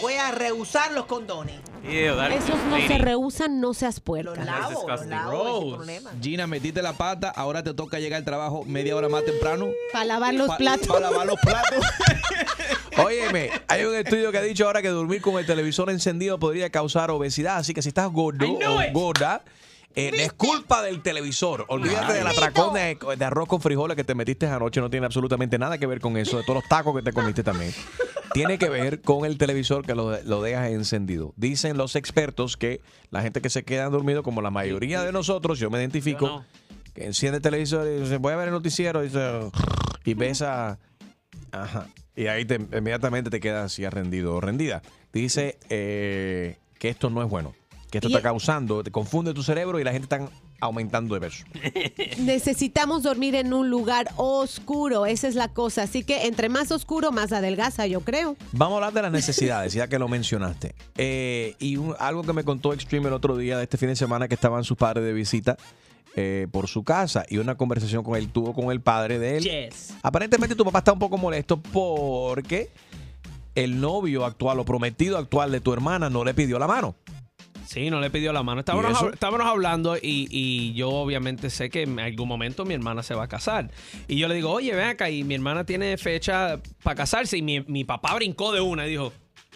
voy 0.00 0.14
a 0.14 0.30
rehusar 0.30 0.92
los 0.92 1.06
condones. 1.06 1.56
Ew, 1.82 2.18
Esos 2.30 2.56
no 2.70 2.78
se 2.86 2.96
rehusan, 2.98 3.60
no 3.60 3.74
seas 3.74 4.00
puerca. 4.00 4.34
Los 4.36 4.44
lavo, 4.46 4.88
los 4.88 5.06
lavo, 5.06 5.74
problema. 5.76 6.12
Gina, 6.22 6.46
metiste 6.46 6.80
la 6.82 6.92
pata, 6.94 7.30
ahora 7.30 7.62
te 7.62 7.74
toca 7.74 7.98
llegar 7.98 8.18
al 8.18 8.24
trabajo 8.24 8.64
media 8.64 8.96
hora 8.96 9.08
más 9.08 9.24
temprano. 9.24 9.66
Para 9.92 10.04
lavar 10.06 10.32
los 10.34 10.46
Pa- 10.48 10.56
platos. 10.56 10.86
Para 10.86 11.10
lavar 11.10 11.26
los 11.26 11.38
platos. 11.40 11.84
Óyeme, 12.96 13.50
hay 13.68 13.84
un 13.84 13.94
estudio 13.96 14.30
que 14.30 14.38
ha 14.38 14.42
dicho 14.42 14.66
ahora 14.66 14.80
que 14.80 14.88
dormir 14.88 15.20
con 15.20 15.36
el 15.38 15.46
televisor 15.46 15.90
encendido 15.90 16.38
podría 16.38 16.70
causar 16.70 17.10
obesidad. 17.10 17.56
Así 17.56 17.74
que 17.74 17.82
si 17.82 17.88
estás 17.88 18.10
gordo 18.10 18.46
o 18.52 18.92
gorda, 18.92 19.42
eh, 19.94 20.10
es 20.14 20.32
culpa 20.32 20.82
del 20.82 21.02
televisor. 21.02 21.64
Olvídate 21.68 22.14
del 22.14 22.26
atracón 22.26 22.74
de, 22.74 22.98
de 23.16 23.24
arroz 23.24 23.48
con 23.48 23.60
frijoles 23.60 23.96
que 23.96 24.04
te 24.04 24.14
metiste 24.14 24.46
anoche. 24.46 24.80
No 24.80 24.90
tiene 24.90 25.06
absolutamente 25.06 25.58
nada 25.58 25.78
que 25.78 25.86
ver 25.86 26.00
con 26.00 26.16
eso. 26.16 26.36
De 26.38 26.42
todos 26.44 26.56
los 26.62 26.68
tacos 26.68 26.94
que 26.96 27.02
te 27.02 27.12
comiste 27.12 27.42
también. 27.42 27.72
Tiene 28.32 28.58
que 28.58 28.68
ver 28.68 29.00
con 29.00 29.24
el 29.24 29.38
televisor 29.38 29.86
que 29.86 29.94
lo, 29.94 30.20
lo 30.22 30.42
dejas 30.42 30.70
encendido. 30.70 31.32
Dicen 31.36 31.76
los 31.76 31.94
expertos 31.94 32.56
que 32.56 32.80
la 33.10 33.22
gente 33.22 33.40
que 33.40 33.50
se 33.50 33.64
queda 33.64 33.88
dormido, 33.88 34.22
como 34.24 34.42
la 34.42 34.50
mayoría 34.50 35.02
de 35.02 35.12
nosotros, 35.12 35.58
yo 35.60 35.70
me 35.70 35.78
identifico, 35.78 36.26
Yo 36.26 36.36
no. 36.38 36.44
que 36.94 37.04
enciende 37.04 37.36
el 37.36 37.42
televisor 37.42 37.86
y 37.86 38.00
dice, 38.00 38.16
voy 38.16 38.32
a 38.32 38.36
ver 38.36 38.48
el 38.48 38.54
noticiero 38.54 39.02
y, 39.02 39.06
dice, 39.06 39.50
y 40.04 40.14
ves 40.14 40.42
a... 40.42 40.78
Ajá. 41.52 41.86
Y 42.16 42.26
ahí 42.26 42.44
te, 42.44 42.56
inmediatamente 42.56 43.30
te 43.30 43.40
quedas 43.40 43.66
así 43.66 43.88
rendido 43.88 44.34
o 44.34 44.40
rendida. 44.40 44.82
Dice 45.12 45.58
eh, 45.68 46.56
que 46.78 46.88
esto 46.88 47.10
no 47.10 47.22
es 47.22 47.28
bueno. 47.28 47.54
Que 47.94 47.98
esto 47.98 48.08
Y- 48.08 48.12
está 48.16 48.22
causando, 48.22 48.82
te 48.82 48.90
confunde 48.90 49.32
tu 49.32 49.44
cerebro 49.44 49.78
y 49.78 49.84
la 49.84 49.92
gente 49.92 50.06
está 50.12 50.28
aumentando 50.58 51.14
de 51.14 51.20
peso. 51.20 51.44
Necesitamos 52.18 53.04
dormir 53.04 53.36
en 53.36 53.52
un 53.54 53.70
lugar 53.70 54.08
oscuro, 54.16 55.06
esa 55.06 55.28
es 55.28 55.36
la 55.36 55.46
cosa. 55.46 55.82
Así 55.84 56.02
que 56.02 56.26
entre 56.26 56.48
más 56.48 56.72
oscuro, 56.72 57.12
más 57.12 57.30
adelgaza, 57.32 57.86
yo 57.86 58.00
creo. 58.00 58.36
Vamos 58.50 58.72
a 58.72 58.76
hablar 58.78 58.92
de 58.94 59.02
las 59.02 59.12
necesidades, 59.12 59.72
ya 59.74 59.86
que 59.86 60.00
lo 60.00 60.08
mencionaste. 60.08 60.74
Eh, 60.96 61.54
y 61.60 61.76
un- 61.76 61.94
algo 62.00 62.24
que 62.24 62.32
me 62.32 62.42
contó 62.42 62.72
Extreme 62.72 63.06
el 63.06 63.12
otro 63.14 63.36
día 63.36 63.56
de 63.58 63.62
este 63.62 63.76
fin 63.76 63.88
de 63.90 63.94
semana 63.94 64.26
que 64.26 64.34
estaban 64.34 64.64
sus 64.64 64.76
padres 64.76 65.04
de 65.04 65.12
visita 65.12 65.56
eh, 66.16 66.48
por 66.50 66.66
su 66.66 66.82
casa 66.82 67.24
y 67.28 67.38
una 67.38 67.54
conversación 67.56 68.02
con 68.02 68.16
él 68.16 68.28
tuvo 68.28 68.54
con 68.54 68.72
el 68.72 68.80
padre 68.80 69.20
de 69.20 69.36
él. 69.36 69.44
Yes. 69.44 69.94
Aparentemente 70.02 70.56
tu 70.56 70.64
papá 70.64 70.78
está 70.80 70.92
un 70.92 70.98
poco 70.98 71.16
molesto 71.16 71.60
porque 71.62 72.70
el 73.54 73.80
novio 73.80 74.24
actual 74.24 74.58
o 74.58 74.64
prometido 74.64 75.16
actual 75.16 75.52
de 75.52 75.60
tu 75.60 75.72
hermana 75.72 76.10
no 76.10 76.24
le 76.24 76.34
pidió 76.34 76.58
la 76.58 76.66
mano. 76.66 76.96
Sí, 77.66 77.90
no 77.90 78.00
le 78.00 78.10
pidió 78.10 78.32
la 78.32 78.42
mano. 78.42 78.58
¿Y 78.58 78.62
Estábamos, 78.62 78.90
eso? 78.92 79.06
hab- 79.08 79.14
estábamos 79.14 79.46
hablando 79.46 79.96
y, 79.96 80.28
y 80.30 80.74
yo 80.74 80.90
obviamente 80.90 81.50
sé 81.50 81.70
que 81.70 81.82
en 81.82 81.98
algún 81.98 82.28
momento 82.28 82.64
mi 82.64 82.74
hermana 82.74 83.02
se 83.02 83.14
va 83.14 83.24
a 83.24 83.28
casar. 83.28 83.70
Y 84.08 84.18
yo 84.18 84.28
le 84.28 84.34
digo, 84.36 84.50
oye, 84.50 84.74
ven 84.74 84.88
acá, 84.88 85.10
y 85.10 85.24
mi 85.24 85.34
hermana 85.34 85.64
tiene 85.64 85.96
fecha 85.96 86.60
para 86.82 86.94
casarse. 86.96 87.38
Y 87.38 87.42
mi, 87.42 87.60
mi 87.60 87.84
papá 87.84 88.14
brincó 88.14 88.52
de 88.52 88.60
una 88.60 88.86
y 88.86 88.90
dijo, 88.90 89.12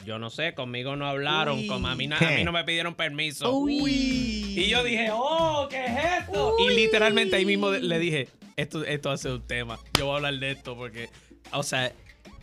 yo 0.06 0.18
no 0.18 0.30
sé, 0.30 0.54
conmigo 0.54 0.96
no 0.96 1.06
hablaron, 1.06 1.66
como 1.66 1.88
a, 1.88 1.94
mí, 1.94 2.06
na- 2.06 2.18
a 2.18 2.30
mí 2.30 2.44
no 2.44 2.52
me 2.52 2.64
pidieron 2.64 2.94
permiso. 2.94 3.50
Y 3.68 4.68
yo 4.68 4.82
dije, 4.84 5.11
oh, 5.12 5.66
¿qué 5.70 5.84
es 5.84 6.22
esto? 6.22 6.54
Y 6.66 6.74
literalmente 6.74 7.36
ahí 7.36 7.44
mismo 7.44 7.70
le 7.70 7.98
dije, 7.98 8.28
esto, 8.56 8.84
esto 8.84 9.11
hace 9.11 9.30
un 9.30 9.42
tema. 9.46 9.78
Yo 9.98 10.06
voy 10.06 10.14
a 10.14 10.16
hablar 10.16 10.34
de 10.38 10.50
esto 10.52 10.76
porque, 10.76 11.09
o 11.52 11.62
sea, 11.62 11.92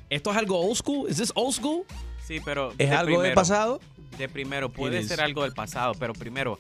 ¿esto 0.10 0.32
es 0.32 0.38
algo 0.38 0.60
old 0.60 0.76
school? 0.78 1.10
¿Es 1.10 1.18
this 1.18 1.32
old 1.36 1.54
school? 1.54 1.84
Sí, 2.26 2.40
pero. 2.44 2.74
¿Es 2.78 2.90
algo 2.92 3.12
del 3.22 3.32
primero. 3.32 3.36
pasado? 3.36 3.80
De 4.18 4.30
primero, 4.30 4.72
puede 4.72 5.04
ser 5.04 5.22
algo 5.22 5.44
del 5.44 5.54
pasado, 5.54 5.94
pero 6.00 6.14
primero, 6.14 6.60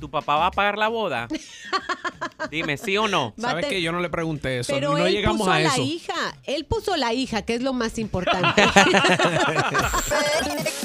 ¿tu 0.00 0.10
papá 0.10 0.36
va 0.36 0.46
a 0.46 0.50
pagar 0.50 0.78
la 0.78 0.88
boda? 0.88 1.28
Dime, 2.50 2.76
¿sí 2.76 2.96
o 2.96 3.08
no? 3.08 3.34
¿Sabes 3.38 3.66
que 3.66 3.82
Yo 3.82 3.92
no 3.92 4.00
le 4.00 4.08
pregunté 4.08 4.60
eso. 4.60 4.72
Pero 4.72 4.92
no 4.96 5.06
él 5.06 5.12
llegamos 5.12 5.40
puso 5.40 5.52
a 5.52 5.60
la 5.60 5.74
eso. 5.74 5.82
hija. 5.82 6.14
Él 6.44 6.64
puso 6.64 6.96
la 6.96 7.12
hija, 7.12 7.42
que 7.42 7.54
es 7.54 7.62
lo 7.62 7.72
más 7.72 7.98
importante. 7.98 8.62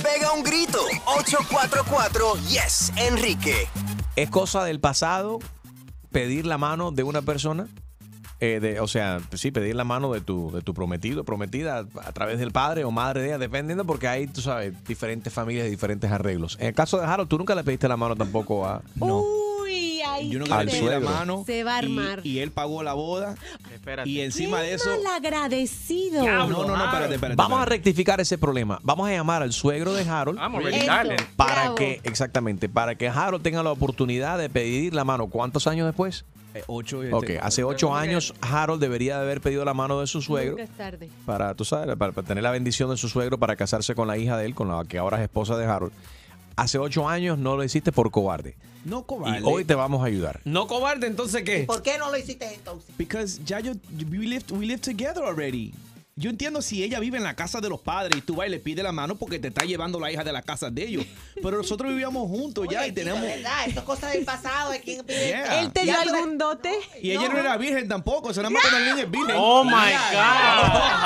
Pega 0.03 0.32
un 0.34 0.43
grito. 0.43 0.80
844 1.05 2.36
Yes, 2.49 2.91
Enrique. 2.97 3.67
¿Es 4.15 4.30
cosa 4.30 4.63
del 4.63 4.80
pasado 4.80 5.39
pedir 6.11 6.45
la 6.45 6.57
mano 6.57 6.91
de 6.91 7.03
una 7.03 7.22
persona? 7.22 7.67
Eh, 8.42 8.60
de, 8.62 8.80
o 8.80 8.88
sea, 8.88 9.20
sí, 9.34 9.52
pedir 9.52 9.76
la 9.76 9.84
mano 9.84 10.14
de 10.14 10.22
tu, 10.22 10.50
de 10.52 10.62
tu 10.62 10.74
prometido, 10.74 11.26
prometida 11.26 11.80
a 12.06 12.12
través 12.14 12.40
del 12.40 12.52
padre 12.52 12.86
o 12.86 12.92
madre 12.92 13.22
de 13.22 13.28
ella, 13.28 13.38
dependiendo, 13.38 13.84
porque 13.86 14.08
hay, 14.08 14.28
tú 14.28 14.40
sabes, 14.42 14.74
diferentes 14.88 15.34
familias 15.34 15.68
y 15.68 15.70
diferentes 15.70 16.10
arreglos. 16.10 16.56
En 16.60 16.68
el 16.68 16.74
caso 16.74 16.98
de 17.00 17.06
Harold, 17.06 17.28
tú 17.30 17.38
nunca 17.38 17.54
le 17.54 17.64
pediste 17.66 17.88
la 17.90 17.98
mano 17.98 18.16
tampoco 18.16 18.66
a... 18.66 18.82
No. 18.96 19.24
Uy, 19.62 20.02
ahí 20.02 20.30
Yo 20.30 20.34
sí 20.34 20.40
nunca 20.40 20.56
le 20.56 20.62
Al 20.62 20.68
pedí 20.68 20.86
la 20.86 20.92
suegro. 20.92 21.10
mano. 21.10 21.44
Se 21.46 21.64
va 21.66 21.76
a 21.78 21.84
y- 21.84 21.86
armar. 21.86 22.22
Y, 22.26 22.40
él 22.40 22.52
pagó 22.52 22.82
la 22.82 22.94
boda. 22.94 23.36
Y 24.06 24.22
encima 24.22 24.62
de 24.62 24.74
eso. 24.74 24.90
Malagradecido. 25.04 26.24
No, 26.26 26.48
no, 26.48 26.66
no, 26.66 26.86
espérate, 26.86 27.16
espérate. 27.16 27.36
Vamos 27.36 27.62
a 27.62 27.66
rectificar 27.66 28.22
ese 28.22 28.38
problema. 28.38 28.80
Vamos 28.84 29.08
a 29.10 29.12
llamar 29.12 29.44
al 29.44 29.52
suegro 29.52 29.94
de 29.94 30.10
Harold. 30.10 30.40
Vamos 30.40 30.64
a. 30.66 31.04
Para 31.36 31.54
bravo. 31.62 31.76
que, 31.76 32.00
exactamente, 32.04 32.70
para 32.70 32.96
que 32.96 33.10
Harold 33.10 33.44
tenga 33.44 33.62
la 33.64 33.72
oportunidad 33.72 34.38
de 34.38 34.50
pedir 34.50 34.94
la 34.94 35.04
mano. 35.04 35.28
¿Cuántos 35.28 35.68
años 35.68 35.86
después? 35.86 36.26
Eh, 36.56 36.64
ocho. 36.68 37.02
Ok, 37.12 37.24
este, 37.24 37.39
hace 37.39 37.64
ocho 37.64 37.95
años 37.95 38.34
Harold 38.41 38.82
debería 38.82 39.18
de 39.18 39.22
haber 39.24 39.39
pedido 39.39 39.64
la 39.66 39.74
mano 39.76 40.00
de 40.02 40.08
su 40.08 40.22
suegro 40.22 40.52
Nunca 40.58 40.64
es 40.64 40.70
tarde. 40.78 41.10
para, 41.26 41.54
tú 41.54 41.64
sabes, 41.64 41.95
para, 41.95 42.12
para 42.12 42.28
tener 42.28 42.43
la 42.43 42.52
bendición 42.52 42.89
de 42.89 42.97
su 42.97 43.08
suegro 43.08 43.38
para 43.38 43.56
casarse 43.56 43.93
con 43.93 44.08
la 44.08 44.18
hija 44.18 44.36
de 44.38 44.45
él, 44.47 44.56
con 44.56 44.68
la 44.68 44.84
que 44.86 44.97
ahora 44.97 45.18
es 45.18 45.24
esposa 45.24 45.58
de 45.58 45.66
Harold. 45.66 45.93
Hace 46.56 46.78
ocho 46.78 47.08
años 47.08 47.38
no 47.38 47.56
lo 47.56 47.64
hiciste 47.64 47.91
por 47.91 48.12
cobarde. 48.12 48.58
No 48.84 49.00
Y 49.00 49.04
cobarde. 49.04 49.41
hoy 49.43 49.64
te 49.64 49.76
vamos 49.76 50.02
a 50.02 50.06
ayudar. 50.08 50.41
No 50.43 50.68
cobarde, 50.68 51.08
entonces 51.08 51.43
qué? 51.43 51.64
¿Por 51.66 51.82
qué 51.84 51.97
no 51.97 52.10
lo 52.12 52.18
hiciste 52.18 52.54
entonces? 52.54 52.89
Because 52.97 53.39
ya 53.45 53.60
yo, 53.60 53.74
we 54.12 54.26
live, 54.26 54.43
we 54.52 54.66
live 54.66 54.80
together 54.82 55.24
already. 55.24 55.72
Yo 56.20 56.30
entiendo 56.30 56.61
si 56.61 56.84
ella 56.84 56.99
vive 56.99 57.17
en 57.17 57.24
la 57.24 57.34
casa 57.34 57.61
de 57.61 57.70
los 57.70 57.80
padres 57.80 58.17
y 58.17 58.22
tú 58.22 58.36
vas 58.36 58.47
y 58.47 58.49
le 58.49 58.59
pides 58.59 58.84
la 58.84 58.91
mano 58.91 59.15
porque 59.15 59.39
te 59.39 59.47
está 59.47 59.63
llevando 59.63 60.01
la 60.01 60.11
hija 60.11 60.22
de 60.22 60.34
la 60.34 60.41
casa 60.41 60.70
de 60.70 60.84
ellos. 60.84 61.05
Pero 61.41 61.55
nosotros 61.55 61.89
vivíamos 61.89 62.28
juntos 62.28 62.67
ya 62.70 62.86
y 62.86 62.91
tenemos... 62.91 63.22
chico, 63.22 63.36
¿verdad? 63.36 63.67
Esto 63.67 63.80
es 63.80 63.86
cosa 63.86 64.09
del 64.09 64.26
pasado. 64.26 64.72
¿de 64.72 64.82
quién 64.82 65.05
pide? 65.05 65.28
Yeah. 65.28 65.61
¿Él 65.61 65.72
te 65.72 65.84
dio 65.84 65.97
algún 65.97 66.38
dote? 66.38 66.78
Y 67.01 67.11
ella 67.11 67.30
no 67.30 67.38
era 67.38 67.55
virgen 67.55 67.88
tampoco, 67.88 68.32
eso 68.32 68.41
nada 68.41 68.49
más 68.49 68.61
que 68.61 69.01
es 69.01 69.09
virgen. 69.09 69.36
Oh 69.39 69.63
my 69.63 69.72
God. 70.11 70.99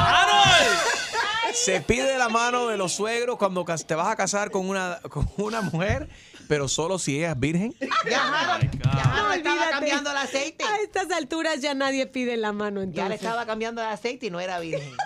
Se 1.54 1.80
pide 1.82 2.18
la 2.18 2.30
mano 2.30 2.70
de 2.70 2.78
los 2.78 2.94
suegros 2.94 3.38
cuando 3.38 3.64
te 3.86 3.94
vas 3.94 4.08
a 4.08 4.16
casar 4.16 4.50
con 4.50 4.68
una, 4.68 5.00
con 5.10 5.30
una 5.38 5.62
mujer, 5.62 6.10
pero 6.54 6.68
solo 6.68 7.00
si 7.00 7.18
ella 7.18 7.32
es 7.32 7.40
virgen. 7.40 7.74
Ya 8.08 8.30
Harold, 8.30 8.70
ya 8.80 8.92
Harold 8.92 9.34
estaba 9.38 9.54
olvídate. 9.56 9.72
cambiando 9.72 10.12
el 10.12 10.18
aceite. 10.18 10.64
A 10.64 10.78
estas 10.84 11.10
alturas 11.10 11.62
ya 11.62 11.74
nadie 11.74 12.06
pide 12.06 12.38
la 12.38 12.52
mano 12.52 12.82
Ya 12.82 12.84
entonces. 12.84 13.10
le 13.10 13.16
estaba 13.16 13.44
cambiando 13.48 13.82
el 13.82 13.88
aceite 13.88 14.28
y 14.28 14.30
no 14.30 14.40
era 14.40 14.60
virgen. 14.60 14.94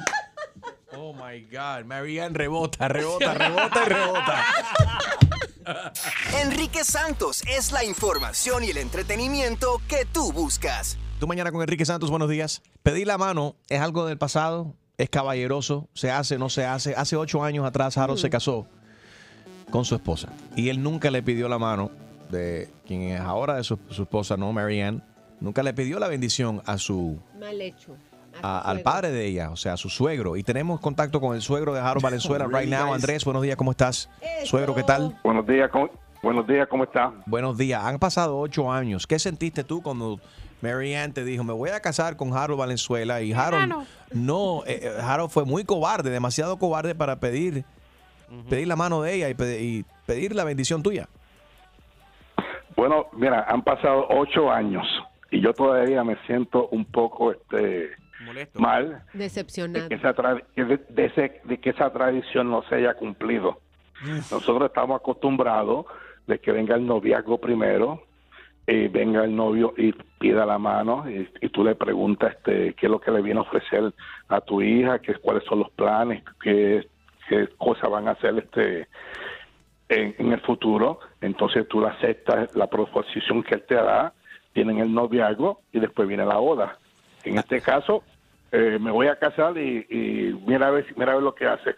Oh 0.99 1.13
my 1.13 1.41
God, 1.51 1.85
Marianne 1.85 2.33
rebota, 2.35 2.87
rebota, 2.87 3.33
rebota 3.33 3.81
y 3.85 3.89
rebota. 3.89 4.45
Enrique 6.41 6.83
Santos 6.83 7.43
es 7.47 7.71
la 7.71 7.83
información 7.83 8.63
y 8.63 8.71
el 8.71 8.77
entretenimiento 8.77 9.81
que 9.87 10.05
tú 10.05 10.31
buscas. 10.33 10.97
Tú 11.19 11.27
mañana 11.27 11.51
con 11.51 11.61
Enrique 11.61 11.85
Santos, 11.85 12.09
buenos 12.09 12.29
días. 12.29 12.61
Pedir 12.83 13.05
la 13.07 13.17
mano 13.17 13.55
es 13.69 13.79
algo 13.79 14.05
del 14.07 14.17
pasado, 14.17 14.73
es 14.97 15.09
caballeroso, 15.09 15.87
se 15.93 16.09
hace, 16.09 16.37
no 16.39 16.49
se 16.49 16.65
hace. 16.65 16.95
Hace 16.95 17.15
ocho 17.15 17.43
años 17.43 17.65
atrás 17.65 17.97
Harold 17.97 18.19
se 18.19 18.29
casó 18.31 18.67
con 19.69 19.83
su 19.85 19.95
esposa 19.95 20.29
y 20.55 20.69
él 20.69 20.81
nunca 20.81 21.11
le 21.11 21.21
pidió 21.23 21.49
la 21.49 21.59
mano 21.59 21.91
de 22.29 22.69
quien 22.85 23.01
es 23.03 23.19
ahora 23.21 23.55
de 23.55 23.63
su, 23.63 23.77
su 23.89 24.03
esposa, 24.03 24.35
no 24.37 24.51
Marianne. 24.51 25.01
Nunca 25.39 25.61
le 25.63 25.73
pidió 25.73 25.99
la 25.99 26.07
bendición 26.07 26.61
a 26.65 26.77
su 26.77 27.19
Mal 27.39 27.61
hecho. 27.61 27.95
a- 28.41 28.59
al 28.61 28.81
padre 28.81 29.11
de 29.11 29.25
ella, 29.27 29.51
o 29.51 29.55
sea, 29.55 29.73
a 29.73 29.77
su 29.77 29.89
suegro. 29.89 30.35
Y 30.35 30.43
tenemos 30.43 30.79
contacto 30.79 31.21
con 31.21 31.35
el 31.35 31.41
suegro 31.41 31.73
de 31.73 31.79
Harold 31.79 32.01
Valenzuela 32.03 32.47
right 32.47 32.69
now. 32.69 32.93
Andrés, 32.93 33.23
buenos 33.23 33.43
días, 33.43 33.55
¿cómo 33.55 33.71
estás? 33.71 34.09
Suegro, 34.45 34.73
¿qué 34.75 34.83
tal? 34.83 35.17
Buenos 35.23 35.45
días, 35.47 35.69
¿cómo, 35.71 35.89
buenos 36.23 36.47
días, 36.47 36.67
¿cómo 36.69 36.83
está? 36.85 37.13
Buenos 37.25 37.57
días. 37.57 37.83
Han 37.83 37.99
pasado 37.99 38.37
ocho 38.39 38.71
años. 38.71 39.05
¿Qué 39.07 39.19
sentiste 39.19 39.63
tú 39.63 39.81
cuando 39.83 40.19
Marianne 40.61 41.13
te 41.13 41.23
dijo, 41.23 41.43
me 41.43 41.53
voy 41.53 41.69
a 41.69 41.79
casar 41.79 42.17
con 42.17 42.35
Harold 42.35 42.59
Valenzuela? 42.59 43.21
Y 43.21 43.31
Harold 43.31 43.73
no, 44.11 44.63
eh, 44.65 44.79
eh, 44.83 44.97
Harold 45.01 45.29
fue 45.29 45.45
muy 45.45 45.63
cobarde, 45.63 46.09
demasiado 46.09 46.57
cobarde 46.57 46.95
para 46.95 47.19
pedir, 47.19 47.63
pedir 48.49 48.67
la 48.67 48.75
mano 48.75 49.01
de 49.01 49.13
ella 49.15 49.29
y, 49.29 49.33
pe- 49.33 49.61
y 49.61 49.85
pedir 50.05 50.35
la 50.35 50.43
bendición 50.43 50.83
tuya. 50.83 51.07
Bueno, 52.75 53.07
mira, 53.13 53.45
han 53.47 53.63
pasado 53.63 54.07
ocho 54.09 54.51
años 54.51 54.85
y 55.31 55.41
yo 55.41 55.53
todavía 55.53 56.03
me 56.03 56.15
siento 56.27 56.67
un 56.69 56.85
poco 56.85 57.31
este 57.31 57.89
Molesto. 58.23 58.59
mal 58.59 59.03
de 59.13 59.19
Decepcionado. 59.23 59.89
que, 59.89 59.95
esa 59.95 60.15
tra- 60.15 60.43
que 60.55 60.63
de, 60.63 60.77
de 60.89 61.05
ese- 61.05 61.41
de 61.43 61.57
que 61.59 61.71
esa 61.71 61.91
tradición 61.91 62.49
no 62.51 62.61
se 62.63 62.75
haya 62.75 62.93
cumplido. 62.93 63.59
Nosotros 64.05 64.69
estamos 64.69 64.99
acostumbrados 65.01 65.87
de 66.27 66.37
que 66.39 66.51
venga 66.51 66.75
el 66.75 66.85
noviazgo 66.85 67.39
primero, 67.39 68.03
y 68.67 68.89
venga 68.89 69.23
el 69.23 69.33
novio 69.35 69.73
y 69.77 69.93
pida 70.19 70.45
la 70.45 70.57
mano 70.59 71.09
y, 71.09 71.27
y 71.41 71.49
tú 71.49 71.63
le 71.63 71.73
preguntas 71.73 72.35
este, 72.35 72.73
qué 72.73 72.85
es 72.87 72.91
lo 72.91 72.99
que 72.99 73.11
le 73.11 73.21
viene 73.21 73.39
a 73.39 73.43
ofrecer 73.43 73.93
a 74.27 74.41
tu 74.41 74.61
hija, 74.61 74.99
qué, 74.99 75.15
cuáles 75.15 75.45
son 75.45 75.59
los 75.59 75.71
planes, 75.71 76.21
qué, 76.43 76.85
qué 77.27 77.47
cosas 77.57 77.89
van 77.89 78.07
a 78.07 78.11
hacer 78.11 78.37
este 78.37 78.87
en, 79.89 80.15
en 80.17 80.31
el 80.33 80.41
futuro. 80.41 80.99
Entonces 81.21 81.67
tú 81.67 81.81
le 81.81 81.87
aceptas 81.87 82.55
la 82.55 82.67
proposición 82.67 83.43
que 83.43 83.55
él 83.55 83.63
te 83.67 83.75
da, 83.75 84.13
tienen 84.53 84.79
el 84.79 84.93
noviazgo 84.93 85.61
y 85.71 85.79
después 85.79 86.07
viene 86.07 86.25
la 86.25 86.37
boda. 86.37 86.77
En 87.23 87.37
este 87.37 87.61
caso, 87.61 88.03
eh, 88.51 88.77
me 88.79 88.91
voy 88.91 89.07
a 89.07 89.17
casar 89.17 89.57
y, 89.57 89.85
y 89.89 90.41
mira 90.45 90.67
a 90.67 90.71
ver, 90.71 90.85
mira 90.95 91.11
a 91.11 91.15
ver 91.15 91.23
lo 91.23 91.35
que 91.35 91.45
hace. 91.45 91.75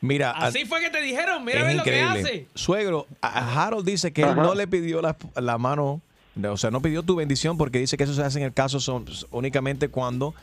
Mira, 0.00 0.32
Así 0.32 0.66
fue 0.66 0.80
que 0.80 0.90
te 0.90 1.00
dijeron, 1.00 1.44
mira 1.44 1.62
a 1.62 1.64
ver 1.64 1.76
lo 1.76 1.82
que 1.82 2.02
hace. 2.02 2.46
Suegro, 2.54 3.06
Harold 3.22 3.86
dice 3.86 4.12
que 4.12 4.22
él 4.22 4.36
no 4.36 4.54
le 4.54 4.66
pidió 4.66 5.00
la, 5.00 5.16
la 5.36 5.56
mano, 5.56 6.02
o 6.46 6.56
sea, 6.58 6.70
no 6.70 6.82
pidió 6.82 7.02
tu 7.02 7.16
bendición 7.16 7.56
porque 7.56 7.78
dice 7.78 7.96
que 7.96 8.04
eso 8.04 8.12
se 8.12 8.22
hace 8.22 8.38
en 8.38 8.44
el 8.44 8.52
caso 8.52 8.80
son, 8.80 9.06
únicamente 9.30 9.88
cuando 9.88 10.34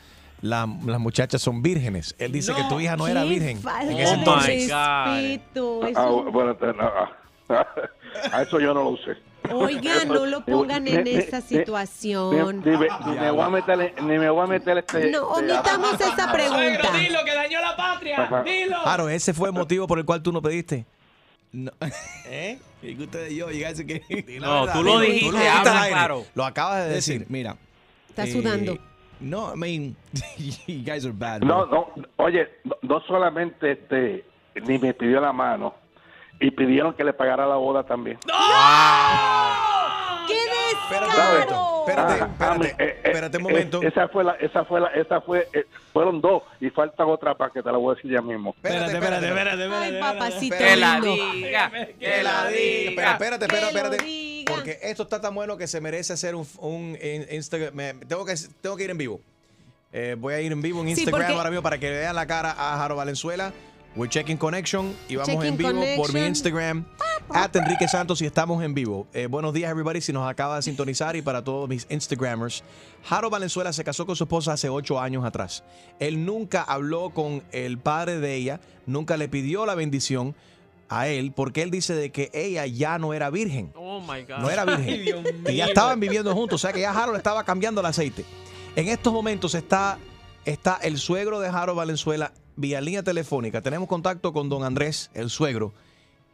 la- 0.42 0.68
las 0.86 1.00
muchachas 1.00 1.40
son 1.40 1.62
vírgenes. 1.62 2.14
Él 2.18 2.32
dice 2.32 2.52
que 2.54 2.62
tu 2.64 2.78
hija 2.80 2.96
no 2.96 3.08
era 3.08 3.24
virgen. 3.24 3.58
en 3.80 3.98
ese 3.98 4.10
Oh 4.10 4.14
entonces. 4.18 4.62
my 4.64 4.66
God. 4.66 4.74
Ah, 4.74 5.88
Eso- 5.88 6.24
bueno, 6.30 6.56
no, 6.60 6.82
ah, 6.84 7.16
a 8.32 8.42
eso 8.42 8.60
yo 8.60 8.74
no 8.74 8.84
lo 8.84 8.90
usé. 8.90 9.12
Oigan, 9.52 10.06
no 10.08 10.26
lo 10.26 10.44
pongan 10.44 10.86
en 10.86 11.06
esa 11.06 11.38
Ni, 11.38 11.42
situación. 11.42 12.62
ni 12.64 12.76
me, 12.76 12.86
ni 13.06 13.16
me 13.18 13.30
voy 13.30 13.40
a 13.40 13.48
meter, 13.48 13.94
ni 14.02 14.18
me 14.18 14.30
voy 14.30 14.44
a 14.44 14.46
meter 14.46 14.78
este. 14.78 15.10
No, 15.10 15.38
este- 15.38 15.52
omitamos 15.52 16.00
esa 16.00 16.32
pregunta. 16.32 16.90
que 17.24 17.34
dañó 17.34 17.60
la 17.60 17.76
patria. 17.76 18.22
Ajá. 18.22 18.42
Dilo. 18.42 18.76
Harold, 18.86 19.10
ese 19.12 19.32
fue 19.34 19.48
el 19.48 19.54
motivo 19.54 19.86
por 19.86 19.98
el 19.98 20.04
cual 20.04 20.22
tú 20.22 20.32
no 20.32 20.40
pediste. 20.42 20.84
No. 21.52 21.70
¿Eh? 22.26 22.58
Y 22.82 22.94
que 22.96 23.02
ustedes 23.04 23.32
y 23.32 23.36
yo 23.36 23.48
llegarse 23.50 23.86
que... 23.86 24.00
No, 24.40 24.66
tú 24.72 24.82
lo 24.82 24.98
dijiste, 25.00 25.26
Tú 25.26 25.32
lo 25.32 25.38
dijiste 25.38 25.58
habla 25.68 25.88
claro. 25.88 26.24
Lo 26.34 26.44
acabas 26.44 26.84
de 26.86 26.94
decir, 26.94 27.20
decir. 27.20 27.26
mira. 27.30 27.56
Está 28.08 28.24
eh, 28.24 28.32
sudando. 28.32 28.78
No, 29.22 29.52
I 29.52 29.56
mean, 29.56 29.96
you 30.66 30.82
guys 30.84 31.06
are 31.06 31.12
bad. 31.12 31.42
No, 31.42 31.64
no, 31.66 31.88
oye, 32.16 32.48
no, 32.64 32.76
no 32.82 33.00
solamente 33.06 33.72
este, 33.72 34.24
ni 34.66 34.78
me 34.78 34.92
pidió 34.94 35.20
la 35.20 35.32
mano, 35.32 35.74
y 36.40 36.50
pidieron 36.50 36.92
que 36.94 37.04
le 37.04 37.12
pagara 37.12 37.46
la 37.46 37.56
boda 37.56 37.84
también. 37.84 38.18
¡Qué 40.26 40.34
Espérate, 40.72 41.06
descaro! 41.06 41.84
espérate, 41.86 42.12
Ah, 42.22 42.26
espérate, 42.30 42.66
ah, 42.68 42.76
eh, 42.78 42.86
eh, 42.86 43.00
espérate 43.04 43.36
un 43.38 43.42
eh, 43.46 43.48
momento. 43.48 43.82
esa 43.82 44.08
fue 44.08 44.24
la, 44.24 44.32
esa 44.34 44.64
fue 44.64 44.80
la, 44.80 44.88
esa 44.88 45.20
fue, 45.20 45.48
eh, 45.52 45.66
fueron 45.92 46.20
dos 46.20 46.42
y 46.60 46.70
falta 46.70 47.04
otra 47.06 47.34
para 47.34 47.50
que 47.52 47.62
te 47.62 47.70
la 47.70 47.78
voy 47.78 47.92
a 47.92 47.96
decir 47.96 48.10
ya 48.10 48.22
mismo. 48.22 48.50
Espérate, 48.56 48.92
espérate, 48.92 49.26
espérate. 49.28 49.62
Ay, 49.74 50.00
papacito 50.00 50.56
Que 50.56 50.76
la 50.76 51.00
diga, 51.00 51.70
que 51.98 52.22
la 52.22 52.46
diga. 52.48 53.12
espérate, 53.12 53.44
espérate, 53.46 53.66
espérate. 53.68 53.96
Diga. 54.44 54.54
Porque 54.54 54.78
esto 54.82 55.02
está 55.04 55.20
tan 55.20 55.34
bueno 55.34 55.56
que 55.56 55.66
se 55.66 55.80
merece 55.80 56.12
hacer 56.12 56.34
un, 56.34 56.46
un 56.58 56.96
in- 57.02 57.26
Instagram. 57.30 57.74
me- 57.74 57.94
tengo, 57.94 58.24
que, 58.24 58.34
tengo 58.60 58.76
que 58.76 58.84
ir 58.84 58.90
en 58.90 58.98
vivo. 58.98 59.20
Eh, 59.92 60.16
voy 60.18 60.34
a 60.34 60.40
ir 60.40 60.52
en 60.52 60.62
vivo 60.62 60.80
en 60.80 60.86
Sí, 60.86 61.02
Instagram 61.02 61.20
porque- 61.22 61.36
ahora 61.36 61.50
mismo 61.50 61.62
para 61.62 61.78
que 61.78 61.90
vean 61.90 62.14
la 62.14 62.26
cara 62.26 62.50
a 62.56 62.78
Jaro 62.78 62.96
Valenzuela. 62.96 63.52
We're 63.94 64.08
checking 64.10 64.38
connection 64.38 64.96
y 65.06 65.16
vamos 65.16 65.28
Checking 65.34 65.48
en 65.52 65.56
vivo 65.58 65.84
por 65.98 66.14
mi. 66.14 66.20
Instagram. 66.24 66.86
At 67.28 67.54
Enrique 67.56 67.86
Santos 67.88 68.22
y 68.22 68.26
estamos 68.26 68.64
en 68.64 68.72
vivo. 68.72 69.06
Eh, 69.12 69.26
buenos 69.26 69.52
días, 69.52 69.70
everybody, 69.70 70.00
si 70.00 70.14
nos 70.14 70.26
acaba 70.30 70.56
de 70.56 70.62
sintonizar 70.62 71.14
y 71.14 71.20
para 71.20 71.44
todos 71.44 71.68
mis 71.68 71.86
Instagrammers. 71.90 72.64
Jaro 73.04 73.28
Valenzuela 73.28 73.70
se 73.74 73.84
casó 73.84 74.06
con 74.06 74.16
su 74.16 74.24
esposa 74.24 74.54
hace 74.54 74.70
ocho 74.70 74.98
años 74.98 75.26
atrás. 75.26 75.62
Él 75.98 76.24
nunca 76.24 76.62
habló 76.62 77.10
con 77.10 77.42
el 77.52 77.76
padre 77.76 78.18
de 78.18 78.34
ella, 78.34 78.60
nunca 78.86 79.18
le 79.18 79.28
pidió 79.28 79.66
la 79.66 79.74
bendición 79.74 80.34
a 80.98 81.08
él 81.08 81.32
porque 81.34 81.62
él 81.62 81.70
dice 81.70 81.94
de 81.94 82.10
que 82.10 82.30
ella 82.34 82.66
ya 82.66 82.98
no 82.98 83.14
era 83.14 83.30
virgen. 83.30 83.72
Oh 83.74 84.00
my 84.00 84.22
God. 84.22 84.38
No 84.40 84.50
era 84.50 84.64
virgen. 84.76 85.24
y 85.48 85.56
ya 85.56 85.66
estaban 85.66 85.98
viviendo 86.00 86.34
juntos. 86.34 86.56
O 86.56 86.66
sea 86.66 86.72
que 86.72 86.80
ya 86.80 86.90
Harold 86.90 87.16
estaba 87.16 87.44
cambiando 87.44 87.80
el 87.80 87.86
aceite. 87.86 88.24
En 88.76 88.88
estos 88.88 89.12
momentos 89.12 89.54
está, 89.54 89.98
está 90.44 90.78
el 90.82 90.98
suegro 90.98 91.40
de 91.40 91.48
Harold 91.48 91.76
Valenzuela 91.78 92.32
vía 92.56 92.80
línea 92.80 93.02
telefónica. 93.02 93.62
Tenemos 93.62 93.88
contacto 93.88 94.32
con 94.32 94.48
don 94.48 94.64
Andrés, 94.64 95.10
el 95.14 95.30
suegro. 95.30 95.72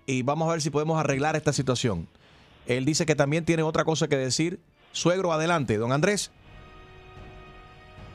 y 0.07 0.23
vamos 0.23 0.49
a 0.49 0.53
ver 0.53 0.61
si 0.63 0.71
podemos 0.71 0.99
arreglar 0.99 1.37
esta 1.37 1.53
situación. 1.53 2.09
Él 2.67 2.85
dice 2.85 3.07
que 3.07 3.15
también 3.15 3.45
tiene 3.45 3.63
otra 3.63 3.85
cosa 3.85 4.09
que 4.09 4.17
decir. 4.17 4.59
Suegro, 4.93 5.33
adelante, 5.33 5.77
don 5.77 5.93
Andrés. 5.93 6.31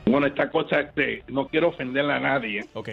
Bueno, 0.06 0.26
esta 0.26 0.50
cosa, 0.50 0.80
este, 0.80 1.24
no 1.28 1.48
quiero 1.48 1.68
ofender 1.68 2.04
a 2.10 2.20
nadie. 2.20 2.66
Ok. 2.74 2.90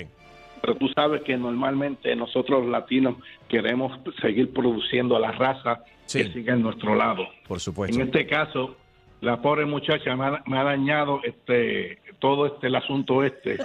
Pero 0.62 0.76
tú 0.76 0.88
sabes 0.90 1.22
que 1.24 1.36
normalmente 1.38 2.16
nosotros 2.16 2.62
los 2.62 2.70
latinos 2.72 3.16
queremos 3.50 4.00
seguir 4.22 4.54
produciendo 4.54 5.16
a 5.16 5.20
la 5.20 5.32
raza 5.32 5.84
que 6.12 6.32
siga 6.32 6.54
en 6.54 6.62
nuestro 6.62 6.94
lado. 6.96 7.26
Por 7.48 7.60
supuesto. 7.60 7.96
En 8.00 8.06
este 8.08 8.28
caso, 8.28 8.76
la 9.22 9.42
pobre 9.42 9.66
muchacha 9.66 10.16
me 10.16 10.26
ha, 10.26 10.44
me 10.46 10.58
ha 10.60 10.64
dañado 10.64 11.22
este 11.24 12.00
todo 12.20 12.46
este 12.46 12.68
el 12.68 12.76
asunto 12.76 13.24
este. 13.24 13.58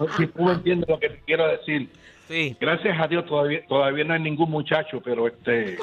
No 0.00 0.06
sé 0.08 0.12
si 0.18 0.26
tú 0.26 0.50
entiendes 0.50 0.88
lo 0.88 0.98
que 0.98 1.08
te 1.10 1.20
quiero 1.26 1.46
decir. 1.48 1.88
Sí. 2.28 2.56
Gracias 2.58 2.98
a 2.98 3.06
Dios 3.06 3.26
todavía 3.26 3.66
todavía 3.66 4.02
no 4.04 4.14
hay 4.14 4.20
ningún 4.20 4.50
muchacho, 4.50 5.00
pero 5.04 5.26
este 5.26 5.74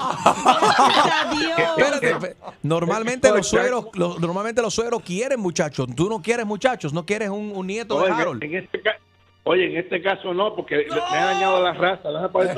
Espérate, 1.58 2.16
esp- 2.16 2.36
normalmente 2.64 3.30
los 3.30 3.48
suegros, 3.48 3.86
los- 3.94 4.20
normalmente 4.20 4.62
los 4.62 4.74
suegros 4.74 5.02
quieren 5.04 5.40
muchachos. 5.40 5.88
Tú 5.96 6.10
no 6.10 6.22
quieres 6.22 6.46
muchachos, 6.46 6.94
no 6.94 7.06
quieres 7.06 7.30
un, 7.30 7.52
un 7.56 7.68
nieto 7.68 7.98
de 8.00 8.06
Oye, 8.06 8.14
Harold. 8.14 8.44
en 8.44 8.56
este 8.56 8.82
ca- 8.82 8.98
Oye, 9.44 9.66
en 9.66 9.78
este 9.78 10.02
caso 10.04 10.34
no, 10.36 10.56
porque 10.56 10.86
me 10.90 11.18
ha 11.18 11.26
dañado 11.26 11.64
la 11.64 11.74
raza. 11.74 12.10
Déjame 12.10 12.30
poner- 12.30 12.56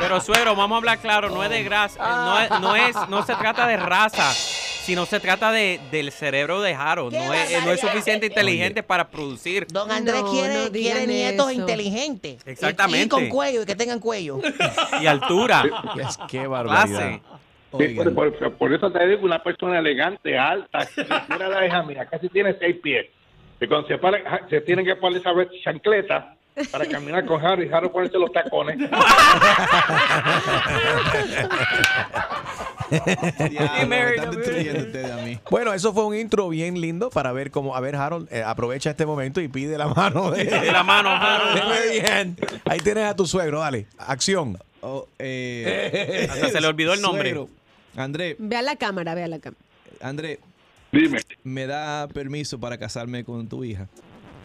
Pero 0.00 0.20
suegro, 0.22 0.56
vamos 0.56 0.76
a 0.76 0.78
hablar 0.78 0.98
claro, 0.98 1.28
no 1.30 1.44
es 1.44 1.50
de 1.50 1.62
grasa, 1.62 2.00
no 2.24 2.38
es, 2.40 2.50
no 2.60 2.76
es, 2.76 3.08
no 3.10 3.22
se 3.26 3.34
trata 3.34 3.66
de 3.66 3.76
raza, 3.76 4.32
sino 4.32 5.04
se 5.04 5.20
trata 5.20 5.52
de, 5.52 5.80
del 5.90 6.12
cerebro 6.12 6.62
de 6.62 6.74
Harold. 6.74 7.14
No 7.14 7.34
es, 7.34 7.64
no 7.64 7.72
es 7.72 7.80
suficiente 7.80 8.26
inteligente 8.26 8.82
para 8.82 9.08
producir. 9.10 9.66
Don 9.68 9.90
Andrés 9.90 10.22
quiere, 10.30 10.70
quiere 10.70 11.06
nietos 11.06 11.52
inteligentes. 11.52 12.42
Exactamente. 12.46 12.98
Y, 13.02 13.04
y 13.04 13.08
con 13.08 13.28
cuello, 13.28 13.62
y 13.62 13.66
que 13.66 13.76
tengan 13.76 13.98
cuello. 14.00 14.38
Y 15.00 15.06
altura. 15.06 15.62
Qué 16.28 16.46
barbaridad. 16.46 17.20
Sí, 17.78 17.88
por, 17.88 18.14
por- 18.14 18.52
por 18.56 18.72
eso 18.72 18.90
te 18.90 19.06
digo, 19.06 19.22
una 19.24 19.42
persona 19.42 19.78
elegante, 19.78 20.38
alta, 20.38 20.86
mira 21.28 21.48
la 21.48 21.66
hija 21.66 21.82
mía, 21.82 22.06
casi 22.10 22.28
tiene 22.28 22.54
seis 22.58 22.76
pies. 22.82 23.06
Y 23.60 23.66
cuando 23.66 23.86
se, 23.88 23.98
para, 23.98 24.18
ja- 24.28 24.40
se 24.50 24.60
tienen 24.62 24.84
que 24.84 24.96
poner 24.96 25.20
esa 25.20 25.30
chancleta 25.62 26.34
para 26.70 26.84
caminar 26.86 27.24
con 27.24 27.44
Harry, 27.44 27.70
Harry 27.72 27.88
ponerse 27.88 28.18
los 28.18 28.32
tacones. 28.32 28.76
Bueno, 35.50 35.72
eso 35.72 35.92
fue 35.92 36.04
un 36.06 36.14
intro 36.16 36.48
bien 36.48 36.80
lindo 36.80 37.10
para 37.10 37.32
ver 37.32 37.50
cómo, 37.50 37.76
a 37.76 37.80
ver, 37.80 37.96
Harold, 37.96 38.28
eh, 38.32 38.42
aprovecha 38.42 38.90
este 38.90 39.06
momento 39.06 39.40
y 39.40 39.48
pide 39.48 39.78
la 39.78 39.88
mano 39.88 40.30
de, 40.30 40.44
Pide 40.44 40.72
la 40.72 40.82
mano, 40.82 41.10
Harold. 41.10 41.54
de. 41.92 42.34
Ahí 42.64 42.78
tienes 42.80 43.04
a 43.04 43.16
tu 43.16 43.26
suegro, 43.26 43.60
dale, 43.60 43.86
acción. 43.98 44.58
Hasta 44.82 46.48
se 46.48 46.60
le 46.60 46.66
olvidó 46.66 46.92
el 46.94 47.00
nombre. 47.00 47.30
Suegro, 47.30 47.48
André, 47.96 48.36
Ve 48.38 48.56
a 48.56 48.62
la 48.62 48.76
cámara, 48.76 49.14
ve 49.14 49.22
a 49.24 49.28
la 49.28 49.38
cámara. 49.38 49.60
André. 50.00 50.40
Dime. 50.92 51.20
¿Me 51.42 51.66
da 51.66 52.06
permiso 52.08 52.60
para 52.60 52.76
casarme 52.76 53.24
con 53.24 53.48
tu 53.48 53.64
hija? 53.64 53.88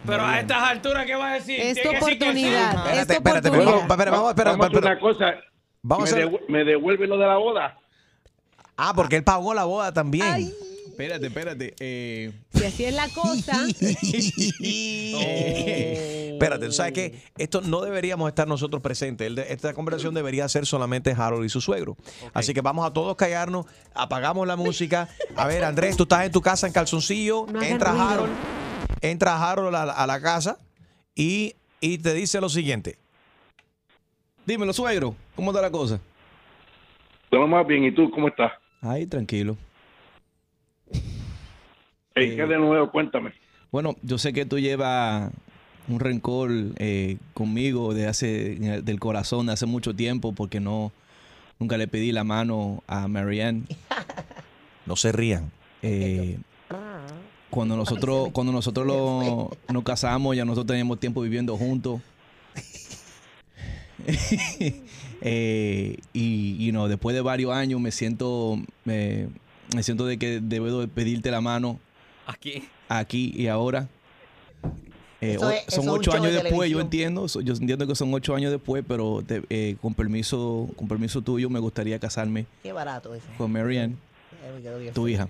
Pero 0.05 0.25
a 0.25 0.39
estas 0.39 0.63
alturas, 0.63 1.05
¿qué 1.05 1.15
vas 1.15 1.31
a 1.31 1.33
decir? 1.35 1.59
Es 1.59 1.81
tu 1.81 1.89
oportunidad. 1.89 2.87
Espérate, 2.87 3.13
espérate, 3.13 3.49
vamos, 3.49 3.83
espera, 3.89 4.11
vamos, 4.11 4.73
a 4.73 4.77
una 4.77 4.99
cosa. 4.99 5.35
Vamos 5.81 6.13
me 6.47 6.63
devuelve 6.63 7.05
lo 7.07 7.17
de 7.17 7.25
la 7.25 7.37
boda. 7.37 7.77
Ah, 8.77 8.93
porque 8.95 9.17
él 9.17 9.23
pagó 9.23 9.53
la 9.53 9.65
boda 9.65 9.91
también. 9.91 10.53
Espérate, 10.97 11.27
espérate. 11.27 11.75
Eh, 11.79 12.31
Si 12.55 12.65
así 12.65 12.85
es 12.85 12.93
la 12.95 13.07
cosa. 13.09 13.53
Espérate, 15.19 16.65
¿tú 16.67 16.71
sabes 16.71 16.93
qué? 16.93 17.21
Esto 17.37 17.61
no 17.61 17.81
deberíamos 17.81 18.27
estar 18.29 18.47
nosotros 18.47 18.81
presentes. 18.81 19.31
Esta 19.49 19.73
conversación 19.75 20.15
debería 20.15 20.47
ser 20.49 20.65
solamente 20.65 21.11
Harold 21.15 21.45
y 21.45 21.49
su 21.49 21.61
suegro. 21.61 21.97
Así 22.33 22.53
que 22.53 22.61
vamos 22.61 22.85
a 22.85 22.93
todos 22.93 23.15
callarnos, 23.15 23.65
apagamos 23.93 24.47
la 24.47 24.55
música. 24.55 25.07
A 25.35 25.45
ver, 25.47 25.63
Andrés, 25.63 25.97
tú 25.97 26.03
estás 26.03 26.25
en 26.25 26.31
tu 26.31 26.41
casa 26.41 26.65
en 26.65 26.73
calzoncillo, 26.73 27.45
No 27.51 27.61
entra. 27.61 27.91
Harold, 27.91 28.31
entra 29.01 29.35
Harold 29.51 29.75
a, 29.75 29.85
la- 29.85 29.93
a 29.93 30.07
la 30.07 30.19
casa 30.21 30.57
y, 31.15 31.55
y 31.79 31.99
te 31.99 32.13
dice 32.15 32.41
lo 32.41 32.49
siguiente. 32.49 32.97
dímelo, 34.47 34.73
suegro. 34.73 35.15
¿Cómo 35.35 35.51
está 35.51 35.61
la 35.61 35.69
cosa? 35.71 35.99
Todo 37.29 37.45
más 37.47 37.67
bien, 37.67 37.83
¿y 37.83 37.91
tú 37.93 38.09
cómo 38.09 38.29
estás? 38.29 38.51
Ahí, 38.81 39.05
tranquilo. 39.05 39.57
Ey, 42.17 42.35
¿Qué 42.35 42.45
de 42.45 42.57
nuevo? 42.57 42.89
Cuéntame. 42.91 43.31
Bueno, 43.71 43.95
yo 44.01 44.17
sé 44.17 44.33
que 44.33 44.45
tú 44.45 44.59
llevas 44.59 45.31
un 45.87 45.99
rencor 45.99 46.51
eh, 46.77 47.17
conmigo 47.33 47.93
de 47.93 48.07
hace, 48.07 48.55
del 48.81 48.99
corazón 48.99 49.45
de 49.47 49.53
hace 49.53 49.65
mucho 49.65 49.93
tiempo 49.95 50.33
porque 50.33 50.59
no 50.59 50.91
nunca 51.59 51.77
le 51.77 51.87
pedí 51.87 52.11
la 52.11 52.23
mano 52.23 52.83
a 52.87 53.07
Marianne. 53.07 53.63
No 54.85 54.95
se 54.95 55.11
rían. 55.11 55.51
Eh, 55.81 56.37
cuando 57.49 57.75
nosotros 57.77 58.29
cuando 58.33 58.51
nosotros 58.51 58.85
lo- 58.85 59.51
nos 59.71 59.83
casamos 59.83 60.35
ya 60.35 60.43
nosotros 60.43 60.67
teníamos 60.67 60.99
tiempo 60.99 61.21
viviendo 61.21 61.55
juntos 61.55 62.01
Eh, 65.21 65.97
y 66.13 66.63
you 66.63 66.71
know, 66.71 66.87
después 66.87 67.15
de 67.15 67.21
varios 67.21 67.51
años 67.51 67.81
me 67.81 67.91
siento 67.91 68.59
me, 68.85 69.27
me 69.75 69.81
siento 69.81 70.05
de 70.05 70.17
que 70.19 70.39
debo 70.41 70.81
de 70.81 70.87
pedirte 70.87 71.31
la 71.31 71.41
mano 71.41 71.79
Aquí. 72.27 72.63
aquí 72.89 73.33
y 73.35 73.47
ahora 73.47 73.87
Eh, 75.19 75.33
Eso 75.33 75.49
es- 75.49 75.65
son 75.73 75.89
ocho 75.89 76.13
años 76.13 76.27
de 76.31 76.43
después, 76.43 76.69
yo 76.69 76.79
entiendo, 76.79 77.27
so- 77.27 77.41
yo 77.41 77.55
entiendo 77.55 77.87
que 77.87 77.95
son 77.95 78.13
ocho 78.13 78.35
años 78.35 78.51
después, 78.51 78.83
pero 78.87 79.23
te- 79.25 79.41
eh, 79.49 79.75
con 79.81 79.95
permiso, 79.95 80.69
con 80.75 80.87
permiso 80.87 81.23
tuyo, 81.23 81.49
me 81.49 81.57
gustaría 81.59 81.97
casarme 81.97 82.45
Qué 82.61 82.71
barato 82.71 83.15
eso. 83.15 83.25
con 83.35 83.51
Marianne, 83.51 83.95
tu 84.93 85.07
hija. 85.07 85.27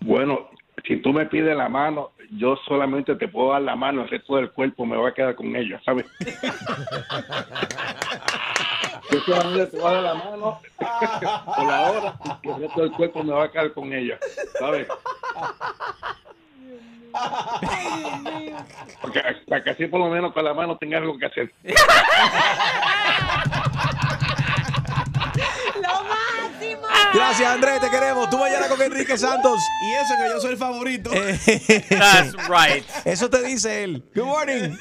Bueno, 0.00 0.50
si 0.84 0.96
tú 1.00 1.12
me 1.12 1.26
pides 1.26 1.56
la 1.56 1.68
mano, 1.68 2.10
yo 2.32 2.56
solamente 2.66 3.14
te 3.14 3.28
puedo 3.28 3.52
dar 3.52 3.62
la 3.62 3.76
mano, 3.76 4.02
el 4.02 4.08
resto 4.08 4.34
del 4.34 4.50
cuerpo 4.50 4.84
me 4.84 4.96
va 4.96 5.10
a 5.10 5.14
quedar 5.14 5.36
con 5.36 5.54
ella, 5.54 5.80
¿sabes? 5.84 6.06
yo 9.10 9.20
solamente 9.20 9.66
te 9.66 9.78
voy 9.78 9.90
a 9.90 9.94
dar 9.94 10.02
la 10.02 10.14
mano 10.14 10.60
por 11.56 11.66
la 11.66 11.90
hora 11.90 12.18
y 12.42 12.48
el 12.48 12.60
resto 12.60 12.80
del 12.82 12.92
cuerpo 12.92 13.22
me 13.22 13.32
va 13.32 13.44
a 13.44 13.50
quedar 13.50 13.72
con 13.72 13.92
ella, 13.92 14.18
¿sabes? 14.58 14.88
Porque, 19.00 19.22
para 19.48 19.64
que 19.64 19.70
así 19.70 19.86
por 19.86 20.00
lo 20.00 20.08
menos 20.08 20.32
con 20.32 20.44
la 20.44 20.54
mano 20.54 20.76
tenga 20.76 20.98
algo 20.98 21.18
que 21.18 21.26
hacer. 21.26 21.52
Gracias, 27.14 27.50
Andrés, 27.50 27.80
te 27.80 27.90
queremos. 27.90 28.28
Tú 28.28 28.38
mañana 28.38 28.68
con 28.68 28.80
Enrique 28.82 29.16
Santos. 29.16 29.58
Y 29.82 29.92
eso 29.94 30.14
que 30.22 30.28
yo 30.28 30.40
soy 30.40 30.50
el 30.52 30.58
favorito. 30.58 31.10
That's 31.88 32.34
right. 32.48 32.84
Eso 33.04 33.30
te 33.30 33.42
dice 33.42 33.84
él. 33.84 34.04
Good 34.14 34.24
morning. 34.24 34.76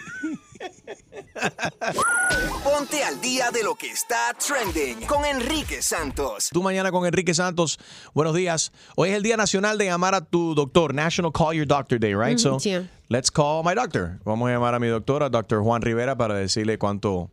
Ponte 2.63 3.03
al 3.03 3.19
día 3.19 3.51
de 3.51 3.63
lo 3.63 3.75
que 3.75 3.91
está 3.91 4.33
trending 4.37 5.05
con 5.05 5.25
Enrique 5.25 5.81
Santos. 5.81 6.49
Tú 6.51 6.63
mañana 6.63 6.91
con 6.91 7.05
Enrique 7.05 7.33
Santos. 7.33 7.77
Buenos 8.13 8.33
días. 8.35 8.71
Hoy 8.95 9.09
es 9.09 9.15
el 9.15 9.23
Día 9.23 9.37
Nacional 9.37 9.77
de 9.77 9.85
llamar 9.85 10.15
a 10.15 10.21
tu 10.21 10.55
doctor. 10.55 10.93
National 10.93 11.31
Call 11.31 11.55
Your 11.55 11.67
Doctor 11.67 11.99
Day, 11.99 12.15
right? 12.15 12.37
So, 12.37 12.59
sí. 12.59 12.71
let's 13.09 13.29
call 13.29 13.63
my 13.63 13.73
doctor. 13.75 14.19
Vamos 14.23 14.49
a 14.49 14.53
llamar 14.53 14.75
a 14.75 14.79
mi 14.79 14.87
doctora, 14.87 15.29
doctor 15.29 15.61
Juan 15.61 15.81
Rivera, 15.81 16.15
para 16.15 16.35
decirle 16.35 16.77
cuánto 16.77 17.29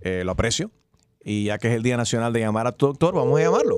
eh, 0.00 0.22
lo 0.24 0.32
aprecio. 0.32 0.70
Y 1.22 1.44
ya 1.44 1.58
que 1.58 1.68
es 1.68 1.74
el 1.74 1.82
Día 1.82 1.96
Nacional 1.96 2.32
de 2.32 2.40
llamar 2.40 2.66
a 2.66 2.72
tu 2.72 2.86
doctor, 2.86 3.14
vamos 3.14 3.38
a 3.38 3.42
llamarlo. 3.42 3.76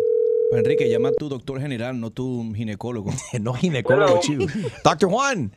Enrique, 0.53 0.89
llama 0.89 1.09
a 1.09 1.13
tu 1.13 1.29
doctor 1.29 1.61
general, 1.61 1.99
no 2.01 2.11
tu 2.11 2.53
ginecólogo. 2.55 3.11
no 3.41 3.55
ginecólogo, 3.55 4.21
chido. 4.21 4.47
Doctor 4.85 5.11
Juan. 5.11 5.53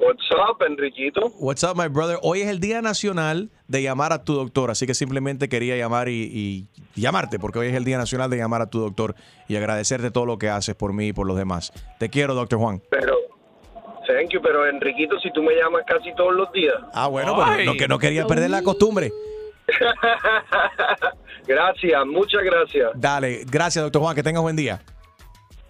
What's 0.00 0.30
up, 0.30 0.62
Enriquito? 0.62 1.32
What's 1.38 1.64
up, 1.64 1.74
my 1.76 1.88
brother? 1.88 2.18
Hoy 2.22 2.42
es 2.42 2.48
el 2.48 2.60
Día 2.60 2.82
Nacional 2.82 3.50
de 3.66 3.82
llamar 3.82 4.12
a 4.12 4.24
tu 4.24 4.34
doctor, 4.34 4.70
así 4.70 4.86
que 4.86 4.94
simplemente 4.94 5.48
quería 5.48 5.76
llamar 5.76 6.08
y, 6.08 6.68
y 6.94 7.00
llamarte, 7.00 7.38
porque 7.38 7.58
hoy 7.58 7.68
es 7.68 7.74
el 7.74 7.84
Día 7.84 7.96
Nacional 7.96 8.28
de 8.28 8.36
llamar 8.36 8.62
a 8.62 8.70
tu 8.70 8.78
doctor 8.80 9.14
y 9.48 9.56
agradecerte 9.56 10.10
todo 10.10 10.26
lo 10.26 10.38
que 10.38 10.50
haces 10.50 10.74
por 10.74 10.92
mí 10.92 11.08
y 11.08 11.12
por 11.12 11.26
los 11.26 11.36
demás. 11.36 11.72
Te 11.98 12.10
quiero, 12.10 12.34
doctor 12.34 12.58
Juan. 12.58 12.82
Pero, 12.90 13.16
thank 14.06 14.30
you, 14.30 14.40
pero 14.42 14.66
Enriquito, 14.66 15.18
si 15.20 15.32
tú 15.32 15.42
me 15.42 15.54
llamas 15.54 15.82
casi 15.86 16.14
todos 16.14 16.34
los 16.34 16.52
días. 16.52 16.76
Ah, 16.92 17.08
bueno, 17.08 17.36
pero 17.36 17.64
no, 17.64 17.74
que 17.76 17.88
no 17.88 17.98
quería 17.98 18.26
perder 18.26 18.50
la 18.50 18.62
costumbre. 18.62 19.10
gracias, 21.46 22.06
muchas 22.06 22.42
gracias. 22.42 22.90
Dale, 22.94 23.44
gracias, 23.50 23.82
doctor 23.82 24.02
Juan, 24.02 24.14
que 24.14 24.22
tengas 24.22 24.42
buen 24.42 24.56
día. 24.56 24.82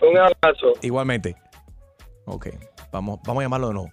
Un 0.03 0.19
abrazo. 0.19 0.73
Igualmente. 0.83 1.37
Ok, 2.27 2.49
vamos, 2.91 3.21
vamos 3.25 3.41
a 3.41 3.45
llamarlo 3.45 3.69
de 3.69 3.75
nuevo. 3.75 3.91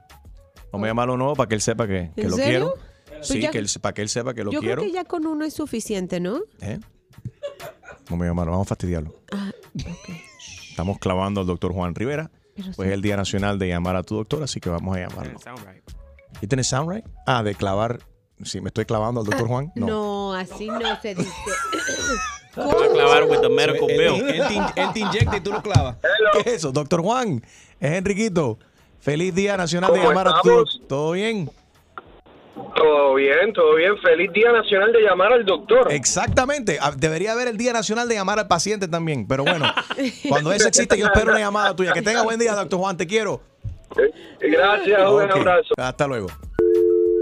Vamos 0.74 0.86
a 0.86 0.90
llamarlo 0.90 1.16
nuevo 1.18 1.36
para 1.36 1.48
que 1.48 1.56
él 1.56 1.62
sepa 1.62 1.88
que, 1.88 2.12
que 2.16 2.22
¿En 2.24 2.30
lo 2.32 2.36
serio? 2.36 2.50
quiero. 2.50 2.74
Pues 3.08 3.28
Sí, 3.28 3.40
ya- 3.42 3.52
que 3.52 3.60
él, 3.60 3.68
para 3.82 3.94
que 3.94 4.02
él 4.02 4.10
sepa 4.10 4.34
que 4.34 4.44
lo 4.44 4.52
Yo 4.52 4.60
quiero. 4.60 4.82
creo 4.82 4.92
que 4.92 4.94
ya 4.94 5.06
con 5.06 5.26
uno 5.26 5.46
es 5.46 5.54
suficiente, 5.54 6.20
¿no? 6.20 6.42
¿Eh? 6.60 6.80
Vamos 8.10 8.26
a 8.26 8.28
llamarlo, 8.28 8.52
vamos 8.52 8.68
a 8.68 8.70
fastidiarlo. 8.70 9.16
Ah, 9.32 9.52
Estamos 10.70 10.98
clavando 11.00 11.40
al 11.42 11.48
doctor 11.48 11.72
Juan 11.74 11.96
Rivera. 11.96 12.32
Pero 12.56 12.70
Pues 12.76 12.88
es 12.90 12.94
el 12.94 13.02
Día 13.02 13.16
Nacional 13.18 13.58
de 13.58 13.68
llamar 13.70 13.96
a 13.96 14.04
tu 14.04 14.16
doctor, 14.16 14.44
así 14.44 14.60
que 14.60 14.70
vamos 14.70 14.96
a 14.96 15.00
llamarlo. 15.08 15.40
¿Y 16.42 16.48
tienes 16.48 16.68
sound 16.68 16.92
right? 16.92 17.06
Ah, 17.26 17.42
de 17.44 17.56
clavar. 17.56 18.00
Sí, 18.44 18.60
me 18.62 18.68
estoy 18.70 18.86
clavando 18.86 19.22
al 19.22 19.26
doctor 19.26 19.48
Juan. 19.48 19.72
No. 19.76 19.88
No, 19.88 20.34
así 20.34 20.68
no 20.68 20.80
se 21.02 21.16
dice. 21.16 21.30
Voy 22.56 22.88
a 22.88 22.92
clavar 22.92 23.24
with 23.24 23.40
the 23.42 23.50
medical 23.50 23.90
Él, 23.90 23.98
bill. 24.14 24.30
él 24.30 24.48
te, 24.48 24.54
in- 24.54 24.64
él 24.76 24.88
te 24.94 25.00
inyecta 25.00 25.38
y 25.38 25.42
tú 25.42 25.52
lo 25.52 25.62
clavas. 25.64 25.98
¿Qué 26.34 26.40
es 26.42 26.48
eso? 26.58 26.72
Doctor 26.72 27.02
Juan, 27.02 27.42
es 27.80 27.92
Enriquito. 27.94 28.60
Feliz 29.04 29.36
Día 29.36 29.58
Nacional 29.58 29.92
de 29.92 29.98
¿Cómo 30.00 30.10
llamar 30.10 30.28
a 30.30 30.38
estamos? 30.38 30.80
tu. 30.80 30.88
¿Todo 30.88 31.12
bien? 31.12 31.50
Todo 32.76 33.16
bien, 33.16 33.52
todo 33.54 33.76
bien. 33.76 33.98
Feliz 33.98 34.32
Día 34.32 34.52
Nacional 34.54 34.94
de 34.94 35.02
llamar 35.02 35.34
al 35.34 35.46
doctor. 35.46 35.92
Exactamente. 35.92 36.78
Ah, 36.82 36.94
Debería 36.96 37.34
haber 37.34 37.50
el 37.50 37.58
Día 37.58 37.74
Nacional 37.74 38.08
de 38.08 38.16
llamar 38.16 38.40
al 38.40 38.48
paciente 38.48 38.88
también. 38.88 39.28
Pero 39.28 39.44
bueno, 39.44 39.66
cuando 40.30 40.54
eso 40.54 40.70
existe, 40.70 40.98
yo 40.98 41.08
espero 41.08 41.32
una 41.32 41.40
llamada 41.40 41.76
tuya. 41.76 41.92
Que 41.92 42.02
tenga 42.02 42.22
buen 42.24 42.40
día, 42.40 42.54
doctor 42.56 42.80
Juan. 42.80 42.96
Te 42.96 43.06
quiero. 43.06 43.42
Gracias, 44.40 45.00
un 45.02 45.22
Ok. 45.24 45.32
abrazo. 45.32 45.74
Hasta 45.78 46.08
luego. 46.08 46.28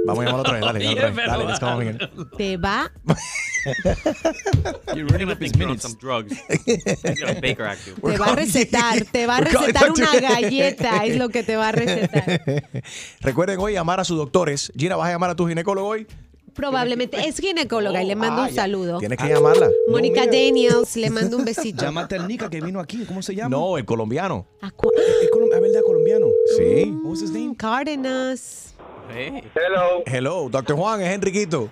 Vamos 0.06 0.24
a 0.24 0.26
llamar 0.28 0.40
otra 0.42 0.54
vez. 0.54 0.62
Dale, 0.62 0.80
dale, 0.84 0.92
otra 0.96 1.10
vez. 1.12 1.26
Dale, 1.28 1.46
let's 1.46 1.60
call 1.60 1.82
him 1.82 1.88
again. 1.90 2.10
Te 2.38 2.58
va. 2.58 2.92
You're 4.96 5.06
running 5.08 5.30
up 5.32 5.40
his 5.42 5.56
minutes. 5.56 5.84
Some 5.84 5.96
drugs. 6.00 6.36
He's 6.66 7.20
got 7.20 7.38
a 7.38 7.42
Baker 7.42 7.64
Act. 7.66 7.88
you. 7.88 7.94
Te 7.96 8.18
va 8.18 8.26
a 8.28 8.36
recetar, 8.36 9.06
te 9.12 9.28
va 9.28 9.38
a 9.38 9.42
recetar 9.42 9.92
una 9.92 10.20
galleta, 10.20 11.06
es 11.06 11.18
lo 11.18 11.30
que 11.30 11.44
te 11.44 11.56
va 11.56 11.70
a 11.70 11.72
recetar. 11.72 12.42
Recuerden 13.22 13.60
hoy 13.60 13.74
llamar 13.74 14.00
a 14.00 14.04
sus 14.04 14.18
doctores. 14.18 14.72
Gina, 14.76 14.96
¿vas 14.96 15.10
a 15.10 15.12
llamar 15.12 15.30
a 15.32 15.36
tu 15.36 15.48
ginecólogo 15.48 15.88
hoy? 15.88 16.08
Probablemente 16.54 17.18
es 17.28 17.38
ginecóloga 17.38 18.04
y 18.04 18.08
le 18.08 18.16
mando 18.16 18.42
Ah, 18.42 18.46
un 18.48 18.50
ya. 18.54 18.64
saludo. 18.64 18.98
Tienes 18.98 19.18
que 19.18 19.30
llamarla. 19.30 19.70
Mónica 19.88 20.26
Daniels, 20.26 20.98
le 20.98 21.10
mando 21.10 21.38
un 21.38 21.46
besito. 21.46 21.82
Llámate 21.84 22.16
al 22.16 22.28
Nica 22.28 22.50
que 22.50 22.60
vino 22.60 22.80
aquí. 22.82 23.06
¿Cómo 23.06 23.22
se 23.22 23.34
llama? 23.36 23.56
No, 23.56 23.78
el 23.78 23.86
colombiano. 23.86 24.46
Es 24.62 24.70
colom- 24.72 25.54
es 25.54 25.62
verdad, 25.62 25.82
colombiano. 25.86 26.26
Sí. 26.58 26.94
Was 27.04 27.22
his 27.22 27.32
name? 27.32 27.56
Cárdenas. 27.56 28.74
Hey. 29.10 29.44
Hello. 29.54 30.04
Hello, 30.06 30.50
doctor 30.50 30.76
Juan, 30.76 31.02
es 31.02 31.14
Enriquito. 31.14 31.70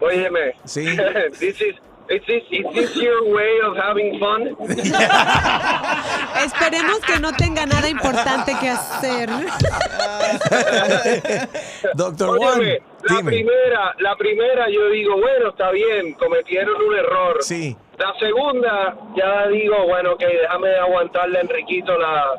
Óyeme. 0.00 0.54
Sí. 0.64 0.84
this 1.38 1.60
is, 1.60 1.74
is 2.08 2.22
this, 2.26 2.42
is 2.50 2.64
this 2.74 2.96
your 2.96 3.32
way 3.34 3.58
of 3.64 3.76
having 3.76 4.18
fun? 4.18 4.56
Esperemos 6.44 7.00
que 7.00 7.18
no 7.20 7.32
tenga 7.32 7.66
nada 7.66 7.88
importante 7.88 8.54
que 8.60 8.68
hacer. 8.68 9.28
Doctor 11.94 12.38
Juan, 12.38 12.60
Óyeme, 12.60 12.82
la 13.08 13.16
dime. 13.16 13.30
primera, 13.30 13.94
la 13.98 14.16
primera 14.16 14.68
yo 14.70 14.88
digo, 14.90 15.16
bueno, 15.16 15.50
está 15.50 15.70
bien, 15.70 16.12
cometieron 16.14 16.80
un 16.82 16.94
error. 16.96 17.36
Sí. 17.40 17.76
La 17.98 18.14
segunda, 18.18 18.96
ya 19.14 19.46
digo, 19.48 19.86
bueno, 19.86 20.12
ok, 20.12 20.20
déjame 20.20 20.74
aguantarle 20.76 21.38
a 21.38 21.42
Enriquito 21.42 21.98
la, 21.98 22.34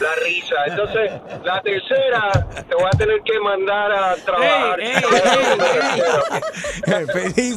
la 0.00 0.14
risa. 0.24 0.56
Entonces, 0.66 1.10
la 1.42 1.60
tercera, 1.62 2.30
te 2.68 2.74
voy 2.74 2.84
a 2.84 2.90
tener 2.98 3.22
que 3.22 3.40
mandar 3.40 3.90
a 3.92 4.14
trabajar. 4.16 4.78
Feliz 7.12 7.56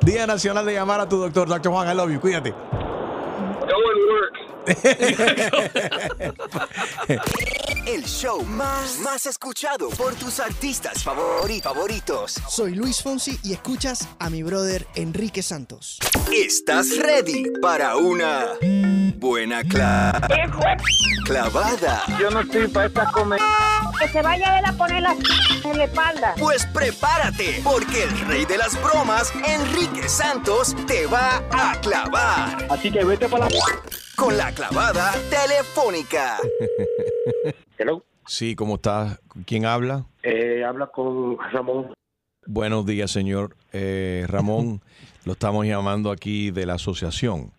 Día 0.00 0.26
Nacional 0.26 0.66
de 0.66 0.72
llamar 0.74 1.00
a 1.00 1.08
tu 1.08 1.16
doctor, 1.18 1.46
doctor 1.48 1.72
Juan. 1.72 1.88
I 1.88 1.94
love 1.94 2.10
you. 2.10 2.20
Cuídate. 2.20 2.50
Go 2.50 3.68
and 3.68 4.10
work. 4.10 4.49
El 7.86 8.04
show 8.04 8.42
más, 8.44 8.98
más 9.00 9.26
escuchado 9.26 9.88
por 9.90 10.14
tus 10.14 10.40
artistas 10.40 11.04
favori- 11.04 11.60
favoritos. 11.62 12.34
Soy 12.48 12.74
Luis 12.74 13.02
Fonsi 13.02 13.38
y 13.42 13.52
escuchas 13.52 14.08
a 14.18 14.30
mi 14.30 14.42
brother 14.42 14.86
Enrique 14.94 15.42
Santos. 15.42 15.98
¿Estás 16.32 16.96
ready 16.98 17.44
para 17.60 17.96
una 17.96 18.46
buena 19.16 19.62
cla- 19.62 20.12
clavada? 21.24 22.04
Yo 22.20 22.30
no 22.30 22.40
estoy 22.40 22.68
para 22.68 22.86
esta 22.86 23.10
comer. 23.12 23.40
Que 23.98 24.08
se 24.08 24.22
vaya 24.22 24.54
a 24.54 24.58
él 24.60 24.64
a 24.66 24.72
poner 24.72 25.02
la 25.02 25.12
en 25.64 25.78
la 25.78 25.84
espalda. 25.84 26.34
Pues 26.38 26.66
prepárate, 26.66 27.60
porque 27.62 28.04
el 28.04 28.18
rey 28.26 28.44
de 28.46 28.56
las 28.58 28.80
bromas, 28.82 29.32
Enrique 29.46 30.08
Santos, 30.08 30.74
te 30.86 31.06
va 31.06 31.42
a 31.50 31.78
clavar. 31.80 32.66
Así 32.70 32.90
que 32.90 33.04
vete 33.04 33.28
para 33.28 33.48
la... 33.50 33.56
Con 34.16 34.36
la 34.36 34.52
clavada 34.52 35.12
telefónica. 35.30 36.38
Hello. 37.78 38.04
Sí, 38.26 38.54
¿cómo 38.54 38.76
estás? 38.76 39.18
¿Quién 39.46 39.64
habla? 39.66 40.06
Eh, 40.22 40.62
habla 40.64 40.86
con 40.88 41.38
Ramón. 41.52 41.92
Buenos 42.46 42.86
días, 42.86 43.10
señor 43.10 43.56
Eh, 43.72 44.24
Ramón. 44.28 44.82
Lo 45.24 45.32
estamos 45.32 45.66
llamando 45.66 46.10
aquí 46.10 46.50
de 46.50 46.64
la 46.66 46.74
asociación. 46.74 47.52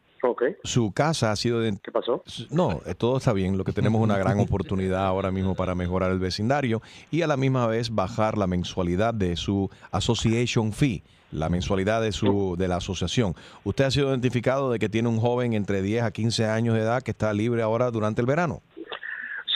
Su 0.64 0.92
casa 0.92 1.32
ha 1.32 1.36
sido... 1.36 1.60
de- 1.60 1.78
¿Qué 1.82 1.92
pasó? 1.92 2.24
No, 2.50 2.82
eh, 2.86 2.96
todo 2.96 3.18
está 3.18 3.34
bien. 3.34 3.58
Lo 3.58 3.64
que 3.64 3.72
tenemos 3.74 4.02
una 4.02 4.18
gran 4.18 4.40
oportunidad 4.42 5.06
ahora 5.06 5.32
mismo 5.32 5.56
para 5.56 5.76
mejorar 5.76 6.12
el 6.12 6.20
vecindario 6.20 6.82
y 7.12 7.22
a 7.22 7.28
la 7.28 7.38
misma 7.38 7.68
vez 7.68 7.90
bajar 7.94 8.38
la 8.38 8.48
mensualidad 8.48 9.14
de 9.14 9.36
su 9.36 9.70
association 9.92 10.74
fee, 10.74 11.04
la 11.32 11.50
mensualidad 11.50 12.02
de 12.02 12.12
su 12.12 12.56
de 12.58 12.68
la 12.68 12.78
asociación. 12.78 13.36
Usted 13.64 13.86
ha 13.86 13.92
sido 13.92 14.10
identificado 14.10 14.72
de 14.72 14.80
que 14.80 14.90
tiene 14.90 15.08
un 15.10 15.20
joven 15.20 15.54
entre 15.54 15.82
10 15.82 16.04
a 16.04 16.12
15 16.12 16.46
años 16.48 16.76
de 16.76 16.82
edad 16.82 17.02
que 17.04 17.12
está 17.12 17.32
libre 17.34 17.62
ahora 17.62 17.92
durante 17.92 18.22
el 18.22 18.28
verano. 18.28 18.62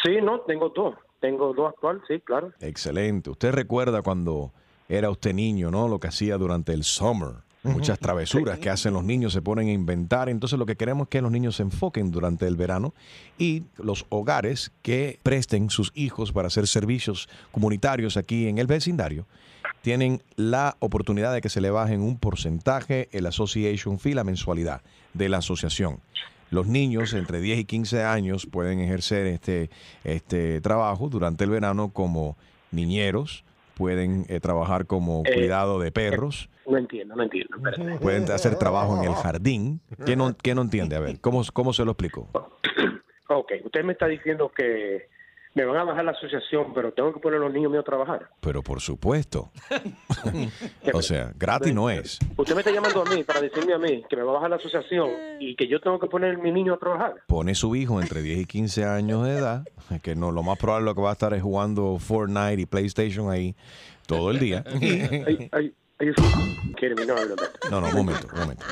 Sí, 0.03 0.17
no, 0.21 0.41
tengo 0.41 0.69
dos. 0.69 0.95
Tengo 1.19 1.53
dos 1.53 1.69
actual, 1.73 2.01
sí, 2.07 2.19
claro. 2.19 2.51
Excelente. 2.59 3.29
Usted 3.31 3.51
recuerda 3.51 4.01
cuando 4.03 4.51
era 4.87 5.09
usted 5.09 5.33
niño, 5.33 5.71
¿no? 5.71 5.87
Lo 5.87 5.99
que 5.99 6.07
hacía 6.07 6.37
durante 6.37 6.71
el 6.73 6.83
summer. 6.83 7.44
Muchas 7.65 7.99
travesuras 7.99 8.59
que 8.59 8.69
hacen 8.69 8.93
los 8.93 9.03
niños, 9.03 9.33
se 9.33 9.41
ponen 9.41 9.67
a 9.67 9.71
inventar. 9.71 10.29
Entonces 10.29 10.57
lo 10.57 10.65
que 10.65 10.75
queremos 10.75 11.05
es 11.05 11.09
que 11.09 11.21
los 11.21 11.31
niños 11.31 11.57
se 11.57 11.63
enfoquen 11.63 12.11
durante 12.11 12.47
el 12.47 12.55
verano 12.55 12.93
y 13.37 13.63
los 13.77 14.05
hogares 14.09 14.71
que 14.81 15.19
presten 15.23 15.69
sus 15.69 15.91
hijos 15.95 16.31
para 16.31 16.47
hacer 16.47 16.67
servicios 16.67 17.27
comunitarios 17.51 18.17
aquí 18.17 18.47
en 18.47 18.57
el 18.57 18.67
vecindario 18.67 19.25
tienen 19.81 20.23
la 20.35 20.77
oportunidad 20.79 21.31
de 21.31 21.41
que 21.41 21.49
se 21.49 21.61
le 21.61 21.69
bajen 21.69 22.01
un 22.01 22.17
porcentaje 22.17 23.07
el 23.11 23.27
association 23.27 23.99
fee, 23.99 24.15
la 24.15 24.23
mensualidad 24.23 24.81
de 25.13 25.29
la 25.29 25.37
asociación. 25.37 25.99
Los 26.49 26.65
niños 26.65 27.13
entre 27.13 27.39
10 27.39 27.59
y 27.59 27.65
15 27.65 28.03
años 28.03 28.47
pueden 28.47 28.79
ejercer 28.79 29.27
este, 29.27 29.69
este 30.03 30.59
trabajo 30.61 31.09
durante 31.09 31.43
el 31.43 31.51
verano 31.51 31.89
como 31.89 32.35
niñeros, 32.71 33.43
pueden 33.75 34.25
eh, 34.27 34.39
trabajar 34.39 34.87
como 34.87 35.21
Eh, 35.25 35.33
cuidado 35.35 35.79
de 35.79 35.91
perros, 35.91 36.49
No 36.67 36.77
entiendo, 36.77 37.15
no 37.15 37.23
entiendo. 37.23 37.55
espérate. 37.57 37.99
pueden 37.99 38.31
hacer 38.31 38.57
trabajo 38.57 38.97
en 38.97 39.09
el 39.09 39.15
jardín. 39.23 39.81
¿Qué 40.05 40.15
no, 40.15 40.35
qué 40.35 40.55
no 40.55 40.61
entiende? 40.61 40.95
A 40.95 40.99
ver, 40.99 41.19
¿cómo, 41.21 41.43
cómo 41.53 41.73
se 41.73 41.85
lo 41.85 41.91
explico? 41.91 42.29
Ok, 43.27 43.53
usted 43.63 43.83
me 43.83 43.93
está 43.93 44.05
diciendo 44.05 44.51
que 44.55 45.09
me 45.55 45.63
van 45.63 45.77
a 45.77 45.83
bajar 45.85 46.05
la 46.05 46.11
asociación, 46.11 46.73
pero 46.75 46.91
tengo 46.91 47.13
que 47.13 47.19
poner 47.19 47.39
a 47.39 47.43
los 47.45 47.53
niños 47.53 47.71
míos 47.71 47.81
a 47.81 47.85
trabajar. 47.85 48.29
Pero 48.41 48.61
por 48.61 48.81
supuesto. 48.81 49.51
o 50.93 51.01
sea, 51.01 51.31
gratis 51.35 51.73
no 51.73 51.89
es. 51.89 52.19
Usted 52.35 52.53
me 52.53 52.59
está 52.59 52.71
llamando 52.71 53.01
a 53.01 53.09
mí 53.09 53.23
para 53.23 53.41
decirme 53.41 53.73
a 53.73 53.79
mí 53.79 54.03
que 54.09 54.15
me 54.17 54.23
va 54.23 54.31
a 54.31 54.33
bajar 54.35 54.49
la 54.49 54.57
asociación 54.57 55.09
y 55.39 55.55
que 55.55 55.67
yo 55.67 55.79
tengo 55.79 55.97
que 55.97 56.07
poner 56.07 56.35
a 56.35 56.37
mi 56.37 56.51
niño 56.51 56.73
a 56.73 56.77
trabajar. 56.77 57.15
Pone 57.25 57.55
su 57.55 57.75
hijo 57.75 58.01
entre 58.01 58.21
10 58.21 58.39
y 58.41 58.45
15 58.45 58.83
años 58.83 59.25
de 59.25 59.37
edad, 59.37 59.65
que 60.03 60.13
no 60.15 60.31
lo 60.31 60.43
más 60.43 60.59
probable 60.59 60.85
lo 60.85 60.93
que 60.93 61.01
va 61.01 61.09
a 61.11 61.13
estar 61.13 61.33
es 61.33 61.41
jugando 61.41 61.97
Fortnite 61.99 62.61
y 62.61 62.65
PlayStation 62.65 63.31
ahí 63.31 63.55
todo 64.07 64.31
el 64.31 64.39
día. 64.39 64.63
Ay, 64.67 65.49
ay, 65.51 65.73
no. 65.99 67.81
No, 67.81 67.87
un 67.87 67.93
momento, 67.93 68.27
un 68.33 68.39
momento. 68.39 68.65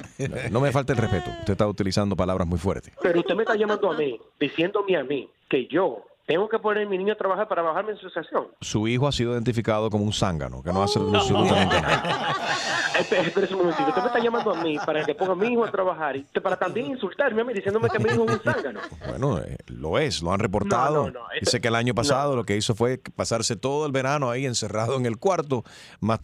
No 0.51 0.59
me 0.59 0.71
falte 0.71 0.93
el 0.93 0.97
respeto. 0.97 1.29
Usted 1.39 1.53
está 1.53 1.67
utilizando 1.67 2.15
palabras 2.15 2.47
muy 2.47 2.59
fuertes. 2.59 2.93
Pero 3.01 3.19
usted 3.19 3.35
me 3.35 3.43
está 3.43 3.55
llamando 3.55 3.91
a 3.91 3.97
mí, 3.97 4.19
diciéndome 4.39 4.97
a 4.97 5.03
mí 5.03 5.29
que 5.47 5.67
yo 5.67 6.05
tengo 6.25 6.47
que 6.47 6.57
poner 6.57 6.85
a 6.87 6.89
mi 6.89 6.97
niño 6.97 7.13
a 7.13 7.17
trabajar 7.17 7.47
para 7.47 7.61
bajar 7.61 7.85
mi 7.85 7.91
asociación. 7.91 8.47
Su 8.61 8.87
hijo 8.87 9.07
ha 9.07 9.11
sido 9.11 9.33
identificado 9.33 9.89
como 9.89 10.05
un 10.05 10.13
zángano, 10.13 10.63
que 10.63 10.71
no 10.71 10.83
hace 10.83 10.99
absolutamente 10.99 11.81
nada. 11.81 12.35
Espera, 12.99 13.47
un 13.51 13.57
momentito. 13.57 13.89
Usted 13.89 14.01
me 14.01 14.07
está 14.07 14.19
llamando 14.19 14.53
a 14.53 14.63
mí 14.63 14.77
para 14.85 15.03
que 15.03 15.15
ponga 15.15 15.33
a 15.33 15.35
mi 15.35 15.47
hijo 15.47 15.65
a 15.65 15.71
trabajar 15.71 16.15
y 16.15 16.23
para 16.23 16.55
también 16.55 16.87
insultarme 16.87 17.41
a 17.41 17.45
mí 17.45 17.53
diciéndome 17.53 17.89
que 17.89 17.99
mi 17.99 18.09
hijo 18.11 18.23
es 18.25 18.31
un 18.31 18.39
zángano. 18.39 18.79
Bueno, 19.07 19.39
eh, 19.39 19.57
lo 19.67 19.97
es, 19.97 20.21
lo 20.21 20.31
han 20.31 20.39
reportado. 20.39 21.07
No, 21.07 21.11
no, 21.11 21.19
Dice 21.39 21.59
que 21.59 21.67
el 21.67 21.75
año 21.75 21.93
pasado 21.93 22.35
lo 22.35 22.45
que 22.45 22.55
hizo 22.55 22.75
fue 22.75 22.99
pasarse 23.15 23.55
todo 23.55 23.85
el 23.85 23.91
verano 23.91 24.29
ahí 24.29 24.45
encerrado 24.45 24.95
en 24.95 25.05
el 25.05 25.17
cuarto. 25.17 25.63
Más... 25.99 26.19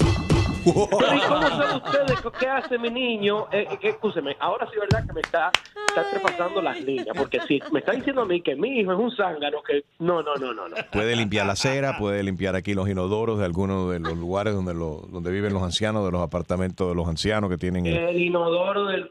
Pero 0.63 1.15
¿y 1.15 1.19
cómo 1.27 1.47
saben 1.49 1.75
ustedes 1.83 2.19
qué 2.39 2.47
hace 2.47 2.77
mi 2.77 2.89
niño? 2.89 3.47
Eh, 3.51 3.67
eh, 3.71 3.77
que, 3.79 3.89
escúcheme, 3.89 4.35
ahora 4.39 4.65
sí 4.67 4.73
es 4.75 4.81
verdad 4.81 5.05
que 5.07 5.13
me 5.13 5.21
está, 5.21 5.51
está 5.87 6.09
trepasando 6.09 6.61
las 6.61 6.79
líneas, 6.81 7.15
porque 7.17 7.39
si 7.47 7.61
me 7.71 7.79
está 7.79 7.93
diciendo 7.93 8.21
a 8.21 8.25
mí 8.25 8.41
que 8.41 8.55
mi 8.55 8.79
hijo 8.79 8.91
es 8.93 8.99
un 8.99 9.11
zángano, 9.15 9.61
que 9.63 9.83
no, 9.99 10.21
no, 10.21 10.35
no, 10.35 10.53
no, 10.53 10.67
no. 10.69 10.75
Puede 10.91 11.15
limpiar 11.15 11.45
la 11.45 11.53
acera, 11.53 11.97
puede 11.97 12.23
limpiar 12.23 12.55
aquí 12.55 12.73
los 12.73 12.89
inodoros 12.89 13.39
de 13.39 13.45
algunos 13.45 13.91
de 13.91 13.99
los 13.99 14.17
lugares 14.17 14.53
donde, 14.53 14.73
lo- 14.73 15.07
donde 15.11 15.31
viven 15.31 15.53
los 15.53 15.63
ancianos, 15.63 16.05
de 16.05 16.11
los 16.11 16.21
apartamentos 16.21 16.87
de 16.89 16.95
los 16.95 17.07
ancianos 17.07 17.49
que 17.49 17.57
tienen... 17.57 17.85
el- 17.85 17.97
El 17.97 18.21
inodoro 18.21 18.85
del 18.85 19.09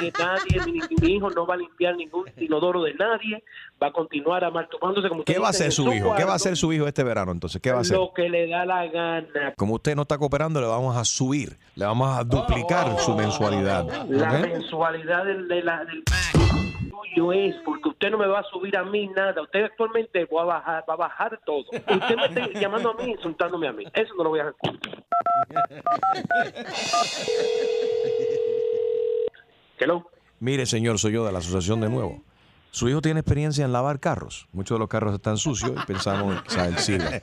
de 0.00 0.12
nadie, 0.18 0.72
mi, 0.72 0.80
mi 1.00 1.14
hijo 1.16 1.30
no 1.30 1.46
va 1.46 1.54
a 1.54 1.58
limpiar 1.58 1.96
ningún 1.96 2.26
inodoro 2.38 2.82
de 2.82 2.94
nadie, 2.94 3.42
va 3.82 3.88
a 3.88 3.92
continuar 3.92 4.44
amaltumándose 4.44 5.08
como 5.08 5.24
¿Qué 5.24 5.38
va 5.38 5.48
a 5.48 5.50
hacer 5.50 5.72
su 5.72 5.92
hijo? 5.92 6.14
¿Qué 6.16 6.24
va 6.24 6.32
a 6.32 6.36
hacer 6.36 6.56
su 6.56 6.72
hijo 6.72 6.86
este 6.86 7.02
verano 7.04 7.32
entonces? 7.32 7.60
¿Qué 7.60 7.70
va 7.72 7.78
a 7.78 7.80
hacer? 7.82 7.96
Lo 7.96 8.12
que 8.14 8.28
le 8.28 8.48
da 8.48 8.64
la 8.64 8.86
gana. 8.86 9.54
Como 9.56 9.74
usted 9.74 9.94
no 9.96 10.02
está 10.02 10.18
cooperando, 10.18 10.60
le 10.60 10.66
vamos 10.66 10.96
a 10.96 11.04
subir, 11.04 11.58
le 11.74 11.84
vamos 11.84 12.16
a 12.18 12.24
duplicar 12.24 12.98
su 12.98 13.14
mensualidad. 13.14 13.86
La 14.08 14.32
mensualidad 14.32 15.24
del, 15.24 15.48
de 15.48 15.62
la- 15.62 15.84
del 15.84 16.02
suyo 16.90 17.32
es 17.32 17.54
porque 17.64 17.88
usted 17.88 18.10
no 18.10 18.18
me 18.18 18.26
va 18.26 18.40
a 18.40 18.44
subir 18.44 18.76
a 18.76 18.84
mí 18.84 19.08
nada. 19.08 19.40
Usted 19.42 19.64
actualmente 19.64 20.24
va 20.26 20.42
a 20.42 20.44
bajar, 20.44 20.84
va 20.88 20.94
a 20.94 20.96
bajar 20.96 21.40
todo. 21.44 21.64
Usted 21.72 22.16
me 22.16 22.26
está 22.26 22.48
llamando 22.60 22.90
a 22.90 22.94
mí, 23.02 23.10
insultándome 23.12 23.68
a 23.68 23.72
mí. 23.72 23.84
Eso 23.94 24.14
no 24.16 24.24
lo 24.24 24.30
voy 24.30 24.40
a 24.40 24.48
hacer. 24.48 24.78
Mire, 30.40 30.66
señor, 30.66 30.98
soy 30.98 31.12
yo 31.12 31.24
de 31.24 31.32
la 31.32 31.38
Asociación 31.38 31.80
de 31.80 31.88
Nuevo. 31.88 32.22
Su 32.70 32.88
hijo 32.88 33.00
tiene 33.00 33.20
experiencia 33.20 33.64
en 33.64 33.72
lavar 33.72 33.98
carros. 34.00 34.48
Muchos 34.52 34.76
de 34.76 34.78
los 34.80 34.88
carros 34.88 35.14
están 35.14 35.36
sucios 35.36 35.72
y 35.72 35.86
pensamos 35.86 36.40
quizás 36.42 36.68
él 36.68 36.78
sirve 36.78 37.22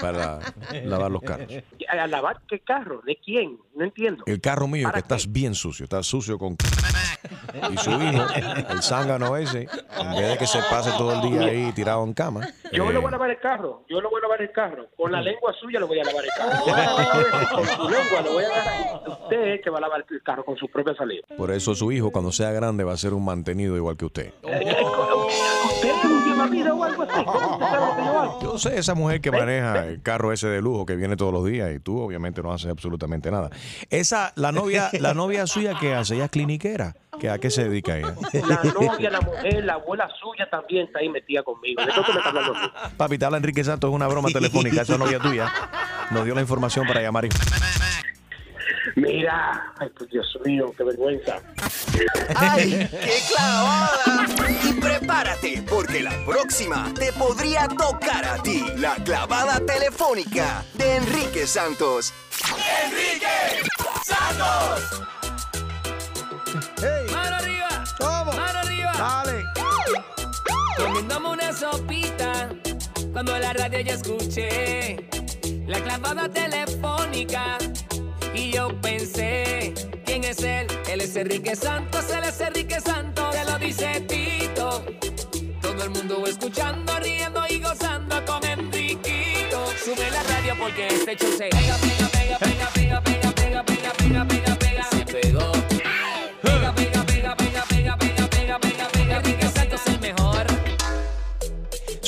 para 0.00 0.40
lavar 0.84 1.10
los 1.10 1.22
carros. 1.22 1.48
¿A 1.88 2.06
lavar 2.06 2.40
qué 2.48 2.60
carro? 2.60 3.00
¿De 3.04 3.16
quién? 3.16 3.58
No 3.74 3.84
entiendo. 3.84 4.24
El 4.26 4.40
carro 4.40 4.68
mío, 4.68 4.90
que 4.92 4.98
estás 5.00 5.30
bien 5.30 5.54
sucio, 5.54 5.84
está 5.84 6.02
sucio 6.02 6.38
con... 6.38 6.56
Y 7.70 7.76
su 7.78 7.90
hijo, 7.90 8.22
el 8.68 8.82
zángano 8.82 9.36
ese, 9.36 9.68
en 9.98 10.10
vez 10.10 10.30
de 10.32 10.38
que 10.38 10.46
se 10.46 10.58
pase 10.70 10.90
todo 10.98 11.14
el 11.14 11.30
día 11.30 11.46
ahí 11.46 11.72
tirado 11.72 12.04
en 12.04 12.12
cama. 12.12 12.40
Yo 12.72 12.90
eh, 12.90 12.92
le 12.92 12.98
voy 12.98 13.08
a 13.08 13.10
lavar 13.12 13.30
el 13.30 13.38
carro. 13.38 13.84
Yo 13.88 14.00
le 14.00 14.08
voy 14.08 14.18
a 14.18 14.22
lavar 14.22 14.42
el 14.42 14.52
carro. 14.52 14.88
Con 14.96 15.12
la 15.12 15.22
lengua 15.22 15.52
suya 15.60 15.80
le 15.80 15.86
voy 15.86 16.00
a 16.00 16.04
lavar 16.04 16.24
el 16.24 16.30
carro. 16.36 16.64
Que 16.64 17.54
Con 17.54 17.66
su 17.66 17.82
lengua 17.90 18.20
le 18.22 18.30
voy 18.30 18.44
a 18.44 19.04
a 19.04 19.10
usted 19.10 19.60
que 19.62 19.70
va 19.70 19.78
a 19.78 19.80
lavar 19.80 20.04
el 20.08 20.22
carro 20.22 20.44
con 20.44 20.56
su 20.56 20.68
propia 20.68 20.94
salida. 20.94 21.22
por 21.36 21.50
eso 21.50 21.74
su 21.74 21.90
hijo, 21.92 22.10
cuando 22.10 22.32
sea 22.32 22.50
grande, 22.52 22.84
va 22.84 22.92
a 22.92 22.96
ser 22.96 23.14
un 23.14 23.24
mantenido 23.24 23.76
igual 23.76 23.96
que 23.96 24.04
usted. 24.04 24.34
¿Usted 24.82 25.88
es 25.88 26.04
un 26.04 26.24
lleva 26.24 26.46
vida 26.46 26.74
o 26.74 26.84
algo 26.84 27.02
así? 27.02 27.24
¿Cómo 27.24 27.38
usted 27.52 27.66
sabe 27.66 27.86
lo 27.86 28.38
que 28.38 28.44
yo 28.44 28.58
sé, 28.58 28.78
esa 28.78 28.94
mujer 28.94 29.20
que 29.20 29.30
maneja 29.30 29.86
el 29.86 30.02
carro 30.02 30.32
ese 30.32 30.46
de 30.48 30.60
lujo 30.60 30.86
que 30.86 30.96
viene 30.96 31.16
todos 31.16 31.32
los 31.32 31.44
días 31.44 31.70
y 31.74 31.80
tú 31.80 32.00
obviamente 32.00 32.42
no 32.42 32.52
haces 32.52 32.70
absolutamente 32.70 33.30
nada. 33.30 33.50
Esa, 33.90 34.32
la 34.36 34.52
novia, 34.52 34.90
la 35.00 35.14
novia 35.14 35.46
suya 35.46 35.74
que 35.80 35.94
hace, 35.94 36.14
ella 36.16 36.24
es 36.26 36.30
cliniquera. 36.30 36.94
¿Que 37.18 37.30
¿A 37.30 37.38
qué 37.38 37.48
se 37.48 37.64
dedica 37.68 37.96
ella? 37.96 38.14
La 38.46 38.62
novia, 38.72 39.08
la 39.10 39.20
mujer, 39.20 39.64
la 39.64 39.74
abuela 39.74 40.08
suya 40.20 40.48
también 40.50 40.86
está 40.86 40.98
ahí 40.98 41.08
metida 41.08 41.42
conmigo. 41.44 41.80
¿De 41.80 41.92
qué 41.92 42.00
me 42.12 42.18
está 42.18 42.28
hablando 42.28 42.52
mí? 42.54 42.60
Papi, 42.96 43.18
te 43.18 43.24
habla 43.24 43.36
Enrique 43.38 43.62
Santos, 43.62 43.88
es 43.90 43.94
una 43.94 44.08
broma 44.08 44.28
telefónica, 44.30 44.82
esa 44.82 44.98
novia 44.98 45.18
tuya. 45.20 45.50
Nos 46.10 46.24
dio 46.24 46.34
la 46.34 46.40
información 46.40 46.86
para 46.86 47.00
llamar. 47.02 47.24
y- 47.26 47.28
Mira, 48.96 49.72
ay, 49.78 49.88
pues 49.96 50.10
Dios 50.10 50.38
mío, 50.44 50.72
qué 50.76 50.84
vergüenza. 50.84 51.40
¡Ay, 52.36 52.88
qué 52.90 53.18
clavada! 53.28 54.26
Y 54.64 54.72
prepárate, 54.74 55.64
porque 55.68 56.00
la 56.02 56.12
próxima 56.24 56.92
te 56.94 57.12
podría 57.12 57.68
tocar 57.68 58.24
a 58.24 58.42
ti. 58.42 58.64
La 58.76 58.94
clavada 58.96 59.60
telefónica 59.60 60.64
de 60.74 60.96
Enrique 60.96 61.46
Santos. 61.46 62.12
¡Enrique 62.84 63.66
Santos! 64.04 65.00
Mano 67.12 67.36
arriba. 67.36 67.84
Mano 68.00 68.58
arriba. 68.58 68.92
Dale. 68.98 69.44
Comiéndome 70.76 71.28
una 71.30 71.52
sopita. 71.52 72.48
Cuando 73.12 73.38
la 73.38 73.52
radio 73.52 73.80
ya 73.80 73.94
escuché 73.94 75.08
la 75.66 75.80
clavada 75.80 76.28
telefónica. 76.28 77.58
Y 78.34 78.50
yo 78.50 78.68
pensé, 78.80 79.72
¿quién 80.04 80.24
es 80.24 80.42
él? 80.42 80.66
Él 80.90 81.00
es 81.00 81.14
Enrique 81.16 81.54
Santos, 81.54 82.04
él 82.10 82.24
es 82.24 82.40
Enrique 82.40 82.80
Santos. 82.80 83.30
Te 83.30 83.44
lo 83.44 83.58
dice 83.58 84.00
Tito. 84.00 84.84
Todo 85.62 85.84
el 85.84 85.90
mundo 85.90 86.24
escuchando, 86.26 86.98
riendo 86.98 87.42
y 87.48 87.60
gozando 87.60 88.24
con 88.24 88.44
Enriquito. 88.44 89.66
Sube 89.84 90.10
la 90.10 90.22
radio 90.24 90.54
porque 90.58 90.88
este 90.88 91.16
show 91.16 91.30
se 91.32 91.48
pega, 91.48 91.76
pega, 91.76 92.08
pega, 92.08 92.38
pega, 92.38 92.68
pega, 92.68 93.00
pega, 93.00 93.32
pega, 93.32 93.64
pega, 93.64 93.94
pega, 93.94 94.24
pega, 94.26 94.58
pega. 94.58 94.84
Se 94.90 95.04
pegó. 95.04 95.52
Pega, 95.52 95.78
pega, 96.42 96.74
pega, 96.74 96.74
pega, 96.74 96.93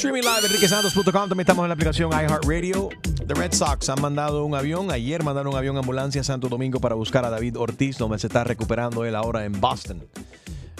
Streaming 0.06 0.22
live, 0.22 0.46
enriquesantos.com. 0.46 1.28
También 1.28 1.40
estamos 1.40 1.64
en 1.64 1.68
la 1.68 1.74
aplicación 1.74 2.12
iHeartRadio. 2.12 2.90
The 3.26 3.34
Red 3.34 3.52
Sox 3.52 3.88
han 3.88 4.00
mandado 4.00 4.44
un 4.44 4.54
avión. 4.54 4.92
Ayer 4.92 5.24
mandaron 5.24 5.52
un 5.52 5.58
avión 5.58 5.76
ambulancia 5.76 6.20
a 6.20 6.24
Santo 6.24 6.48
Domingo 6.48 6.78
para 6.78 6.94
buscar 6.94 7.24
a 7.24 7.30
David 7.30 7.58
Ortiz, 7.58 7.98
donde 7.98 8.16
se 8.20 8.28
está 8.28 8.44
recuperando 8.44 9.04
él 9.04 9.16
ahora 9.16 9.44
en 9.44 9.60
Boston. 9.60 10.06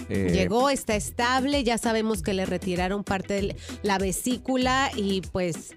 Eh, 0.08 0.30
Llegó, 0.32 0.70
está 0.70 0.94
estable, 0.94 1.64
ya 1.64 1.76
sabemos 1.76 2.22
que 2.22 2.34
le 2.34 2.46
retiraron 2.46 3.02
parte 3.02 3.34
de 3.34 3.56
la 3.82 3.98
vesícula 3.98 4.92
y 4.94 5.22
pues 5.32 5.74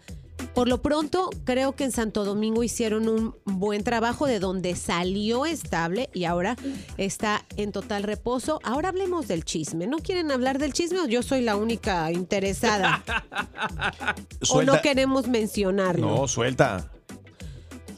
por 0.54 0.68
lo 0.68 0.82
pronto 0.82 1.30
creo 1.44 1.76
que 1.76 1.84
en 1.84 1.92
Santo 1.92 2.26
Domingo 2.26 2.64
hicieron 2.64 3.08
un 3.08 3.36
buen 3.46 3.84
trabajo 3.84 4.26
de 4.26 4.40
donde 4.40 4.76
salió 4.76 5.46
estable 5.46 6.10
y 6.14 6.26
ahora 6.26 6.56
está 6.98 7.46
en 7.58 7.72
total 7.72 8.04
reposo. 8.04 8.60
Ahora 8.64 8.90
hablemos 8.90 9.28
del 9.28 9.46
chisme. 9.46 9.88
¿No 9.88 9.98
quieren 9.98 10.32
hablar 10.32 10.60
del 10.60 10.74
chisme 10.74 11.00
o 11.00 11.08
yo 11.08 11.24
soy 11.24 11.42
la 11.42 11.56
única 11.56 12.12
interesada? 12.12 13.04
¿O 14.50 14.64
no 14.64 14.82
queremos 14.82 15.28
mencionarlo? 15.28 16.08
No, 16.08 16.28
suelta. 16.28 16.92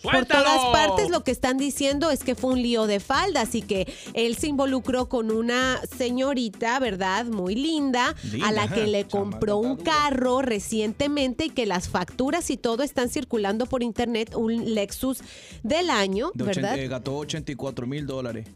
Por 0.01 0.25
todas 0.25 0.59
partes 0.71 1.09
lo 1.09 1.23
que 1.23 1.31
están 1.31 1.57
diciendo 1.57 2.09
es 2.09 2.23
que 2.23 2.35
fue 2.35 2.53
un 2.53 2.61
lío 2.61 2.87
de 2.87 2.99
faldas 2.99 3.55
y 3.55 3.61
que 3.61 3.91
él 4.13 4.35
se 4.35 4.47
involucró 4.47 5.09
con 5.09 5.31
una 5.31 5.79
señorita, 5.97 6.79
¿verdad? 6.79 7.25
Muy 7.25 7.55
linda, 7.55 8.15
Linda, 8.23 8.47
a 8.47 8.51
la 8.51 8.67
que 8.67 8.87
le 8.87 9.07
compró 9.07 9.57
un 9.57 9.77
carro 9.77 10.41
recientemente 10.41 11.45
y 11.45 11.49
que 11.49 11.65
las 11.65 11.89
facturas 11.89 12.49
y 12.49 12.57
todo 12.57 12.83
están 12.83 13.09
circulando 13.09 13.65
por 13.65 13.83
internet, 13.83 14.33
un 14.35 14.73
Lexus 14.73 15.21
del 15.63 15.89
año, 15.89 16.31
De 16.33 16.43
¿verdad? 16.43 16.73
80, 16.73 16.83
eh, 16.83 16.87
gastó 16.87 17.17
84 17.17 17.87
mil 17.87 18.07
dólares. 18.07 18.47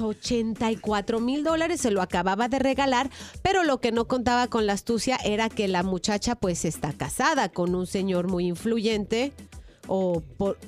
84 0.00 1.20
mil 1.20 1.44
dólares 1.44 1.80
se 1.80 1.90
lo 1.90 2.00
acababa 2.00 2.48
de 2.48 2.58
regalar, 2.58 3.10
pero 3.42 3.64
lo 3.64 3.80
que 3.80 3.92
no 3.92 4.06
contaba 4.06 4.48
con 4.48 4.66
la 4.66 4.72
astucia 4.72 5.16
era 5.16 5.48
que 5.48 5.68
la 5.68 5.82
muchacha 5.82 6.34
pues 6.34 6.64
está 6.64 6.92
casada 6.92 7.50
con 7.50 7.74
un 7.74 7.86
señor 7.86 8.28
muy 8.28 8.46
influyente 8.46 9.32
o 9.86 10.22
por... 10.38 10.58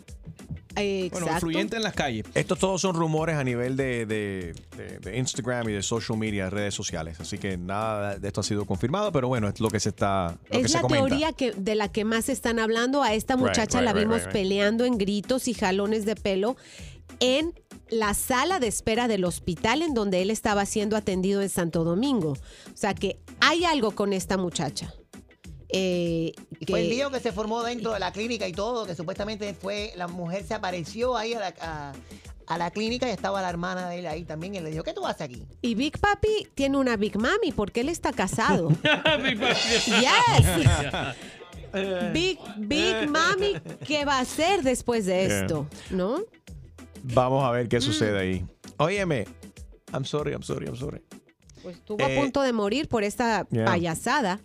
eh, 0.79 1.09
Bueno, 1.11 1.27
exacto. 1.27 1.47
influyente 1.47 1.77
en 1.77 1.83
las 1.83 1.95
calles. 1.95 2.25
Estos 2.35 2.59
todos 2.59 2.81
son 2.83 2.95
rumores 2.97 3.37
a 3.37 3.45
nivel 3.45 3.77
de, 3.77 4.05
de- 4.07 4.55
de- 4.77 4.99
de 4.99 5.19
Instagram 5.19 5.69
y 5.71 5.73
de 5.73 5.83
social 5.83 6.19
media, 6.19 6.51
redes 6.51 6.75
sociales. 6.75 7.19
Así 7.19 7.39
que 7.39 7.57
nada 7.57 8.19
de 8.19 8.29
esto 8.29 8.41
ha 8.41 8.45
sido 8.45 8.67
confirmado, 8.67 9.11
pero 9.13 9.29
bueno, 9.29 9.49
es 9.49 9.59
lo 9.61 9.71
que 9.71 9.81
se 9.81 9.89
está. 9.89 10.37
Lo 10.51 10.59
que 10.61 10.67
Es 10.67 10.73
se 10.73 10.77
la 10.79 10.83
comenta. 10.83 11.07
teoría 11.09 11.33
que, 11.33 11.53
de 11.53 11.75
la 11.77 11.89
que 11.91 12.05
más 12.05 12.29
están 12.29 12.59
hablando. 12.59 13.03
A 13.03 13.15
esta 13.15 13.37
muchacha 13.39 13.79
right, 13.79 13.87
la 13.87 13.93
right, 13.95 14.03
vimos 14.03 14.17
right, 14.19 14.27
right. 14.27 14.33
peleando 14.35 14.85
en 14.85 14.99
gritos 14.99 15.49
y 15.49 15.55
jalones 15.55 16.05
de 16.05 16.15
pelo 16.15 16.57
en 17.21 17.55
la 17.89 18.13
sala 18.15 18.59
de 18.59 18.67
espera 18.67 19.09
del 19.09 19.25
hospital 19.25 19.81
en 19.81 19.95
donde 19.95 20.21
él 20.21 20.31
estaba 20.31 20.67
siendo 20.67 20.97
atendido 20.97 21.41
en 21.41 21.49
Santo 21.49 21.85
Domingo. 21.85 22.33
O 22.33 22.77
sea 22.77 22.95
que 22.95 23.19
hay 23.41 23.65
algo 23.65 23.93
con 23.93 24.13
esta 24.13 24.37
muchacha. 24.37 24.93
Eh, 25.69 26.33
fue 26.69 26.81
el 26.83 26.89
lío 26.91 27.11
que 27.11 27.19
se 27.21 27.33
formó 27.33 27.63
dentro 27.63 27.93
de 27.93 27.99
la 27.99 28.13
clínica 28.13 28.47
y 28.47 28.53
todo, 28.53 28.87
que 28.87 28.95
supuestamente 28.95 29.53
fue, 29.55 29.93
la 29.97 30.07
mujer 30.09 30.45
se 30.47 30.55
apareció 30.55 31.17
ahí 31.17 31.35
a 31.35 31.41
la, 31.41 31.55
a, 31.61 31.93
a 32.47 32.59
la 32.59 32.71
clínica 32.71 33.09
y 33.09 33.11
estaba 33.11 33.43
la 33.43 33.49
hermana 33.51 33.89
de 33.89 33.99
él 33.99 34.07
ahí 34.07 34.25
también 34.25 34.55
y 34.55 34.61
le 34.61 34.71
dijo, 34.71 34.85
¿qué 34.85 34.93
tú 34.93 35.05
haces 35.07 35.23
aquí? 35.23 35.45
Y 35.63 35.75
Big 35.75 35.99
Papi 35.99 36.47
tiene 36.55 36.79
una 36.79 36.97
Big 36.97 37.19
Mami 37.19 37.51
porque 37.51 37.81
él 37.81 37.89
está 37.89 38.13
casado. 38.13 38.69
yes. 39.87 41.17
Big, 42.13 42.39
Big 42.59 43.09
Mami, 43.11 43.55
¿qué 43.87 44.05
va 44.05 44.19
a 44.19 44.21
hacer 44.21 44.63
después 44.63 45.05
de 45.07 45.27
Yeah. 45.27 45.41
esto? 45.41 45.67
¿No? 45.91 46.21
Vamos 47.03 47.45
a 47.45 47.51
ver 47.51 47.69
qué 47.69 47.79
Mm. 47.79 47.83
sucede 47.83 48.19
ahí. 48.19 48.47
Óyeme, 48.79 49.27
I'm 49.93 50.05
sorry, 50.05 50.33
I'm 50.33 50.43
sorry, 50.43 50.67
I'm 50.67 50.77
sorry. 50.77 51.03
Pues 51.63 51.77
estuvo 51.77 51.99
Eh, 52.01 52.17
a 52.17 52.21
punto 52.21 52.41
de 52.43 52.53
morir 52.53 52.89
por 52.89 53.03
esta 53.05 53.47
yeah. 53.51 53.65
payasada. 53.65 54.41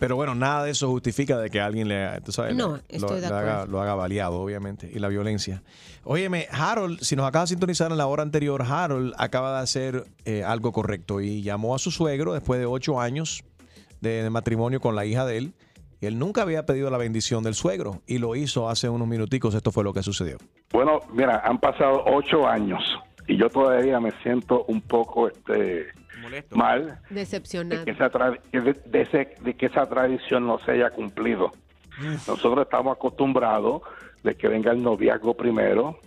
Pero 0.00 0.16
bueno, 0.16 0.34
nada 0.34 0.64
de 0.64 0.70
eso 0.72 0.88
justifica 0.88 1.38
de 1.38 1.50
que 1.50 1.60
alguien 1.60 1.86
le, 1.86 2.20
tú 2.22 2.32
sabes, 2.32 2.56
No, 2.56 2.78
le- 2.88 2.98
lo, 2.98 3.16
le 3.20 3.26
haga, 3.26 3.38
acuerdo. 3.60 3.66
lo 3.72 3.80
haga 3.82 3.94
baleado, 3.94 4.40
obviamente, 4.40 4.90
y 4.92 4.98
la 4.98 5.06
violencia. 5.08 5.62
Óyeme, 6.02 6.48
Harold, 6.50 7.00
si 7.02 7.14
nos 7.16 7.26
acaba 7.28 7.44
de 7.44 7.48
sintonizar 7.48 7.92
en 7.92 7.98
la 7.98 8.06
hora 8.06 8.22
anterior, 8.22 8.62
Harold 8.62 9.12
acaba 9.18 9.58
de 9.58 9.62
hacer 9.62 10.04
eh, 10.24 10.42
algo 10.42 10.72
correcto 10.72 11.20
y 11.20 11.42
llamó 11.42 11.74
a 11.74 11.78
su 11.78 11.90
suegro 11.90 12.32
después 12.32 12.58
de 12.58 12.66
ocho 12.66 12.98
años 13.00 13.44
de, 14.00 14.22
de 14.24 14.30
matrimonio 14.30 14.80
con 14.80 14.96
la 14.96 15.04
hija 15.04 15.24
de 15.26 15.36
él. 15.38 15.52
Y 16.00 16.06
él 16.06 16.18
nunca 16.18 16.40
había 16.40 16.64
pedido 16.64 16.88
la 16.88 16.96
bendición 16.96 17.42
del 17.44 17.54
suegro 17.54 18.00
y 18.06 18.16
lo 18.16 18.34
hizo 18.34 18.70
hace 18.70 18.88
unos 18.88 19.06
minuticos. 19.06 19.54
Esto 19.54 19.70
fue 19.70 19.84
lo 19.84 19.92
que 19.92 20.02
sucedió. 20.02 20.38
Bueno, 20.72 21.00
mira, 21.12 21.42
han 21.44 21.58
pasado 21.58 22.02
ocho 22.06 22.48
años 22.48 22.82
y 23.28 23.36
yo 23.36 23.50
todavía 23.50 24.00
me 24.00 24.10
siento 24.22 24.64
un 24.68 24.80
poco 24.80 25.28
este 25.28 25.88
mal 26.50 27.00
de 27.10 27.14
Decepcionado. 27.20 27.84
que, 27.84 27.90
esa 27.92 28.10
tra- 28.10 28.40
de, 28.52 28.72
de 28.84 29.00
ese- 29.02 29.34
de 29.40 29.54
que 29.54 29.66
esa 29.66 29.88
tradición 29.88 30.46
no 30.46 30.58
se 30.60 30.72
haya 30.72 30.90
cumplido. 30.90 31.52
Nosotros 32.00 32.60
estamos 32.64 32.96
acostumbrados 32.96 33.82
de 34.22 34.34
que 34.34 34.48
venga 34.48 34.72
el 34.72 34.82
noviazgo 34.82 35.34
primero, 35.34 35.98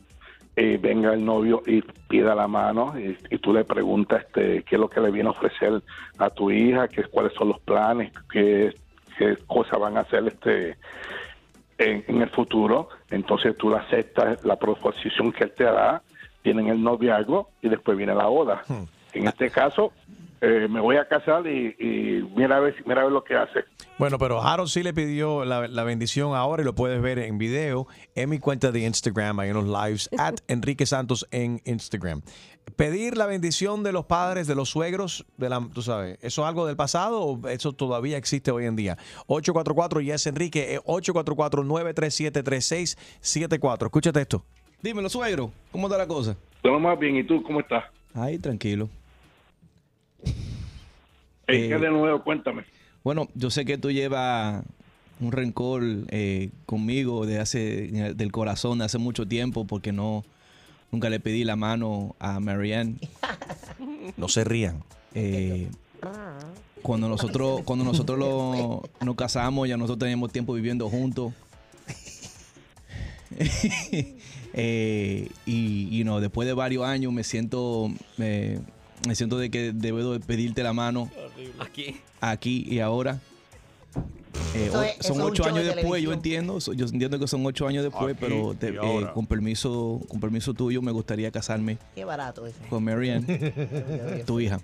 y 0.55 0.77
venga 0.77 1.11
el 1.15 1.25
novio 1.25 1.63
y 1.65 1.81
pida 2.07 2.35
la 2.35 2.47
mano 2.47 2.93
y, 2.99 3.17
y 3.31 3.37
tú 3.39 3.51
le 3.53 3.63
preguntas 3.65 4.23
este, 4.23 4.61
qué 4.61 4.75
es 4.75 4.79
lo 4.79 4.87
que 4.87 5.01
le 5.01 5.09
viene 5.09 5.29
a 5.29 5.31
ofrecer 5.31 5.81
a 6.19 6.29
tu 6.29 6.51
hija, 6.51 6.87
qué, 6.87 7.05
cuáles 7.05 7.33
son 7.33 7.47
los 7.49 7.59
planes, 7.61 8.11
qué, 8.31 8.71
qué 9.17 9.35
cosas 9.47 9.79
van 9.79 9.97
a 9.97 10.01
hacer 10.01 10.27
este 10.27 10.77
en, 11.79 12.05
en 12.07 12.21
el 12.21 12.29
futuro. 12.29 12.89
Entonces 13.09 13.57
tú 13.57 13.71
le 13.71 13.77
aceptas 13.77 14.45
la 14.45 14.55
proposición 14.57 15.31
que 15.31 15.45
él 15.45 15.53
te 15.57 15.63
da, 15.63 16.03
tienen 16.43 16.67
el 16.67 16.83
noviazgo 16.83 17.49
y 17.63 17.69
después 17.69 17.97
viene 17.97 18.13
la 18.13 18.27
boda. 18.27 18.61
En 19.13 19.27
este 19.27 19.49
caso, 19.49 19.93
eh, 20.41 20.67
me 20.69 20.81
voy 20.81 20.97
a 20.97 21.07
casar 21.07 21.47
y, 21.47 21.75
y 21.79 22.21
mira 22.35 22.57
a 22.57 22.59
ver, 22.59 22.75
mira 22.85 23.01
a 23.01 23.05
ver 23.05 23.13
lo 23.13 23.23
que 23.23 23.35
hace. 23.35 23.63
Bueno, 23.97 24.17
pero 24.17 24.41
Harold 24.41 24.69
sí 24.69 24.83
le 24.83 24.93
pidió 24.93 25.45
la, 25.45 25.67
la 25.67 25.83
bendición 25.83 26.35
ahora 26.35 26.63
y 26.63 26.65
lo 26.65 26.75
puedes 26.75 27.01
ver 27.01 27.19
en 27.19 27.37
video 27.37 27.87
en 28.15 28.29
mi 28.29 28.39
cuenta 28.39 28.71
de 28.71 28.81
Instagram, 28.81 29.39
hay 29.39 29.51
unos 29.51 29.65
lives, 29.65 30.09
at 30.17 30.35
Enrique 30.47 30.85
Santos 30.85 31.27
en 31.31 31.61
Instagram. 31.63 32.21
Pedir 32.75 33.17
la 33.17 33.25
bendición 33.25 33.83
de 33.83 33.91
los 33.91 34.05
padres, 34.05 34.47
de 34.47 34.55
los 34.55 34.69
suegros, 34.69 35.25
de 35.37 35.47
la, 35.47 35.65
tú 35.73 35.81
sabes, 35.81 36.17
¿eso 36.21 36.41
es 36.41 36.47
algo 36.47 36.65
del 36.65 36.75
pasado 36.75 37.21
o 37.21 37.47
eso 37.47 37.71
todavía 37.73 38.17
existe 38.17 38.51
hoy 38.51 38.65
en 38.65 38.75
día? 38.75 38.97
844 39.27 40.01
Yes 40.01 40.27
Enrique, 40.27 40.75
eh, 40.75 40.79
844-937-3674. 40.85 43.85
Escúchate 43.85 44.21
esto. 44.21 44.43
Dímelo, 44.81 45.07
suegro, 45.07 45.51
¿cómo 45.71 45.87
está 45.87 45.97
la 45.97 46.07
cosa? 46.07 46.35
Todo 46.61 46.79
más 46.79 46.99
bien, 46.99 47.15
¿y 47.17 47.23
tú 47.23 47.41
cómo 47.43 47.61
estás? 47.61 47.85
Ahí, 48.13 48.37
tranquilo. 48.39 48.89
Eh, 51.47 51.67
¿Qué 51.69 51.77
de 51.77 51.89
nuevo? 51.89 52.23
Cuéntame. 52.23 52.63
Bueno, 53.03 53.27
yo 53.35 53.49
sé 53.49 53.65
que 53.65 53.77
tú 53.77 53.91
llevas 53.91 54.63
un 55.19 55.31
rencor 55.31 55.83
eh, 56.09 56.49
conmigo 56.65 57.25
de 57.25 57.39
hace, 57.39 58.13
del 58.15 58.31
corazón 58.31 58.79
de 58.79 58.85
hace 58.85 58.97
mucho 58.97 59.27
tiempo 59.27 59.65
porque 59.65 59.91
no 59.91 60.23
nunca 60.91 61.09
le 61.09 61.19
pedí 61.19 61.43
la 61.43 61.55
mano 61.55 62.15
a 62.19 62.39
Marianne. 62.39 62.95
No 64.17 64.27
se 64.27 64.43
rían. 64.43 64.83
Eh, 65.15 65.69
cuando 66.81 67.07
nosotros 67.07 67.61
cuando 67.63 67.85
nosotros 67.85 68.19
lo- 68.19 68.83
nos 69.03 69.15
casamos 69.15 69.67
ya 69.69 69.77
nosotros 69.77 69.99
teníamos 69.99 70.31
tiempo 70.31 70.53
viviendo 70.53 70.89
juntos. 70.89 71.33
Eh, 74.55 75.29
y 75.47 75.97
you 75.97 76.03
know, 76.03 76.19
después 76.19 76.47
de 76.47 76.53
varios 76.53 76.85
años 76.85 77.11
me 77.11 77.23
siento 77.23 77.91
me, 78.17 78.59
me 79.07 79.15
siento 79.15 79.39
de 79.39 79.49
que 79.49 79.71
debo 79.73 80.13
de 80.13 80.19
pedirte 80.19 80.61
la 80.61 80.73
mano 80.73 81.09
Aquí. 81.59 81.97
aquí 82.21 82.65
y 82.69 82.79
ahora. 82.79 83.19
Eh, 84.55 84.65
Eso 84.67 84.81
es- 84.83 84.95
son 85.05 85.21
ocho 85.21 85.43
show 85.43 85.53
de 85.53 85.59
años 85.61 85.75
después, 85.75 86.01
yo 86.01 86.09
televisión. 86.09 86.13
entiendo, 86.13 86.61
so- 86.61 86.73
yo 86.73 86.85
entiendo 86.85 87.19
que 87.19 87.27
son 87.27 87.45
ocho 87.45 87.67
años 87.67 87.83
después, 87.83 88.15
Aquí 88.15 88.25
pero 88.27 88.53
te- 88.55 88.69
eh, 88.69 89.07
con 89.13 89.25
permiso, 89.27 89.99
con 90.07 90.19
permiso 90.19 90.53
tuyo 90.53 90.81
me 90.81 90.91
gustaría 90.91 91.31
casarme 91.31 91.77
Qué 91.95 92.05
barato 92.05 92.45
ese. 92.47 92.57
con 92.69 92.83
Marianne, 92.83 93.25
tu 94.25 94.39
hija. 94.39 94.59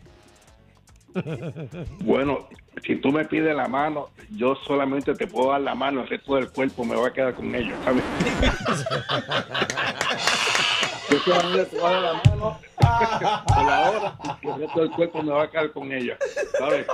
Bueno, 2.01 2.47
si 2.85 2.95
tú 2.97 3.11
me 3.11 3.25
pides 3.25 3.55
la 3.55 3.67
mano, 3.67 4.09
yo 4.31 4.55
solamente 4.67 5.13
te 5.15 5.25
puedo 5.27 5.51
dar 5.51 5.61
la 5.61 5.73
mano, 5.75 6.01
el 6.03 6.07
resto 6.07 6.35
del 6.35 6.49
cuerpo 6.49 6.85
me 6.85 6.95
va 6.95 7.07
a 7.07 7.13
quedar 7.13 7.33
con 7.33 7.53
ellos, 7.55 7.75
¿sabes? 7.83 8.03
yo 11.10 11.20
solamente 11.20 11.66
te 11.66 11.80
voy 11.80 11.88
a 11.88 11.91
dar 11.91 12.01
la 12.01 12.14
mano 12.14 12.60
por 13.45 13.64
la 13.64 13.91
hora 13.91 14.18
y 14.41 14.47
el 14.47 14.60
resto 14.60 14.80
del 14.82 14.91
cuerpo 14.91 15.24
me 15.24 15.32
va 15.32 15.43
a 15.43 15.49
quedar 15.49 15.72
con 15.72 15.89
ella, 15.91 16.18
¿sabes? 16.57 16.86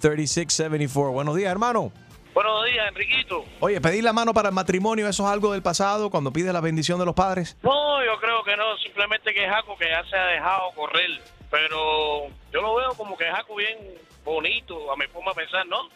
844-937-3674. 0.00 1.12
Buenos 1.12 1.36
días, 1.36 1.50
hermano. 1.50 1.92
Buenos 2.34 2.64
días, 2.66 2.88
Enriquito. 2.88 3.44
Oye, 3.60 3.80
pedir 3.80 4.02
la 4.02 4.12
mano 4.12 4.34
para 4.34 4.48
el 4.48 4.54
matrimonio, 4.54 5.08
¿eso 5.08 5.24
es 5.24 5.32
algo 5.32 5.52
del 5.52 5.62
pasado 5.62 6.10
cuando 6.10 6.32
pides 6.32 6.52
la 6.52 6.60
bendición 6.60 6.98
de 6.98 7.04
los 7.06 7.14
padres? 7.14 7.56
No, 7.62 8.04
yo 8.04 8.18
creo 8.20 8.42
que 8.42 8.56
no, 8.56 8.76
simplemente 8.78 9.32
que 9.32 9.48
Jaco 9.48 9.76
que 9.76 9.88
ya 9.88 10.02
se 10.10 10.16
ha 10.16 10.26
dejado 10.26 10.70
correr. 10.74 11.20
Pero 11.50 12.26
yo 12.52 12.60
lo 12.60 12.74
veo 12.74 12.90
como 12.96 13.16
que 13.16 13.24
Jaco 13.26 13.54
bien 13.54 13.78
bonito, 14.24 14.90
a 14.92 14.96
mi 14.96 15.06
forma 15.06 15.30
de 15.30 15.36
pensar, 15.42 15.64
¿no? 15.68 15.88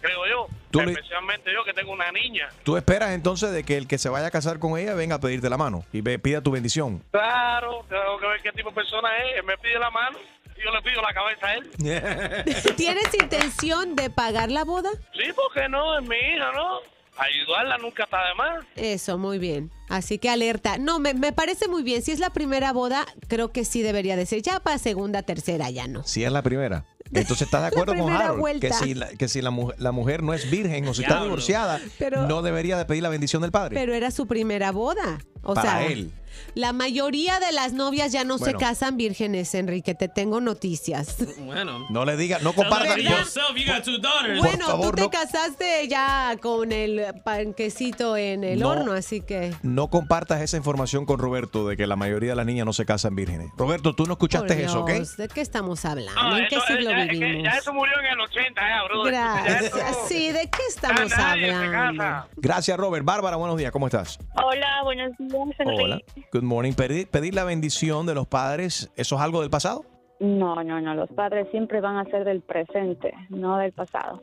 Creo 0.00 0.26
yo. 0.26 0.46
Tú 0.72 0.80
le- 0.80 0.90
Especialmente 0.92 1.52
yo 1.52 1.62
que 1.64 1.72
tengo 1.72 1.92
una 1.92 2.10
niña. 2.10 2.48
¿Tú 2.64 2.76
esperas 2.76 3.12
entonces 3.12 3.52
de 3.52 3.62
que 3.64 3.76
el 3.76 3.86
que 3.86 3.96
se 3.96 4.08
vaya 4.08 4.26
a 4.26 4.30
casar 4.32 4.58
con 4.58 4.76
ella 4.76 4.94
venga 4.94 5.14
a 5.14 5.20
pedirte 5.20 5.48
la 5.48 5.56
mano 5.56 5.84
y 5.92 6.00
ve- 6.00 6.18
pida 6.18 6.40
tu 6.42 6.50
bendición? 6.50 7.02
Claro, 7.12 7.84
tengo 7.88 8.18
que 8.18 8.26
ver 8.26 8.42
qué 8.42 8.50
tipo 8.52 8.70
de 8.70 8.74
persona 8.74 9.16
es. 9.18 9.36
Él 9.38 9.44
me 9.44 9.56
pide 9.58 9.78
la 9.78 9.90
mano 9.90 10.18
yo 10.62 10.70
le 10.70 10.82
pido 10.82 11.00
la 11.02 11.12
cabeza 11.14 11.46
a 11.46 11.54
él. 11.54 11.70
¿Tienes 12.76 13.14
intención 13.14 13.96
de 13.96 14.10
pagar 14.10 14.50
la 14.50 14.64
boda? 14.64 14.90
Sí, 15.12 15.30
porque 15.34 15.68
no? 15.68 15.98
Es 15.98 16.06
mi 16.06 16.16
hija, 16.16 16.52
¿no? 16.52 16.78
Ayudarla 17.16 17.78
nunca 17.78 18.04
está 18.04 18.18
de 18.28 18.34
más. 18.34 18.64
Eso, 18.74 19.18
muy 19.18 19.38
bien. 19.38 19.70
Así 19.88 20.18
que 20.18 20.28
alerta. 20.30 20.78
No, 20.78 20.98
me, 20.98 21.14
me 21.14 21.32
parece 21.32 21.68
muy 21.68 21.84
bien. 21.84 22.02
Si 22.02 22.10
es 22.10 22.18
la 22.18 22.30
primera 22.30 22.72
boda, 22.72 23.06
creo 23.28 23.52
que 23.52 23.64
sí 23.64 23.82
debería 23.82 24.16
de 24.16 24.26
ser. 24.26 24.42
Ya 24.42 24.58
para 24.58 24.78
segunda, 24.78 25.22
tercera, 25.22 25.70
ya 25.70 25.86
no. 25.86 26.02
Si 26.02 26.24
es 26.24 26.32
la 26.32 26.42
primera. 26.42 26.84
Entonces 27.12 27.42
estás 27.42 27.60
de 27.62 27.66
acuerdo 27.68 27.94
con 27.96 28.10
Harold 28.12 28.40
vuelta. 28.40 28.66
que 28.66 28.72
si, 28.72 28.94
la, 28.94 29.08
que 29.10 29.28
si 29.28 29.42
la, 29.42 29.50
mu- 29.50 29.70
la 29.78 29.92
mujer 29.92 30.24
no 30.24 30.34
es 30.34 30.50
virgen 30.50 30.88
o 30.88 30.94
si 30.94 31.02
está 31.02 31.22
divorciada, 31.22 31.80
Pero- 32.00 32.26
no 32.26 32.42
debería 32.42 32.76
de 32.76 32.84
pedir 32.84 33.04
la 33.04 33.10
bendición 33.10 33.42
del 33.42 33.52
padre. 33.52 33.76
Pero 33.76 33.94
era 33.94 34.10
su 34.10 34.26
primera 34.26 34.72
boda. 34.72 35.20
O 35.44 35.54
Para 35.54 35.70
sea, 35.70 35.86
él. 35.86 36.10
La 36.54 36.72
mayoría 36.72 37.40
de 37.40 37.52
las 37.52 37.72
novias 37.72 38.12
ya 38.12 38.24
no 38.24 38.38
Bueno. 38.38 38.58
se 38.58 38.64
casan 38.64 38.96
vírgenes, 38.96 39.54
Enrique. 39.54 39.94
Te 39.94 40.08
tengo 40.08 40.40
noticias. 40.40 41.16
Bueno. 41.44 41.86
No 41.90 42.04
le 42.04 42.16
diga, 42.16 42.38
no 42.40 42.52
comparta. 42.52 42.94
Tell 42.94 43.04
yourself 43.04 43.54
you 43.56 43.70
got 43.70 43.84
two 43.84 43.98
daughters. 43.98 44.38
Bueno, 44.40 44.66
favor, 44.66 44.90
tú 44.90 44.96
te 44.96 45.02
no- 45.02 45.10
casaste 45.10 45.86
ya 45.88 46.36
con 46.40 46.72
el 46.72 47.04
panquecito 47.24 48.16
en 48.16 48.44
el 48.44 48.60
No. 48.60 48.70
horno, 48.70 48.92
así 48.92 49.20
que. 49.20 49.54
No 49.62 49.88
compartas 49.88 50.40
esa 50.40 50.56
información 50.56 51.04
con 51.06 51.18
Roberto 51.18 51.66
de 51.68 51.76
que 51.76 51.86
la 51.86 51.96
mayoría 51.96 52.30
de 52.30 52.36
las 52.36 52.46
niñas 52.46 52.64
no 52.66 52.72
se 52.72 52.84
casan 52.86 53.14
vírgenes. 53.14 53.50
Roberto, 53.56 53.92
tú 53.94 54.06
no 54.06 54.12
escuchaste 54.14 54.54
Por 54.54 54.64
eso, 54.64 54.80
¿ok? 54.82 54.90
Dios, 54.92 55.16
¿De 55.16 55.28
qué 55.28 55.40
estamos 55.40 55.84
hablando? 55.84 56.12
Ah, 56.16 56.38
¿En 56.38 56.48
qué 56.48 56.56
eso, 56.56 56.66
siglo 56.66 56.90
ya, 56.90 57.02
es 57.04 57.10
que 57.10 57.16
vivimos? 57.18 57.44
ya 57.44 57.58
eso 57.58 57.72
murió 57.74 57.92
en 58.00 58.06
el 58.06 58.20
80, 58.20 58.60
ya, 58.60 58.84
bro. 58.84 59.02
Gracias. 59.04 59.72
Sí, 60.08 60.32
¿de 60.32 60.48
qué 60.50 60.62
estamos 60.68 61.10
nadie 61.10 61.46
se 61.48 61.52
hablando? 61.54 62.26
Gracias, 62.36 62.76
Robert. 62.78 63.04
Bárbara, 63.04 63.36
buenos 63.36 63.56
días, 63.58 63.70
¿cómo 63.70 63.86
estás? 63.86 64.18
Hola, 64.42 64.82
buenos 64.84 65.12
días, 65.18 65.32
Enrique. 65.58 66.04
Good 66.32 66.42
morning. 66.42 66.72
Pedir, 66.72 67.08
pedir 67.08 67.34
la 67.34 67.44
bendición 67.44 68.06
de 68.06 68.14
los 68.14 68.26
padres, 68.26 68.92
¿eso 68.96 69.16
es 69.16 69.20
algo 69.20 69.40
del 69.40 69.50
pasado? 69.50 69.84
No, 70.20 70.62
no, 70.62 70.80
no, 70.80 70.94
los 70.94 71.10
padres 71.10 71.48
siempre 71.50 71.80
van 71.80 71.96
a 71.96 72.04
ser 72.04 72.24
del 72.24 72.40
presente, 72.40 73.12
no 73.30 73.58
del 73.58 73.72
pasado. 73.72 74.22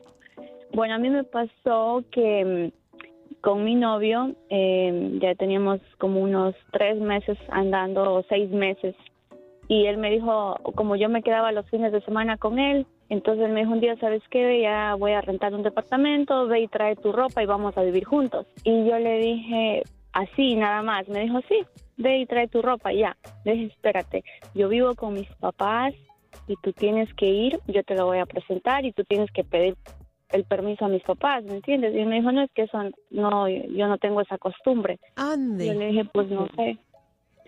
Bueno, 0.74 0.96
a 0.96 0.98
mí 0.98 1.10
me 1.10 1.24
pasó 1.24 2.04
que 2.12 2.72
mm, 2.72 3.38
con 3.42 3.64
mi 3.64 3.76
novio 3.76 4.34
eh, 4.50 5.20
ya 5.22 5.36
teníamos 5.36 5.80
como 5.98 6.22
unos 6.22 6.56
tres 6.72 7.00
meses 7.00 7.38
andando, 7.50 8.14
o 8.14 8.24
seis 8.30 8.50
meses, 8.50 8.96
y 9.68 9.86
él 9.86 9.98
me 9.98 10.12
dijo, 10.12 10.56
como 10.76 10.96
yo 10.96 11.08
me 11.08 11.24
quedaba 11.24 11.52
los 11.52 11.70
fines 11.70 11.92
de 11.92 12.02
semana 12.02 12.38
con 12.38 12.60
él, 12.60 12.86
entonces 13.10 13.50
me 13.50 13.62
dijo 13.62 13.72
un 13.74 13.82
día, 13.82 13.96
¿sabes 13.98 14.22
qué? 14.30 14.62
Ya 14.62 14.96
voy 14.96 15.12
a 15.12 15.22
rentar 15.22 15.54
un 15.54 15.64
departamento, 15.64 16.48
ve 16.48 16.62
y 16.62 16.68
trae 16.68 16.96
tu 16.96 17.12
ropa 17.12 17.44
y 17.44 17.46
vamos 17.46 17.78
a 17.78 17.82
vivir 17.84 18.06
juntos. 18.06 18.48
Y 18.64 18.86
yo 18.86 18.98
le 19.00 19.18
dije, 19.20 19.84
así 20.14 20.56
nada 20.56 20.82
más, 20.82 21.08
me 21.10 21.22
dijo, 21.22 21.40
sí, 21.48 21.66
ve 22.02 22.20
y 22.20 22.26
trae 22.26 22.48
tu 22.48 22.62
ropa, 22.62 22.92
ya. 22.92 23.16
Le 23.46 23.54
dije, 23.54 23.66
espérate, 23.68 24.24
yo 24.54 24.70
vivo 24.70 24.96
con 24.96 25.14
mis 25.14 25.30
papás 25.36 25.94
y 26.48 26.56
tú 26.62 26.74
tienes 26.74 27.14
que 27.14 27.28
ir, 27.28 27.60
yo 27.68 27.84
te 27.84 27.96
lo 27.96 28.06
voy 28.06 28.20
a 28.20 28.26
presentar 28.26 28.86
y 28.86 28.92
tú 28.92 29.04
tienes 29.04 29.32
que 29.32 29.44
pedir 29.44 29.76
el 30.30 30.46
permiso 30.46 30.86
a 30.86 30.90
mis 30.90 31.04
papás, 31.04 31.44
¿me 31.44 31.56
entiendes? 31.56 31.96
Y 31.96 32.06
me 32.06 32.16
dijo, 32.16 32.32
no, 32.32 32.42
es 32.42 32.52
que 32.54 32.64
eso, 32.64 32.78
no, 33.10 33.50
yo 33.50 33.88
no 33.88 33.98
tengo 33.98 34.22
esa 34.22 34.38
costumbre. 34.38 35.00
Ande. 35.16 35.68
Yo 35.68 35.74
le 35.74 35.88
dije, 35.88 36.06
pues 36.06 36.30
no 36.30 36.48
sé. 36.56 36.78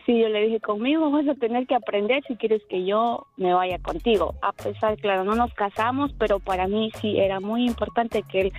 Sí, 0.05 0.19
yo 0.19 0.27
le 0.27 0.41
dije, 0.47 0.59
conmigo 0.59 1.09
vas 1.11 1.27
a 1.29 1.35
tener 1.35 1.65
que 1.65 1.75
aprender 1.75 2.21
si 2.27 2.35
quieres 2.35 2.61
que 2.67 2.83
yo 2.83 3.25
me 3.37 3.53
vaya 3.53 3.79
contigo. 3.79 4.35
A 4.41 4.51
pesar, 4.51 4.97
claro, 4.97 5.23
no 5.23 5.33
nos 5.33 5.53
casamos, 5.53 6.11
pero 6.19 6.39
para 6.39 6.67
mí 6.67 6.91
sí 6.99 7.17
era 7.17 7.39
muy 7.39 7.65
importante 7.65 8.23
que 8.23 8.41
él, 8.41 8.53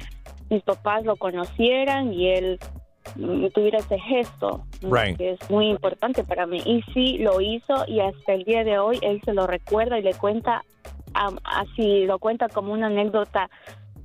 mis 0.49 0.63
papás 0.63 1.05
lo 1.05 1.17
conocieran 1.17 2.15
y 2.15 2.29
él 2.29 2.59
tuviera 3.55 3.79
ese 3.79 3.99
gesto, 3.99 4.65
que 5.17 5.33
es 5.33 5.51
muy 5.51 5.69
importante 5.69 6.25
para 6.25 6.47
mí. 6.47 6.61
Y 6.65 6.83
sí, 6.93 7.19
lo 7.19 7.41
hizo 7.41 7.85
y 7.87 8.01
hasta 8.01 8.33
el 8.33 8.45
día 8.45 8.65
de 8.65 8.79
hoy 8.79 8.99
él 9.03 9.21
se 9.25 9.33
lo 9.35 9.47
recuerda 9.47 9.99
y 9.99 10.03
le 10.03 10.15
cuenta, 10.15 10.65
am- 11.15 11.39
así 11.45 12.05
lo 12.07 12.19
cuenta 12.19 12.49
como 12.49 12.73
una 12.73 12.87
anécdota 12.89 13.49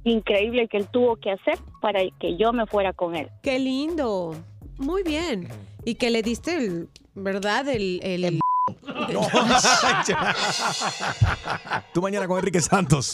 increíble 0.04 0.68
que 0.68 0.78
él 0.78 0.88
tuvo 0.88 1.16
que 1.18 1.32
hacer 1.32 1.58
para 1.82 2.02
que 2.20 2.38
yo 2.38 2.54
me 2.54 2.66
fuera 2.66 2.94
con 2.94 3.16
él. 3.16 3.30
Qué 3.44 3.60
lindo. 3.60 4.36
Muy 4.78 5.04
bien. 5.04 5.48
Y 5.86 5.96
que 5.96 6.10
le 6.10 6.22
diste 6.22 6.56
el, 6.56 6.90
¿verdad? 7.16 7.68
El, 7.70 8.00
el, 8.04 8.40
Tú 11.94 12.02
mañana 12.02 12.28
con 12.28 12.38
Enrique 12.38 12.62
Santos. 12.62 13.14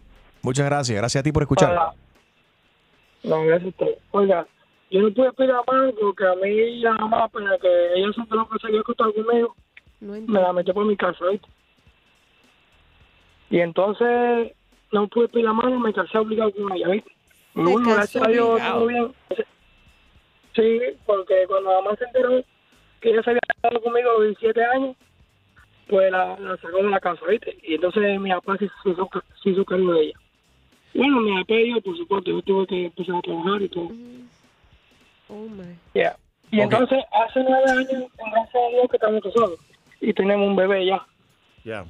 Muchas 0.43 0.67
gracias. 0.67 0.97
Gracias 0.97 1.21
a 1.21 1.23
ti 1.23 1.33
por 1.33 1.43
escuchar. 1.43 1.75
Ah, 1.77 1.93
No, 3.23 3.43
gracias 3.45 3.65
a 3.65 3.69
usted. 3.69 3.99
Oiga, 4.11 4.47
yo 4.95 5.03
no 5.03 5.11
pude 5.11 5.33
pedir 5.33 5.51
la 5.51 5.65
mano 5.67 5.93
porque 6.01 6.25
a 6.25 6.37
mí 6.37 6.79
la 6.79 6.93
mamá, 6.93 7.29
pero 7.29 7.59
que 7.59 7.69
ella 7.97 8.13
siempre 8.13 8.39
lo 8.39 8.49
que 8.49 8.61
se 8.61 8.69
había 8.69 8.79
acostado 8.79 9.13
conmigo, 9.13 9.57
me 10.01 10.41
la 10.41 10.53
metió 10.53 10.73
por 10.73 10.87
mi 10.87 10.97
casa, 10.97 11.27
¿viste? 11.33 11.49
Y 13.51 13.59
entonces 13.59 14.53
no 14.93 15.09
pude 15.09 15.27
pedir 15.27 15.47
la 15.47 15.53
mano, 15.53 15.81
me 15.81 15.93
casé 15.93 16.17
obligado 16.17 16.53
con 16.53 16.73
ella, 16.73 16.91
¿viste? 16.91 17.11
Bueno, 17.55 17.93
gracias 17.93 18.25
a 18.25 18.31
Dios, 18.31 18.61
todo 18.63 18.87
bien. 18.87 19.13
Sí, 20.55 20.81
porque 21.05 21.45
cuando 21.49 21.73
la 21.73 21.81
mamá 21.81 21.97
se 21.97 22.05
enteró 22.05 22.45
que 23.01 23.11
ella 23.11 23.23
se 23.25 23.31
había 23.31 23.41
casado 23.49 23.83
conmigo 23.83 24.11
a 24.11 24.13
los 24.13 24.23
17 24.27 24.65
años, 24.65 24.97
pues 25.89 26.13
la, 26.13 26.39
la 26.39 26.57
sacó 26.59 26.77
de 26.77 26.91
la 26.91 27.01
casa, 27.01 27.27
¿viste? 27.29 27.59
Y 27.65 27.75
entonces 27.75 28.21
mi 28.21 28.31
papá 28.31 28.57
se 28.59 28.71
se 28.85 28.91
hizo, 28.91 29.11
se 29.43 29.51
hizo 29.51 29.65
cargo 29.65 29.93
de 29.95 30.03
ella. 30.03 30.19
Bueno, 30.95 31.21
mi 31.21 31.37
papá 31.41 31.55
y 31.55 31.75
yo, 31.75 31.81
por 31.81 31.97
supuesto, 31.97 32.31
yo 32.31 32.43
tuve 32.43 32.67
que 32.69 32.85
empezar 32.85 33.17
a 33.17 33.23
trabajar 33.23 33.61
y 33.61 33.69
todo. 33.69 33.91
Oh, 35.29 35.47
my. 35.49 35.77
Yeah. 35.95 36.17
Y 36.51 36.61
entonces, 36.61 36.99
hace 37.13 37.41
nueve 37.43 37.71
años, 37.71 37.89
gracias 38.17 38.55
a 38.55 38.69
Dios, 38.71 38.87
que 38.91 38.97
estamos 38.97 39.23
casados. 39.23 39.59
Y 40.01 40.13
tenemos 40.13 40.47
un 40.49 40.57
bebé 40.57 40.87
ya. 40.87 41.05
Ya. 41.65 41.85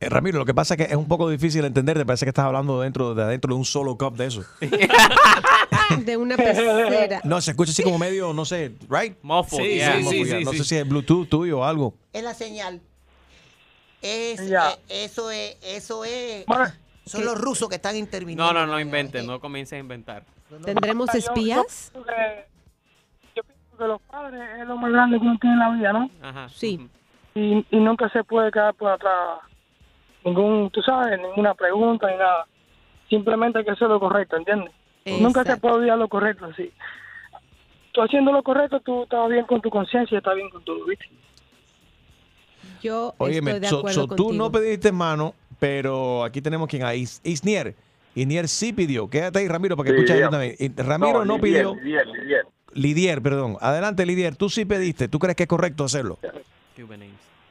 Eh, 0.00 0.08
Ramiro, 0.08 0.38
lo 0.38 0.44
que 0.46 0.54
pasa 0.54 0.74
es 0.74 0.78
que 0.78 0.84
es 0.84 0.96
un 0.96 1.08
poco 1.08 1.28
difícil 1.28 1.64
entender. 1.64 1.98
Te 1.98 2.06
parece 2.06 2.24
que 2.24 2.30
estás 2.30 2.44
hablando 2.44 2.80
dentro 2.80 3.14
de 3.16 3.22
adentro 3.24 3.52
de 3.52 3.58
un 3.58 3.64
solo 3.64 3.96
cup 3.98 4.16
de 4.16 4.26
eso. 4.26 4.44
De 6.04 6.16
una 6.18 6.36
pecera. 6.36 7.20
No, 7.24 7.40
se 7.40 7.52
escucha 7.52 7.70
así 7.72 7.82
como 7.82 7.98
medio, 7.98 8.34
no 8.34 8.44
sé, 8.44 8.72
right? 8.90 9.16
Muffled, 9.22 9.62
Sí, 9.62 9.74
yeah. 9.76 9.96
sí, 9.96 10.02
Sí, 10.04 10.24
sí, 10.24 10.30
sí, 10.38 10.44
No 10.44 10.50
sí. 10.52 10.58
sé 10.58 10.64
si 10.64 10.76
es 10.76 10.86
Bluetooth 10.88 11.26
tuyo 11.28 11.60
o 11.60 11.64
algo. 11.64 11.94
Es 12.12 12.22
la 12.22 12.34
señal. 12.34 12.80
Es, 14.02 14.46
Ya. 14.48 14.72
eh, 14.72 15.04
eso 15.04 15.30
es, 15.30 15.56
eso 15.62 16.04
es. 16.04 16.44
Bueno, 16.46 16.66
son 17.06 17.24
los 17.24 17.40
rusos 17.40 17.68
que 17.70 17.76
están 17.76 17.96
interviniendo. 17.96 18.44
No, 18.44 18.52
no, 18.52 18.66
no 18.66 18.78
inventes, 18.78 19.24
no 19.24 19.40
comiences 19.40 19.74
a 19.74 19.78
inventar. 19.78 20.24
¿Tendremos 20.64 21.14
espías? 21.14 21.92
Yo, 21.94 22.02
pienso 22.02 22.06
que, 22.16 22.44
yo 23.36 23.42
pienso 23.44 23.76
que 23.78 23.84
los 23.86 24.00
padres 24.02 24.42
es 24.60 24.66
lo 24.66 24.76
más 24.76 24.92
grande 24.92 25.18
que 25.18 25.24
uno 25.26 25.38
tiene 25.40 25.54
en 25.54 25.60
la 25.60 25.70
vida, 25.70 25.92
¿no? 25.92 26.10
Ajá. 26.22 26.48
Sí. 26.48 26.88
Y, 27.34 27.66
y 27.70 27.76
nunca 27.80 28.08
se 28.10 28.24
puede 28.24 28.50
quedar 28.50 28.74
por 28.74 28.90
atrás 28.92 29.40
ningún, 30.24 30.70
tú 30.70 30.82
sabes, 30.82 31.18
ninguna 31.20 31.54
pregunta 31.54 32.10
ni 32.10 32.16
nada. 32.16 32.46
Simplemente 33.08 33.58
hay 33.58 33.64
que 33.64 33.70
hacer 33.70 33.88
lo 33.88 34.00
correcto, 34.00 34.36
¿entiendes? 34.36 34.72
Nunca 35.06 35.42
se 35.44 35.56
puede 35.56 35.74
olvidar 35.76 35.96
lo 35.98 36.08
correcto, 36.08 36.50
sí. 36.54 36.70
Tú 37.92 38.02
haciendo 38.02 38.30
lo 38.32 38.42
correcto, 38.42 38.80
tú 38.80 39.04
estás 39.04 39.28
bien 39.30 39.46
con 39.46 39.60
tu 39.62 39.70
conciencia 39.70 40.14
y 40.14 40.18
estás 40.18 40.34
bien 40.34 40.50
con 40.50 40.62
todo, 40.64 40.84
¿viste? 40.84 41.06
Yo 42.82 43.14
Óyeme, 43.18 43.52
estoy 43.52 43.60
de 43.70 43.76
acuerdo 43.78 43.94
so 44.02 44.06
tú 44.08 44.24
contigo. 44.24 44.44
no 44.44 44.52
pediste 44.52 44.92
mano, 44.92 45.34
pero 45.58 46.22
aquí 46.24 46.42
tenemos 46.42 46.68
quien 46.68 46.84
hay. 46.84 47.00
Is- 47.00 47.20
Isnier. 47.24 47.74
Isnier 48.20 48.48
sí 48.48 48.72
pidió. 48.72 49.08
Quédate 49.08 49.38
ahí, 49.40 49.48
Ramiro, 49.48 49.76
para 49.76 49.88
que 49.90 49.96
escuches 49.96 50.16
dígame. 50.16 50.50
también. 50.56 50.74
Ramiro 50.76 51.24
no, 51.24 51.36
Lidier, 51.38 51.66
pidió. 51.66 51.74
Lidier, 51.76 52.06
Lidier. 52.06 52.46
Lidier, 52.74 53.22
perdón. 53.22 53.56
Adelante, 53.60 54.04
Lidier. 54.06 54.36
Tú 54.36 54.48
sí 54.48 54.64
pediste. 54.64 55.08
¿Tú 55.08 55.18
crees 55.18 55.36
que 55.36 55.44
es 55.44 55.48
correcto 55.48 55.84
hacerlo? 55.84 56.18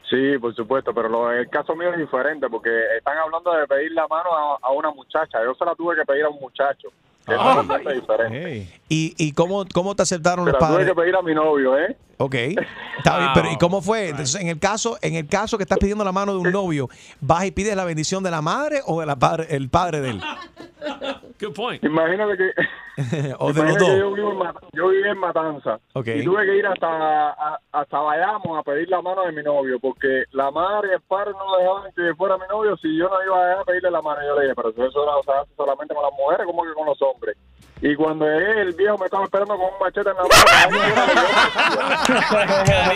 Sí, 0.10 0.38
por 0.40 0.56
supuesto, 0.56 0.94
pero 0.94 1.10
lo, 1.10 1.32
el 1.34 1.50
caso 1.50 1.76
mío 1.76 1.92
es 1.92 2.00
diferente 2.00 2.48
porque 2.50 2.70
están 2.98 3.18
hablando 3.18 3.52
de 3.54 3.68
pedir 3.68 3.92
la 3.92 4.08
mano 4.08 4.30
a, 4.34 4.58
a 4.62 4.72
una 4.72 4.90
muchacha. 4.92 5.40
Yo 5.44 5.54
se 5.54 5.66
la 5.66 5.76
tuve 5.76 5.96
que 5.98 6.06
pedir 6.06 6.24
a 6.24 6.30
un 6.30 6.40
muchacho. 6.40 6.88
que 7.26 7.34
Es 7.34 7.40
Ah. 7.42 7.62
diferente. 7.94 8.70
¿Y, 8.88 9.14
y 9.18 9.34
cómo, 9.34 9.66
cómo 9.74 9.96
te 9.96 10.04
aceptaron 10.04 10.46
Se 10.46 10.52
los 10.54 10.62
la 10.62 10.68
tuve 10.70 10.86
que 10.86 10.96
pedir 10.96 11.16
a 11.16 11.22
mi 11.22 11.36
novio, 11.36 11.78
¿eh? 11.78 11.98
Ok. 12.18 12.34
Está 12.34 13.18
bien, 13.20 13.30
pero 13.34 13.52
¿y 13.52 13.58
cómo 13.58 13.82
fue? 13.82 14.10
Entonces, 14.10 14.42
en 14.42 14.48
el 14.48 14.60
caso, 14.60 14.98
en 15.02 15.16
el 15.16 15.28
caso 15.28 15.58
que 15.58 15.64
estás 15.64 15.78
pidiendo 15.78 16.04
la 16.04 16.12
mano 16.12 16.34
de 16.34 16.40
un 16.40 16.52
novio, 16.52 16.90
¿vas 17.22 17.46
y 17.46 17.52
pides 17.52 17.76
la 17.76 17.86
bendición 17.86 18.24
de 18.24 18.32
la 18.32 18.42
madre 18.42 18.82
o 18.86 19.00
de 19.00 19.06
la 19.06 19.16
padre, 19.16 19.48
el 19.52 19.70
padre 19.70 20.02
de 20.02 20.10
él? 20.12 20.22
Good 21.40 21.54
point. 21.54 21.84
Imagínate 21.84 22.36
que, 22.38 23.34
o 23.40 23.54
de 23.54 23.64
los 23.64 23.78
que 23.78 23.84
yo, 23.98 24.06
dos. 24.10 24.16
vivo 24.16 24.32
en 24.44 24.54
yo 24.74 24.88
viví 24.90 25.08
en 25.08 25.18
Matanza 25.20 25.80
Ok. 25.94 26.08
y 26.08 26.24
tuve 26.24 26.46
que 26.46 26.58
ir 26.58 26.66
hasta, 26.66 27.30
a- 27.30 27.60
hasta 27.72 28.00
Bayamo 28.00 28.58
a 28.58 28.64
pedir 28.64 28.90
la 28.90 29.02
mano 29.04 29.22
de 29.24 29.32
mi 29.34 29.44
novio 29.44 29.80
porque 29.80 30.24
la 30.32 30.50
madre 30.50 30.90
y 30.92 30.94
el 30.96 31.02
padre 31.02 31.34
no 31.34 31.56
dejaban 31.58 31.92
que 31.96 32.16
fuera 32.16 32.38
mi 32.38 32.46
novio 32.50 32.76
si 32.78 32.98
yo 32.98 33.08
no 33.10 33.16
iba 33.24 33.38
a 33.40 33.46
dejar 33.50 33.66
pedirle 33.66 33.92
la 33.92 34.02
mano. 34.02 34.22
Yo 34.26 34.36
le 34.36 34.44
dije, 34.44 34.56
pero 34.56 34.70
eso 34.70 35.04
era, 35.04 35.18
o 35.18 35.24
sea, 35.24 35.46
solamente 35.56 35.94
con 35.94 36.02
las 36.04 36.14
mujeres, 36.18 36.48
como 36.48 36.64
que 36.64 36.74
con 36.74 36.86
los 36.88 37.00
hombres? 37.04 37.38
Y 37.82 37.96
cuando 37.96 38.26
llegué, 38.26 38.62
el 38.62 38.74
viejo 38.74 38.98
me 38.98 39.06
estaba 39.06 39.26
esperando 39.26 39.56
con 39.56 39.66
un 39.66 39.80
machete 39.80 40.10
en 40.10 40.16
la 40.16 40.24
mano. 40.24 40.34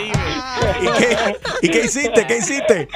¿Y 0.80 0.86
qué, 0.98 1.36
¿Y 1.62 1.68
qué 1.70 1.80
hiciste? 1.84 2.26
¿Qué 2.26 2.36
hiciste? 2.38 2.88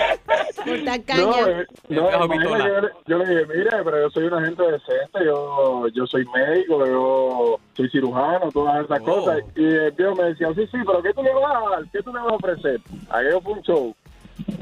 No, 0.67 1.47
eh, 1.49 1.67
no, 1.91 2.29
que 2.29 2.39
yo, 2.43 2.57
le- 2.57 2.91
yo 3.07 3.19
le 3.19 3.27
dije, 3.29 3.47
mire, 3.55 3.71
pero 3.85 4.01
yo 4.03 4.11
soy 4.11 4.25
una 4.25 4.45
gente 4.45 4.63
decente, 4.65 5.25
yo, 5.25 5.87
yo 5.95 6.07
soy 6.07 6.27
médico, 6.35 6.85
yo 6.87 7.61
soy 7.77 7.89
cirujano, 7.91 8.51
todas 8.53 8.85
esas 8.85 9.01
cosas. 9.01 9.39
Y 9.55 9.65
el 9.65 9.93
viejo 9.93 10.17
me 10.17 10.25
decía, 10.25 10.49
sí, 10.57 10.67
sí, 10.67 10.79
pero 10.85 11.01
¿qué 11.03 11.13
tú 11.13 11.23
le 11.23 11.33
vas 11.35 11.45
a 11.55 11.71
dar? 11.71 11.85
¿Qué 11.93 12.03
tú 12.03 12.13
le 12.13 12.19
vas 12.21 12.33
a 12.33 12.35
ofrecer? 12.35 12.81
Aquello 13.11 13.41
fue 13.43 13.53
un 13.53 13.63
show. 13.63 13.95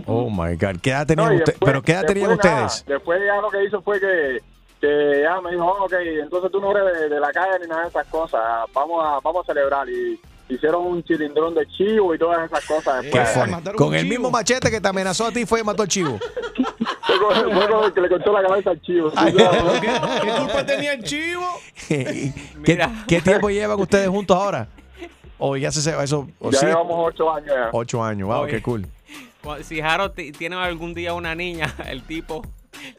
Oh 0.07 0.29
my 0.29 0.57
God. 0.57 0.77
¿Qué 0.83 0.91
edad 0.91 1.07
tenían 1.07 1.31
No, 1.31 1.37
ustedes? 1.37 1.59
¿Pero 1.65 1.83
qué 1.83 1.93
edad 1.93 2.05
tenían 2.05 2.29
después 2.29 2.53
nada, 2.53 2.67
ustedes? 2.67 2.87
después 2.87 3.21
ya 3.27 3.41
lo 3.41 3.49
que 3.51 3.65
hizo 3.65 3.81
fue 3.83 3.99
que, 3.99 4.41
que 4.87 5.23
ya 5.23 5.41
me 5.41 5.51
dijo, 5.53 5.65
"Oh, 5.65 5.85
ok, 5.85 5.93
entonces 6.23 6.51
tú 6.53 6.61
no 6.61 6.71
eres 6.77 7.01
de, 7.01 7.09
de 7.09 7.21
la 7.21 7.33
calle 7.33 7.59
ni 7.61 7.67
nada 7.69 7.83
de 7.83 7.89
esas 7.89 8.07
cosas, 8.09 8.41
vamos 8.73 9.05
a, 9.05 9.21
vamos 9.23 9.43
a 9.45 9.47
celebrar. 9.53 9.89
Y 9.89 10.21
hicieron 10.49 10.87
un 10.87 11.03
chilindrón 11.03 11.55
de 11.55 11.67
chivo 11.69 12.15
y 12.15 12.19
todas 12.19 12.45
esas 12.45 12.65
cosas. 12.67 13.03
Qué 13.03 13.19
Después. 13.19 13.75
Con 13.77 13.95
el 13.95 14.07
mismo 14.07 14.31
machete 14.31 14.71
que 14.71 14.81
te 14.81 14.89
amenazó 14.89 15.27
a 15.27 15.33
ti 15.33 15.47
fue 15.47 15.61
y 15.61 15.65
mató 15.65 15.83
al 15.83 15.89
chivo. 15.89 16.19
fue 16.19 17.19
con- 17.69 17.85
el 17.85 17.93
que 17.95 18.01
le 18.01 18.09
cortó 18.09 18.33
la 18.33 18.43
cabeza 18.43 18.71
al 18.71 18.81
chivo. 18.83 19.11
¿Qué 19.11 20.31
culpa 20.39 20.67
tenía 20.67 20.93
el 20.93 21.03
chivo? 21.03 21.45
¿Qué, 23.09 23.21
tiempo 23.23 23.49
llevan 23.51 23.81
ustedes 23.81 24.09
juntos 24.09 24.37
ahora? 24.37 24.69
O 25.39 25.57
ya 25.57 25.71
se 25.73 25.81
se 25.83 25.91
eso. 26.03 26.29
O 26.39 26.51
Ya 26.51 26.59
sí, 26.59 26.67
llevamos 26.67 27.09
ocho 27.09 27.33
años 27.35 27.49
ya. 27.55 27.69
ocho 27.73 28.03
años. 28.05 28.29
Wow, 28.29 28.43
Oye. 28.43 28.53
qué 28.53 28.63
cool. 28.63 28.87
Si 29.63 29.81
Jaro 29.83 30.11
ti- 30.13 30.33
tiene 30.33 30.57
algún 30.57 30.95
día 30.95 31.13
una 31.15 31.35
niña, 31.35 31.75
el 31.87 32.03
tipo 32.03 32.43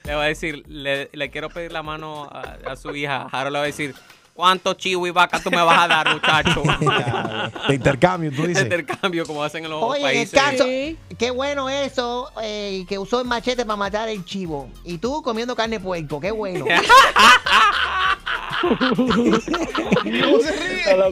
le 0.06 0.16
va 0.16 0.24
a 0.24 0.28
decir, 0.28 0.64
le, 0.68 1.10
le 1.12 1.30
quiero 1.30 1.50
pedir 1.50 1.72
la 1.72 1.84
mano 1.84 2.24
a, 2.32 2.58
a 2.72 2.76
su 2.76 2.96
hija. 2.96 3.28
Jaro 3.30 3.50
le 3.50 3.58
va 3.58 3.64
a 3.64 3.68
decir, 3.68 3.96
¿cuántos 4.34 4.78
chivo 4.78 5.08
y 5.08 5.12
vaca 5.12 5.40
tú 5.42 5.50
me 5.50 5.62
vas 5.62 5.80
a 5.80 5.88
dar, 5.88 6.14
muchacho? 6.14 6.62
De 7.68 7.76
intercambio, 7.76 8.32
tú 8.32 8.46
dices. 8.46 8.64
Intercambio, 8.64 9.26
como 9.26 9.44
hacen 9.44 9.64
en 9.66 9.72
los 9.72 9.82
Oye, 9.82 10.02
en 10.02 10.08
el 10.08 10.30
países. 10.30 10.40
caso, 10.40 10.66
qué 11.18 11.32
bueno 11.32 11.70
eso, 11.70 12.30
eh, 12.44 12.86
que 12.88 13.00
usó 13.00 13.22
el 13.22 13.28
machete 13.28 13.66
para 13.66 13.78
matar 13.78 14.10
el 14.10 14.24
chivo. 14.26 14.70
Y 14.84 14.98
tú 14.98 15.22
comiendo 15.24 15.56
carne 15.56 15.78
de 15.78 15.84
puerco, 15.84 16.20
qué 16.20 16.32
bueno. 16.32 16.66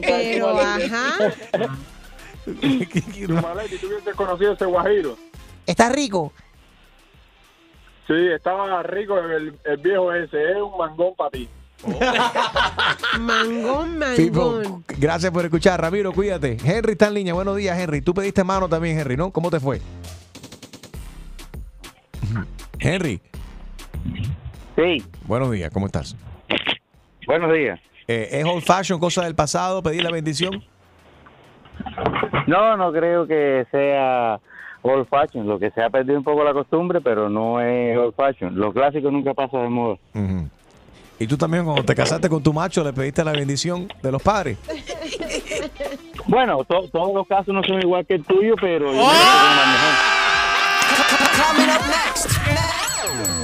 Pero, 0.02 0.58
ajá. 0.60 1.14
¿tú 2.44 2.52
hubieses 2.52 4.14
conocido 4.16 4.52
ese 4.52 4.64
guajiro? 4.66 5.16
¿Está 5.66 5.88
rico? 5.88 6.32
Sí, 8.06 8.14
estaba 8.34 8.82
rico 8.82 9.18
el, 9.18 9.54
el 9.64 9.76
viejo 9.78 10.12
ese, 10.12 10.50
es 10.52 10.56
un 10.56 10.76
mangón 10.76 11.14
para 11.16 11.30
ti. 11.30 11.48
Mangón, 13.20 14.00
Pipo, 14.16 14.52
mangón. 14.52 14.84
gracias 14.98 15.30
por 15.32 15.44
escuchar. 15.44 15.80
Ramiro, 15.80 16.12
cuídate. 16.12 16.56
Henry 16.64 16.92
está 16.92 17.08
en 17.08 17.14
línea. 17.14 17.34
Buenos 17.34 17.56
días, 17.56 17.78
Henry. 17.78 18.00
Tú 18.00 18.14
pediste 18.14 18.42
mano 18.42 18.68
también, 18.68 18.98
Henry, 18.98 19.16
¿no? 19.16 19.30
¿Cómo 19.30 19.50
te 19.50 19.60
fue? 19.60 19.80
Henry. 22.78 23.20
Sí. 24.76 25.04
Buenos 25.24 25.50
días, 25.50 25.70
¿cómo 25.72 25.86
estás? 25.86 26.16
Buenos 27.26 27.52
días. 27.52 27.80
Eh, 28.08 28.28
¿Es 28.32 28.44
old 28.44 28.62
fashion, 28.64 28.98
cosa 29.00 29.24
del 29.24 29.34
pasado, 29.34 29.82
pedir 29.82 30.02
la 30.02 30.10
bendición? 30.10 30.62
No, 32.46 32.76
no 32.76 32.92
creo 32.92 33.26
que 33.26 33.66
sea 33.70 34.38
old 34.84 35.08
fashion. 35.08 35.46
Lo 35.48 35.58
que 35.58 35.70
se 35.72 35.82
ha 35.82 35.90
perdido 35.90 36.16
un 36.18 36.24
poco 36.24 36.44
la 36.44 36.52
costumbre, 36.52 37.00
pero 37.00 37.28
no 37.28 37.60
es 37.60 37.96
old 37.98 38.14
fashion. 38.14 38.54
Lo 38.56 38.72
clásico 38.72 39.10
nunca 39.10 39.34
pasa 39.34 39.58
de 39.58 39.68
moda. 39.68 39.96
Y 41.18 41.26
tú 41.26 41.36
también 41.36 41.64
cuando 41.64 41.82
te 41.84 41.94
casaste 41.94 42.28
con 42.28 42.42
tu 42.42 42.52
macho 42.52 42.82
le 42.84 42.92
pediste 42.92 43.24
la 43.24 43.32
bendición 43.32 43.88
de 44.02 44.12
los 44.12 44.22
padres. 44.22 44.56
Bueno, 46.26 46.64
to- 46.64 46.88
todos 46.90 47.14
los 47.14 47.26
casos 47.26 47.48
no 47.54 47.62
son 47.62 47.80
igual 47.82 48.06
que 48.06 48.14
el 48.14 48.24
tuyo, 48.24 48.54
pero 48.58 48.86
yo 48.86 48.92
creo 48.92 49.10
que 49.10 49.12
es 49.12 49.56
más 49.56 49.66
mejor. 49.74 49.94
Coming 51.46 51.68
up. 51.68 51.82
Next. 51.86 53.43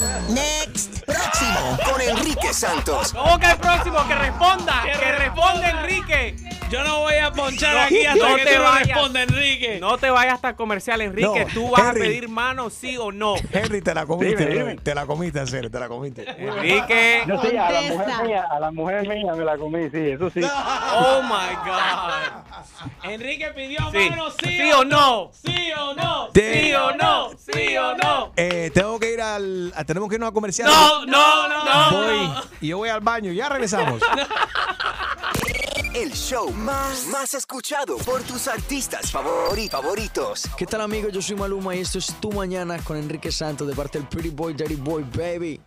Enrique 2.51 2.55
Santos. 2.55 3.12
¿Cómo 3.16 3.38
que 3.38 3.51
el 3.51 3.57
próximo? 3.59 4.07
Que 4.09 4.14
responda. 4.14 4.82
Que 4.84 4.94
responda 5.12 5.70
Enrique. 5.70 6.36
Yo 6.70 6.84
no 6.84 7.01
voy 7.01 7.14
a 7.16 7.32
ponchar 7.32 7.74
No, 7.74 7.80
aquí 7.82 8.07
hasta 8.07 8.28
no 8.28 8.36
que 8.36 8.44
te 8.44 8.53
tú 8.55 8.59
no 8.62 8.64
vayas. 8.70 8.86
respondas, 8.86 9.22
Enrique. 9.28 9.78
No 9.80 9.98
te 9.98 10.09
vayas 10.11 10.34
hasta 10.34 10.51
el 10.51 10.55
comercial, 10.55 11.01
Enrique. 11.01 11.44
No, 11.46 11.53
Tú 11.53 11.68
vas 11.70 11.80
Henry. 11.82 12.01
a 12.01 12.05
pedir 12.05 12.28
mano, 12.28 12.70
sí 12.70 12.96
o 12.96 13.11
no. 13.11 13.34
Henry, 13.53 13.82
te 13.82 13.92
la 13.92 14.07
comiste, 14.07 14.36
Dime, 14.36 14.55
bro. 14.57 14.66
dime. 14.68 14.80
te 14.80 14.94
la 14.94 15.05
comiste, 15.07 15.40
en 15.40 15.46
serio, 15.48 15.68
te 15.70 15.80
la 15.80 15.88
comiste. 15.88 16.24
Enrique. 16.38 17.24
Yo 17.26 17.42
sí, 17.42 17.57
a 17.57 17.70
la 17.72 17.82
mujer 17.82 18.22
mía, 18.24 18.44
a 18.48 18.61
la 18.61 18.70
mujer 18.70 19.09
mía 19.09 19.32
me 19.34 19.44
la 19.44 19.59
comí, 19.59 19.90
sí, 19.90 19.98
eso 20.11 20.30
sí. 20.30 20.40
Oh 20.44 21.22
my 21.24 21.57
God. 21.66 23.11
Enrique 23.11 23.48
pidió 23.48 23.78
Sí. 23.90 24.11
mano, 24.11 24.30
sí, 24.30 24.48
¿Sí 24.48 24.72
o 24.72 24.84
no? 24.84 25.30
Sí 25.44 25.72
o 25.76 25.94
no. 25.94 26.28
¿Sí 26.32 26.72
o 26.74 26.92
no? 26.96 27.30
¿Sí 27.36 27.76
o 27.76 27.96
no? 27.96 28.32
Eh, 28.36 28.70
tengo 28.72 28.98
que 29.01 29.12
ir 29.12 29.20
al. 29.20 29.72
a- 29.76 29.82
Tenemos 29.84 30.09
que 30.09 30.14
irnos 30.14 30.28
a 30.30 30.32
comercial. 30.32 30.68
No, 30.70 31.05
no, 31.07 31.48
no, 31.48 31.64
no, 31.64 31.90
Voy. 31.98 32.39
Y 32.61 32.68
yo 32.68 32.78
voy 32.78 32.88
al 32.88 33.01
baño. 33.01 33.32
Ya 33.32 33.49
regresamos. 33.49 34.01
El 35.95 36.12
show 36.12 36.51
más, 36.53 37.07
más 37.09 37.34
escuchado 37.34 37.97
por 37.99 38.22
tus 38.22 38.47
artistas 38.49 39.12
favori- 39.12 39.68
favoritos. 39.68 40.45
¿Qué 40.57 40.64
tal 40.66 40.82
amigos? 40.82 41.12
Yo 41.12 41.20
soy 41.20 41.34
Maluma 41.36 41.74
y 41.74 41.80
esto 41.80 41.99
es 41.99 42.14
Tu 42.20 42.30
Mañana 42.30 42.78
con 42.78 42.97
Enrique 42.97 43.32
Santos 43.32 43.66
de 43.66 43.74
parte 43.74 43.99
del 43.99 44.07
Pretty 44.09 44.30
Boy, 44.30 44.55
Dirty 44.55 44.76
Boy, 44.76 45.05
baby. 45.16 45.61